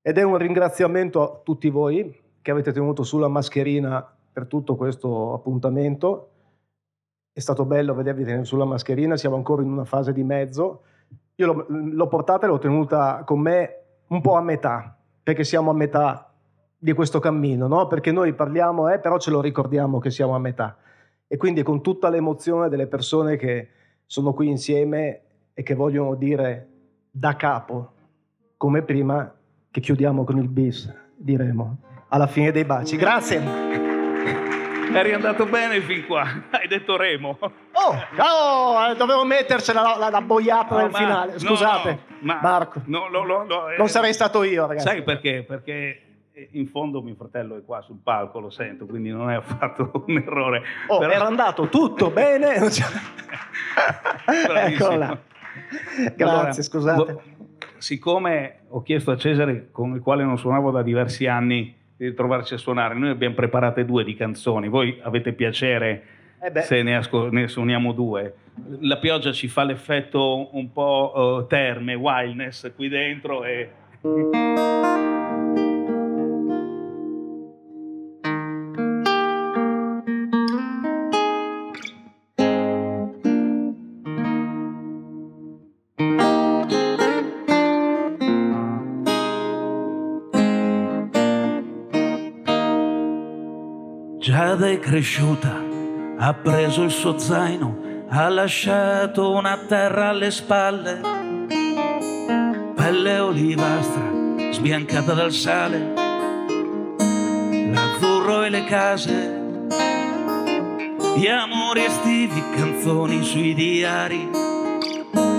ed 0.00 0.16
è 0.16 0.22
un 0.22 0.38
ringraziamento 0.38 1.22
a 1.22 1.40
tutti 1.42 1.68
voi 1.68 2.20
che 2.40 2.50
avete 2.50 2.72
tenuto 2.72 3.02
sulla 3.02 3.28
mascherina 3.28 4.06
per 4.32 4.46
tutto 4.46 4.76
questo 4.76 5.34
appuntamento. 5.34 6.30
È 7.32 7.40
stato 7.40 7.66
bello 7.66 7.94
vedervi 7.94 8.24
tenere 8.24 8.44
sulla 8.44 8.64
mascherina, 8.64 9.16
siamo 9.16 9.36
ancora 9.36 9.60
in 9.60 9.70
una 9.70 9.84
fase 9.84 10.14
di 10.14 10.24
mezzo. 10.24 10.82
Io 11.34 11.46
l'ho, 11.46 11.66
l'ho 11.68 12.08
portata 12.08 12.46
e 12.46 12.48
l'ho 12.48 12.58
tenuta 12.58 13.22
con 13.26 13.40
me 13.40 13.76
un 14.08 14.22
po' 14.22 14.36
a 14.36 14.40
metà, 14.40 14.96
perché 15.22 15.44
siamo 15.44 15.70
a 15.70 15.74
metà 15.74 16.32
di 16.78 16.94
questo 16.94 17.18
cammino, 17.18 17.66
no? 17.66 17.86
Perché 17.88 18.10
noi 18.10 18.32
parliamo, 18.32 18.88
eh, 18.88 18.98
però 18.98 19.18
ce 19.18 19.30
lo 19.30 19.42
ricordiamo 19.42 19.98
che 19.98 20.10
siamo 20.10 20.34
a 20.34 20.38
metà. 20.38 20.78
E 21.26 21.36
quindi 21.36 21.62
con 21.62 21.82
tutta 21.82 22.08
l'emozione 22.08 22.68
delle 22.68 22.86
persone 22.86 23.36
che 23.36 23.68
sono 24.12 24.34
qui 24.34 24.46
insieme 24.50 25.20
e 25.54 25.62
che 25.62 25.74
vogliono 25.74 26.14
dire 26.16 26.66
da 27.10 27.34
capo, 27.34 27.92
come 28.58 28.82
prima 28.82 29.32
che 29.70 29.80
chiudiamo 29.80 30.22
con 30.24 30.36
il 30.36 30.48
bis, 30.48 30.94
diremo 31.16 31.78
alla 32.08 32.26
fine 32.26 32.52
dei 32.52 32.66
baci. 32.66 32.96
Grazie. 32.98 33.40
Eri 34.92 35.14
andato 35.14 35.46
bene 35.46 35.80
fin 35.80 36.04
qua, 36.04 36.24
hai 36.50 36.68
detto 36.68 36.98
Remo. 36.98 37.38
Oh, 37.40 37.96
oh 38.18 38.94
dovevo 38.96 39.24
mettercela 39.24 39.80
la, 39.80 39.96
la, 39.96 40.10
la 40.10 40.20
boiata 40.20 40.74
No, 40.74 40.80
nel 40.82 40.90
ma- 40.90 40.98
finale. 40.98 41.32
no, 41.32 41.38
Scusate, 41.38 41.90
no, 41.90 41.98
ma- 42.20 42.38
Marco. 42.42 42.82
no, 42.84 43.08
no, 43.08 43.24
no, 43.24 43.44
no, 43.44 43.70
eh, 43.70 43.78
Non 43.78 43.88
sarei 43.88 44.12
stato 44.12 44.42
io, 44.42 44.66
ragazzi. 44.66 44.88
Sai 44.88 45.02
perché? 45.02 45.42
Perché 45.42 46.01
in 46.52 46.66
fondo 46.68 47.02
mio 47.02 47.14
fratello 47.14 47.56
è 47.56 47.64
qua 47.64 47.80
sul 47.82 47.98
palco, 48.02 48.40
lo 48.40 48.50
sento, 48.50 48.86
quindi 48.86 49.10
non 49.10 49.30
è 49.30 49.34
affatto 49.34 50.04
un 50.06 50.16
errore. 50.16 50.62
Oh, 50.88 50.98
Però- 50.98 51.12
era 51.12 51.26
andato 51.26 51.68
tutto 51.68 52.10
bene. 52.10 52.54
Bravissimo. 54.46 54.88
Eccola. 54.90 55.20
Grazie, 56.14 56.24
Allora, 56.24 56.52
scusate. 56.52 57.12
vo- 57.12 57.22
siccome 57.78 58.60
ho 58.68 58.82
chiesto 58.82 59.10
a 59.10 59.16
Cesare, 59.16 59.68
con 59.70 59.94
il 59.94 60.00
quale 60.00 60.24
non 60.24 60.38
suonavo 60.38 60.70
da 60.70 60.82
diversi 60.82 61.26
anni, 61.26 61.74
di 61.96 62.14
trovarci 62.14 62.54
a 62.54 62.58
suonare, 62.58 62.94
noi 62.94 63.10
abbiamo 63.10 63.34
preparate 63.34 63.84
due 63.84 64.02
di 64.04 64.14
canzoni. 64.14 64.68
Voi 64.68 64.98
avete 65.02 65.32
piacere 65.34 66.02
Eh 66.40 66.60
se 66.62 66.82
ne, 66.82 66.96
asco- 66.96 67.28
ne, 67.30 67.46
suoniamo 67.48 67.92
due. 67.92 68.34
La 68.80 68.96
pioggia 68.98 69.32
ci 69.32 69.48
fa 69.48 69.62
l'effetto 69.64 70.48
un 70.56 70.72
po' 70.72 71.12
uh, 71.14 71.46
terme, 71.46 71.94
wildness 71.94 72.72
qui 72.74 72.88
dentro 72.88 73.44
e... 73.44 73.70
cresciuta, 94.92 95.58
ha 96.18 96.34
preso 96.34 96.82
il 96.82 96.90
suo 96.90 97.16
zaino, 97.16 98.04
ha 98.08 98.28
lasciato 98.28 99.30
una 99.30 99.56
terra 99.66 100.10
alle 100.10 100.30
spalle, 100.30 101.00
pelle 102.74 103.18
olivastra 103.18 104.02
sbiancata 104.50 105.14
dal 105.14 105.32
sale, 105.32 105.94
l'azzurro 107.70 108.42
e 108.42 108.50
le 108.50 108.64
case, 108.64 109.64
gli 111.16 111.26
amori 111.26 111.84
estivi, 111.84 112.44
canzoni 112.54 113.22
sui 113.24 113.54
diari, 113.54 114.28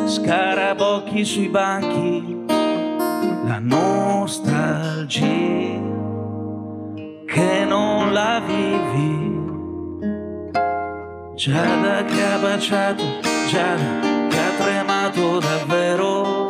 scarabocchi 0.06 1.24
sui 1.24 1.50
banchi, 1.50 2.46
la 2.48 3.60
nostalgia 3.60 5.28
che 7.28 7.66
non 7.68 8.12
la 8.14 8.42
vivi. 8.44 9.13
Giada 11.46 12.06
che 12.06 12.24
ha 12.24 12.38
baciato, 12.38 13.04
Giada 13.50 14.00
che 14.30 14.40
ha 14.40 14.52
tremato 14.64 15.40
davvero. 15.40 16.48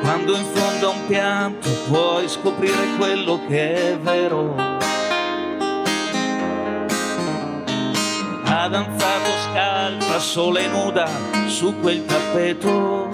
Quando 0.00 0.36
in 0.36 0.44
fondo 0.44 0.86
a 0.86 0.92
un 0.92 1.06
pianto 1.08 1.70
puoi 1.88 2.28
scoprire 2.28 2.94
quello 2.96 3.40
che 3.48 3.94
è 3.94 3.98
vero. 3.98 4.54
Ha 8.44 8.68
danzato 8.68 9.30
scalza, 9.50 10.20
sola 10.20 10.60
e 10.60 10.68
nuda 10.68 11.10
su 11.48 11.74
quel 11.80 12.04
tappeto. 12.04 13.08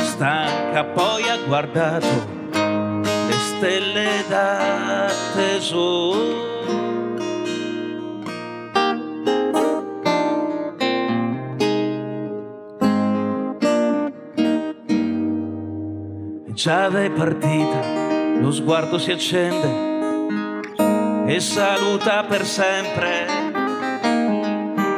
Stanca 0.00 0.84
poi 0.84 1.28
ha 1.28 1.38
guardato 1.44 2.06
le 2.52 3.36
stelle 3.36 4.24
d'atteso. 4.28 5.14
Giada 16.64 17.04
è 17.04 17.10
partita, 17.10 18.40
lo 18.40 18.50
sguardo 18.50 18.96
si 18.96 19.10
accende 19.10 19.68
e 21.26 21.38
saluta 21.38 22.24
per 22.24 22.46
sempre. 22.46 23.26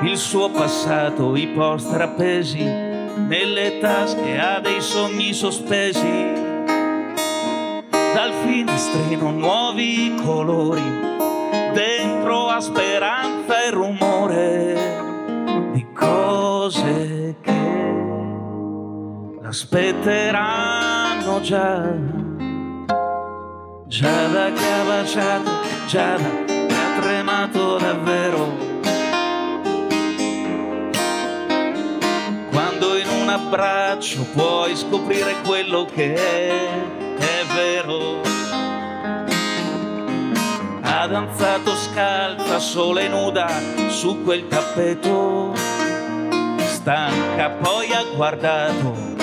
Il 0.03 0.17
suo 0.17 0.49
passato, 0.49 1.35
i 1.35 1.49
poster 1.49 2.03
appesi 2.03 2.63
nelle 2.63 3.79
tasche, 3.81 4.39
ha 4.39 4.61
dei 4.61 4.81
sogni 4.81 5.33
sospesi. 5.33 6.35
Dal 7.91 8.33
finestrino 8.45 9.33
nuovi 9.33 10.15
colori, 10.25 10.89
dentro 11.75 12.47
a 12.47 12.61
speranza 12.61 13.65
e 13.65 13.71
rumore 13.71 14.06
l'aspetteranno 19.47 21.41
già. 21.41 21.81
Giada 23.87 24.51
che 24.53 24.73
ha 24.73 24.83
baciato, 24.85 25.51
Giada 25.87 26.45
che 26.45 26.67
ha 26.69 27.01
tremato 27.01 27.79
davvero. 27.79 28.57
Quando 32.51 32.97
in 32.97 33.09
un 33.09 33.29
abbraccio 33.29 34.27
puoi 34.35 34.75
scoprire 34.75 35.37
quello 35.45 35.85
che 35.95 36.15
è 36.15 37.45
vero. 37.55 38.23
Ha 40.81 41.07
danzato 41.07 41.77
scalza, 41.77 42.59
sola 42.59 43.01
e 43.01 43.07
nuda 43.09 43.49
su 43.91 44.25
quel 44.25 44.49
tappeto. 44.49 45.55
Stanca 46.59 47.51
poi 47.51 47.93
ha 47.93 48.03
guardato 48.17 49.16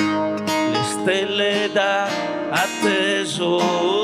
stelle 1.03 1.69
da 1.73 2.07
atteso. 2.49 4.01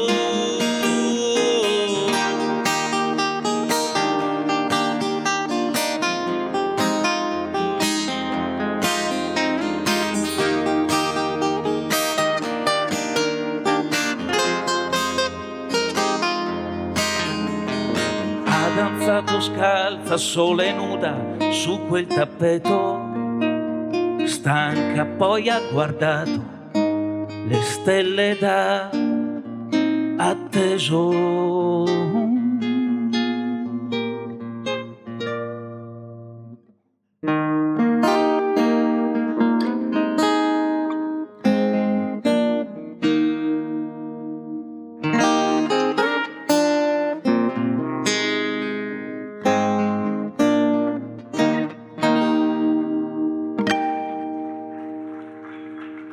Scalza, 19.41 20.17
sola 20.17 20.63
e 20.63 20.73
nuda 20.73 21.15
su 21.51 21.79
quel 21.87 22.05
tappeto. 22.07 23.07
Stanca 24.25 25.05
poi 25.05 25.49
ha 25.49 25.61
guardato 25.71 26.48
le 27.49 27.61
stelle 27.63 28.37
da 28.39 28.89
atteso. 30.17 31.87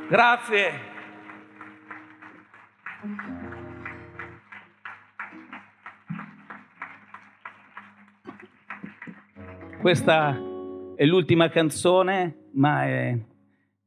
Grazie. 0.08 0.85
Questa 9.86 10.36
è 10.96 11.04
l'ultima 11.04 11.48
canzone, 11.48 12.48
ma 12.54 12.86
è 12.86 13.16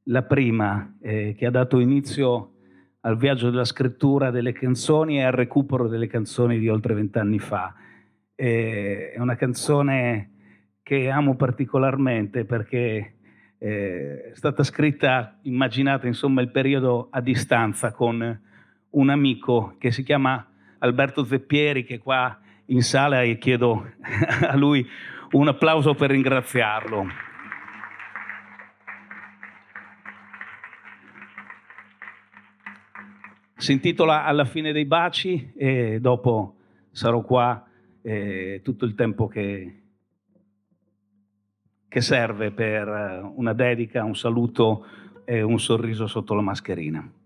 la 0.04 0.24
prima 0.24 0.96
eh, 1.02 1.36
che 1.38 1.46
ha 1.46 1.52
dato 1.52 1.78
inizio 1.80 2.54
al 3.02 3.18
viaggio 3.18 3.50
della 3.50 3.66
scrittura 3.66 4.32
delle 4.32 4.54
canzoni 4.54 5.18
e 5.18 5.24
al 5.24 5.34
recupero 5.34 5.90
delle 5.90 6.08
canzoni 6.08 6.58
di 6.58 6.70
oltre 6.70 6.94
vent'anni 6.94 7.38
fa. 7.38 7.76
Eh, 8.34 9.12
è 9.12 9.20
una 9.20 9.36
canzone 9.36 10.36
che 10.84 11.10
amo 11.10 11.36
particolarmente 11.36 12.46
perché 12.46 13.16
eh, 13.58 14.32
è 14.32 14.36
stata 14.36 14.64
scritta, 14.64 15.38
immaginate 15.42 16.08
insomma 16.08 16.40
il 16.40 16.50
periodo 16.50 17.10
a 17.12 17.20
distanza 17.20 17.92
con 17.92 18.42
un 18.92 19.10
amico 19.10 19.76
che 19.78 19.92
si 19.92 20.04
chiama 20.04 20.50
Alberto 20.78 21.26
Zeppieri 21.26 21.84
che 21.84 21.98
qua 21.98 22.40
in 22.68 22.84
sala 22.84 23.22
e 23.22 23.38
chiedo 23.38 23.86
a 24.48 24.56
lui 24.56 24.88
un 25.32 25.48
applauso 25.48 25.94
per 25.94 26.10
ringraziarlo. 26.12 27.08
Si 33.56 33.74
intitola 33.74 34.24
Alla 34.24 34.46
fine 34.46 34.72
dei 34.72 34.86
baci 34.86 35.52
e 35.56 36.00
dopo 36.00 36.56
sarò 36.92 37.22
qua 37.22 37.68
eh, 38.02 38.62
tutto 38.64 38.86
il 38.86 38.96
tempo 38.96 39.28
che, 39.28 39.82
che 41.88 42.02
serve 42.02 42.52
per 42.52 43.32
una 43.36 43.54
dedica, 43.54 44.04
un 44.04 44.16
saluto 44.16 44.86
e 45.26 45.42
un 45.42 45.60
sorriso 45.60 46.08
sotto 46.08 46.34
la 46.34 46.42
mascherina. 46.42 47.19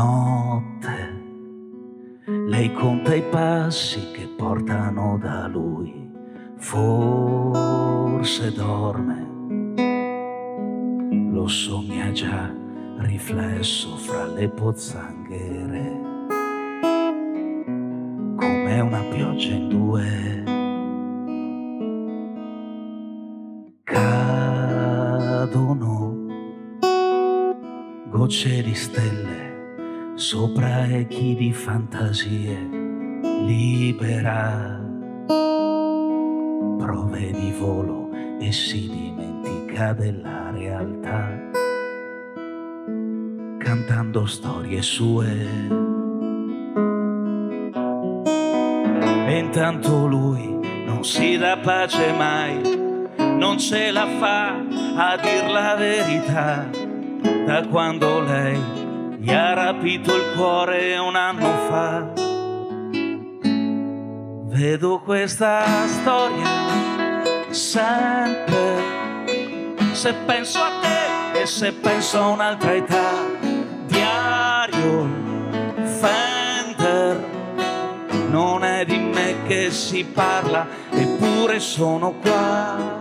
Notte, 0.00 0.96
lei 2.46 2.72
conta 2.72 3.14
i 3.14 3.22
passi 3.22 4.10
che 4.12 4.26
portano 4.36 5.18
da 5.18 5.46
lui. 5.46 6.08
Forse 6.56 8.52
dorme, 8.52 9.28
lo 11.30 11.46
sogna 11.48 12.10
già 12.12 12.50
riflesso 12.98 13.96
fra 13.96 14.26
le 14.26 14.48
pozzanghere, 14.48 16.00
come 18.36 18.80
una 18.80 19.02
pioggia 19.10 19.52
in 19.52 19.68
due. 19.68 20.44
Cadono 23.84 25.68
gocce 28.10 28.62
di 28.62 28.74
stelle 28.74 29.49
sopra 30.20 30.84
echi 30.86 31.34
di 31.34 31.50
fantasie 31.50 32.68
libera. 33.46 34.78
Prove 36.76 37.30
di 37.32 37.50
volo 37.58 38.10
e 38.38 38.52
si 38.52 38.86
dimentica 38.86 39.94
della 39.94 40.50
realtà. 40.50 41.26
Cantando 43.56 44.26
storie 44.26 44.82
sue. 44.82 45.48
E 49.26 49.38
intanto 49.38 50.06
lui 50.06 50.58
non 50.84 51.02
si 51.02 51.38
dà 51.38 51.56
pace 51.56 52.12
mai 52.12 52.60
non 53.38 53.58
ce 53.58 53.90
la 53.90 54.06
fa 54.18 54.50
a 54.96 55.16
dir 55.16 55.50
la 55.50 55.74
verità. 55.76 56.68
Da 57.46 57.66
quando 57.66 58.20
lei 58.20 58.79
gli 59.20 59.30
ha 59.30 59.52
rapito 59.52 60.16
il 60.16 60.32
cuore 60.34 60.96
un 60.96 61.14
anno 61.14 61.52
fa. 61.68 62.10
Vedo 64.48 65.00
questa 65.00 65.62
storia 65.86 66.48
sempre, 67.50 68.82
se 69.92 70.14
penso 70.24 70.58
a 70.58 70.70
te 70.80 71.40
e 71.40 71.46
se 71.46 71.72
penso 71.72 72.18
a 72.18 72.28
un'altra 72.28 72.74
età, 72.74 73.12
diario, 73.86 75.08
Fender, 75.98 77.28
non 78.30 78.64
è 78.64 78.86
di 78.86 78.98
me 78.98 79.36
che 79.46 79.70
si 79.70 80.02
parla, 80.02 80.66
eppure 80.90 81.60
sono 81.60 82.14
qua. 82.22 82.99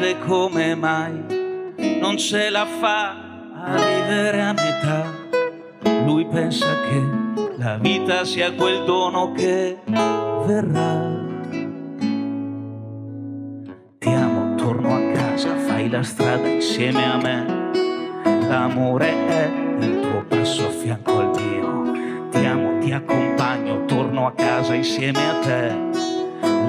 Chiede 0.00 0.18
come 0.20 0.74
mai 0.74 1.12
non 2.00 2.16
ce 2.16 2.48
la 2.48 2.64
fa 2.64 3.10
a 3.52 3.74
vivere 3.74 4.40
a 4.40 4.52
metà, 4.54 5.04
lui 6.06 6.24
pensa 6.24 6.66
che 6.88 7.58
la 7.58 7.76
vita 7.76 8.24
sia 8.24 8.54
quel 8.54 8.84
dono 8.84 9.32
che 9.32 9.76
verrà. 10.46 11.18
Ti 13.98 14.08
amo, 14.08 14.54
torno 14.54 14.94
a 14.94 15.12
casa, 15.12 15.54
fai 15.56 15.90
la 15.90 16.02
strada 16.02 16.48
insieme 16.48 17.04
a 17.04 17.16
me. 17.18 18.48
L'amore 18.48 19.26
è 19.26 19.50
il 19.80 20.00
tuo 20.00 20.24
passo 20.26 20.66
a 20.66 20.70
fianco 20.70 21.18
al 21.18 21.30
mio. 21.38 22.28
Ti 22.30 22.44
amo, 22.46 22.78
ti 22.78 22.92
accompagno, 22.92 23.84
torno 23.84 24.26
a 24.26 24.32
casa 24.32 24.74
insieme 24.74 25.28
a 25.28 25.38
te. 25.40 25.76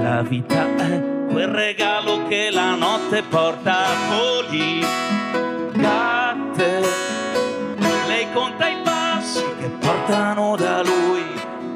La 0.01 0.21
vita 0.21 0.75
è 0.75 1.10
quel 1.31 1.47
regalo 1.47 2.27
che 2.27 2.49
la 2.51 2.75
notte 2.75 3.23
porta 3.23 3.85
voli 4.09 4.85
gatte. 5.73 6.81
Lei 8.07 8.27
conta 8.33 8.67
i 8.67 8.77
passi 8.83 9.43
che 9.59 9.69
portano 9.69 10.55
da 10.57 10.83
lui 10.83 11.23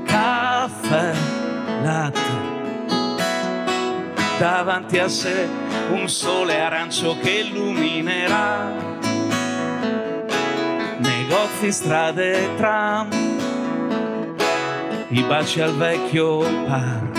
caffè, 0.05 1.13
latte. 1.83 2.53
Davanti 4.37 4.99
a 4.99 5.07
sé 5.07 5.47
un 5.91 6.09
sole 6.09 6.59
arancio 6.59 7.17
che 7.19 7.29
illuminerà 7.29 8.83
negozi, 10.97 11.71
strade, 11.71 12.49
tram, 12.57 13.09
i 15.09 15.21
baci 15.23 15.61
al 15.61 15.73
vecchio 15.77 16.39
par. 16.67 17.14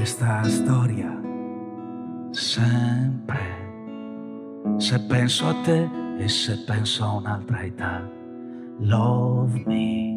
Questa 0.00 0.42
storia 0.44 1.14
sempre, 2.30 3.38
se 4.78 4.98
penso 4.98 5.46
a 5.46 5.54
te 5.62 5.90
e 6.18 6.26
se 6.26 6.56
penso 6.64 7.04
a 7.04 7.16
un'altra 7.16 7.60
età. 7.64 8.02
Love 8.78 9.62
me 9.66 10.09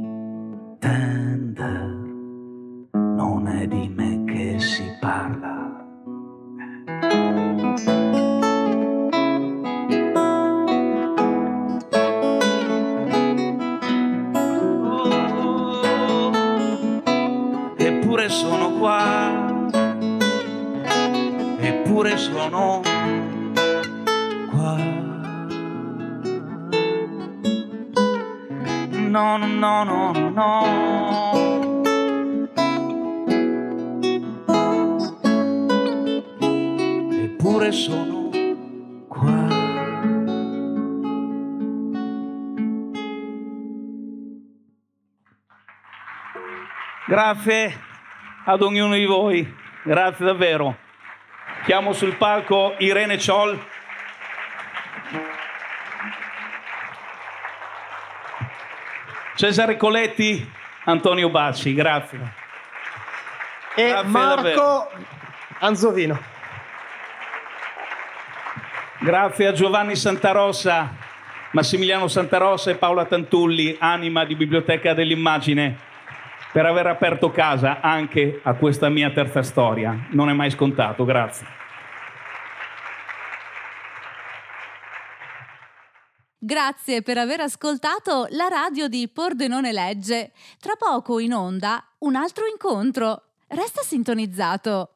Grazie 47.13 47.79
ad 48.43 48.63
ognuno 48.63 48.95
di 48.95 49.05
voi, 49.05 49.47
grazie 49.83 50.25
davvero. 50.25 50.75
Chiamo 51.63 51.93
sul 51.93 52.15
palco 52.15 52.73
Irene 52.79 53.19
Ciol. 53.19 53.63
Cesare 59.35 59.77
Coletti, 59.77 60.51
Antonio 60.85 61.29
Bacci, 61.29 61.75
grazie. 61.75 62.33
E 63.75 63.89
Grazie 63.89 64.09
Marco 64.09 64.35
davvero. 64.35 64.91
Anzovino. 65.59 66.19
Grazie 69.01 69.45
a 69.45 69.51
Giovanni 69.51 69.95
Santarossa, 69.95 70.95
Massimiliano 71.51 72.07
Santarossa 72.07 72.71
e 72.71 72.75
Paola 72.75 73.05
Tantulli, 73.05 73.77
anima 73.79 74.25
di 74.25 74.33
Biblioteca 74.33 74.95
dell'Immagine, 74.95 75.91
per 76.53 76.67
aver 76.67 76.85
aperto 76.85 77.31
casa 77.31 77.81
anche 77.81 78.39
a 78.43 78.53
questa 78.53 78.87
mia 78.87 79.11
terza 79.11 79.41
storia. 79.41 80.07
Non 80.11 80.29
è 80.29 80.33
mai 80.33 80.51
scontato, 80.51 81.03
grazie. 81.03 81.47
Grazie 86.37 87.01
per 87.01 87.17
aver 87.17 87.39
ascoltato 87.39 88.27
la 88.29 88.47
radio 88.49 88.87
di 88.87 89.09
Pordenone 89.09 89.71
Legge. 89.71 90.31
Tra 90.59 90.73
poco 90.77 91.17
in 91.17 91.33
onda 91.33 91.83
un 91.99 92.15
altro 92.15 92.45
incontro. 92.45 93.29
Resta 93.47 93.81
sintonizzato. 93.81 94.92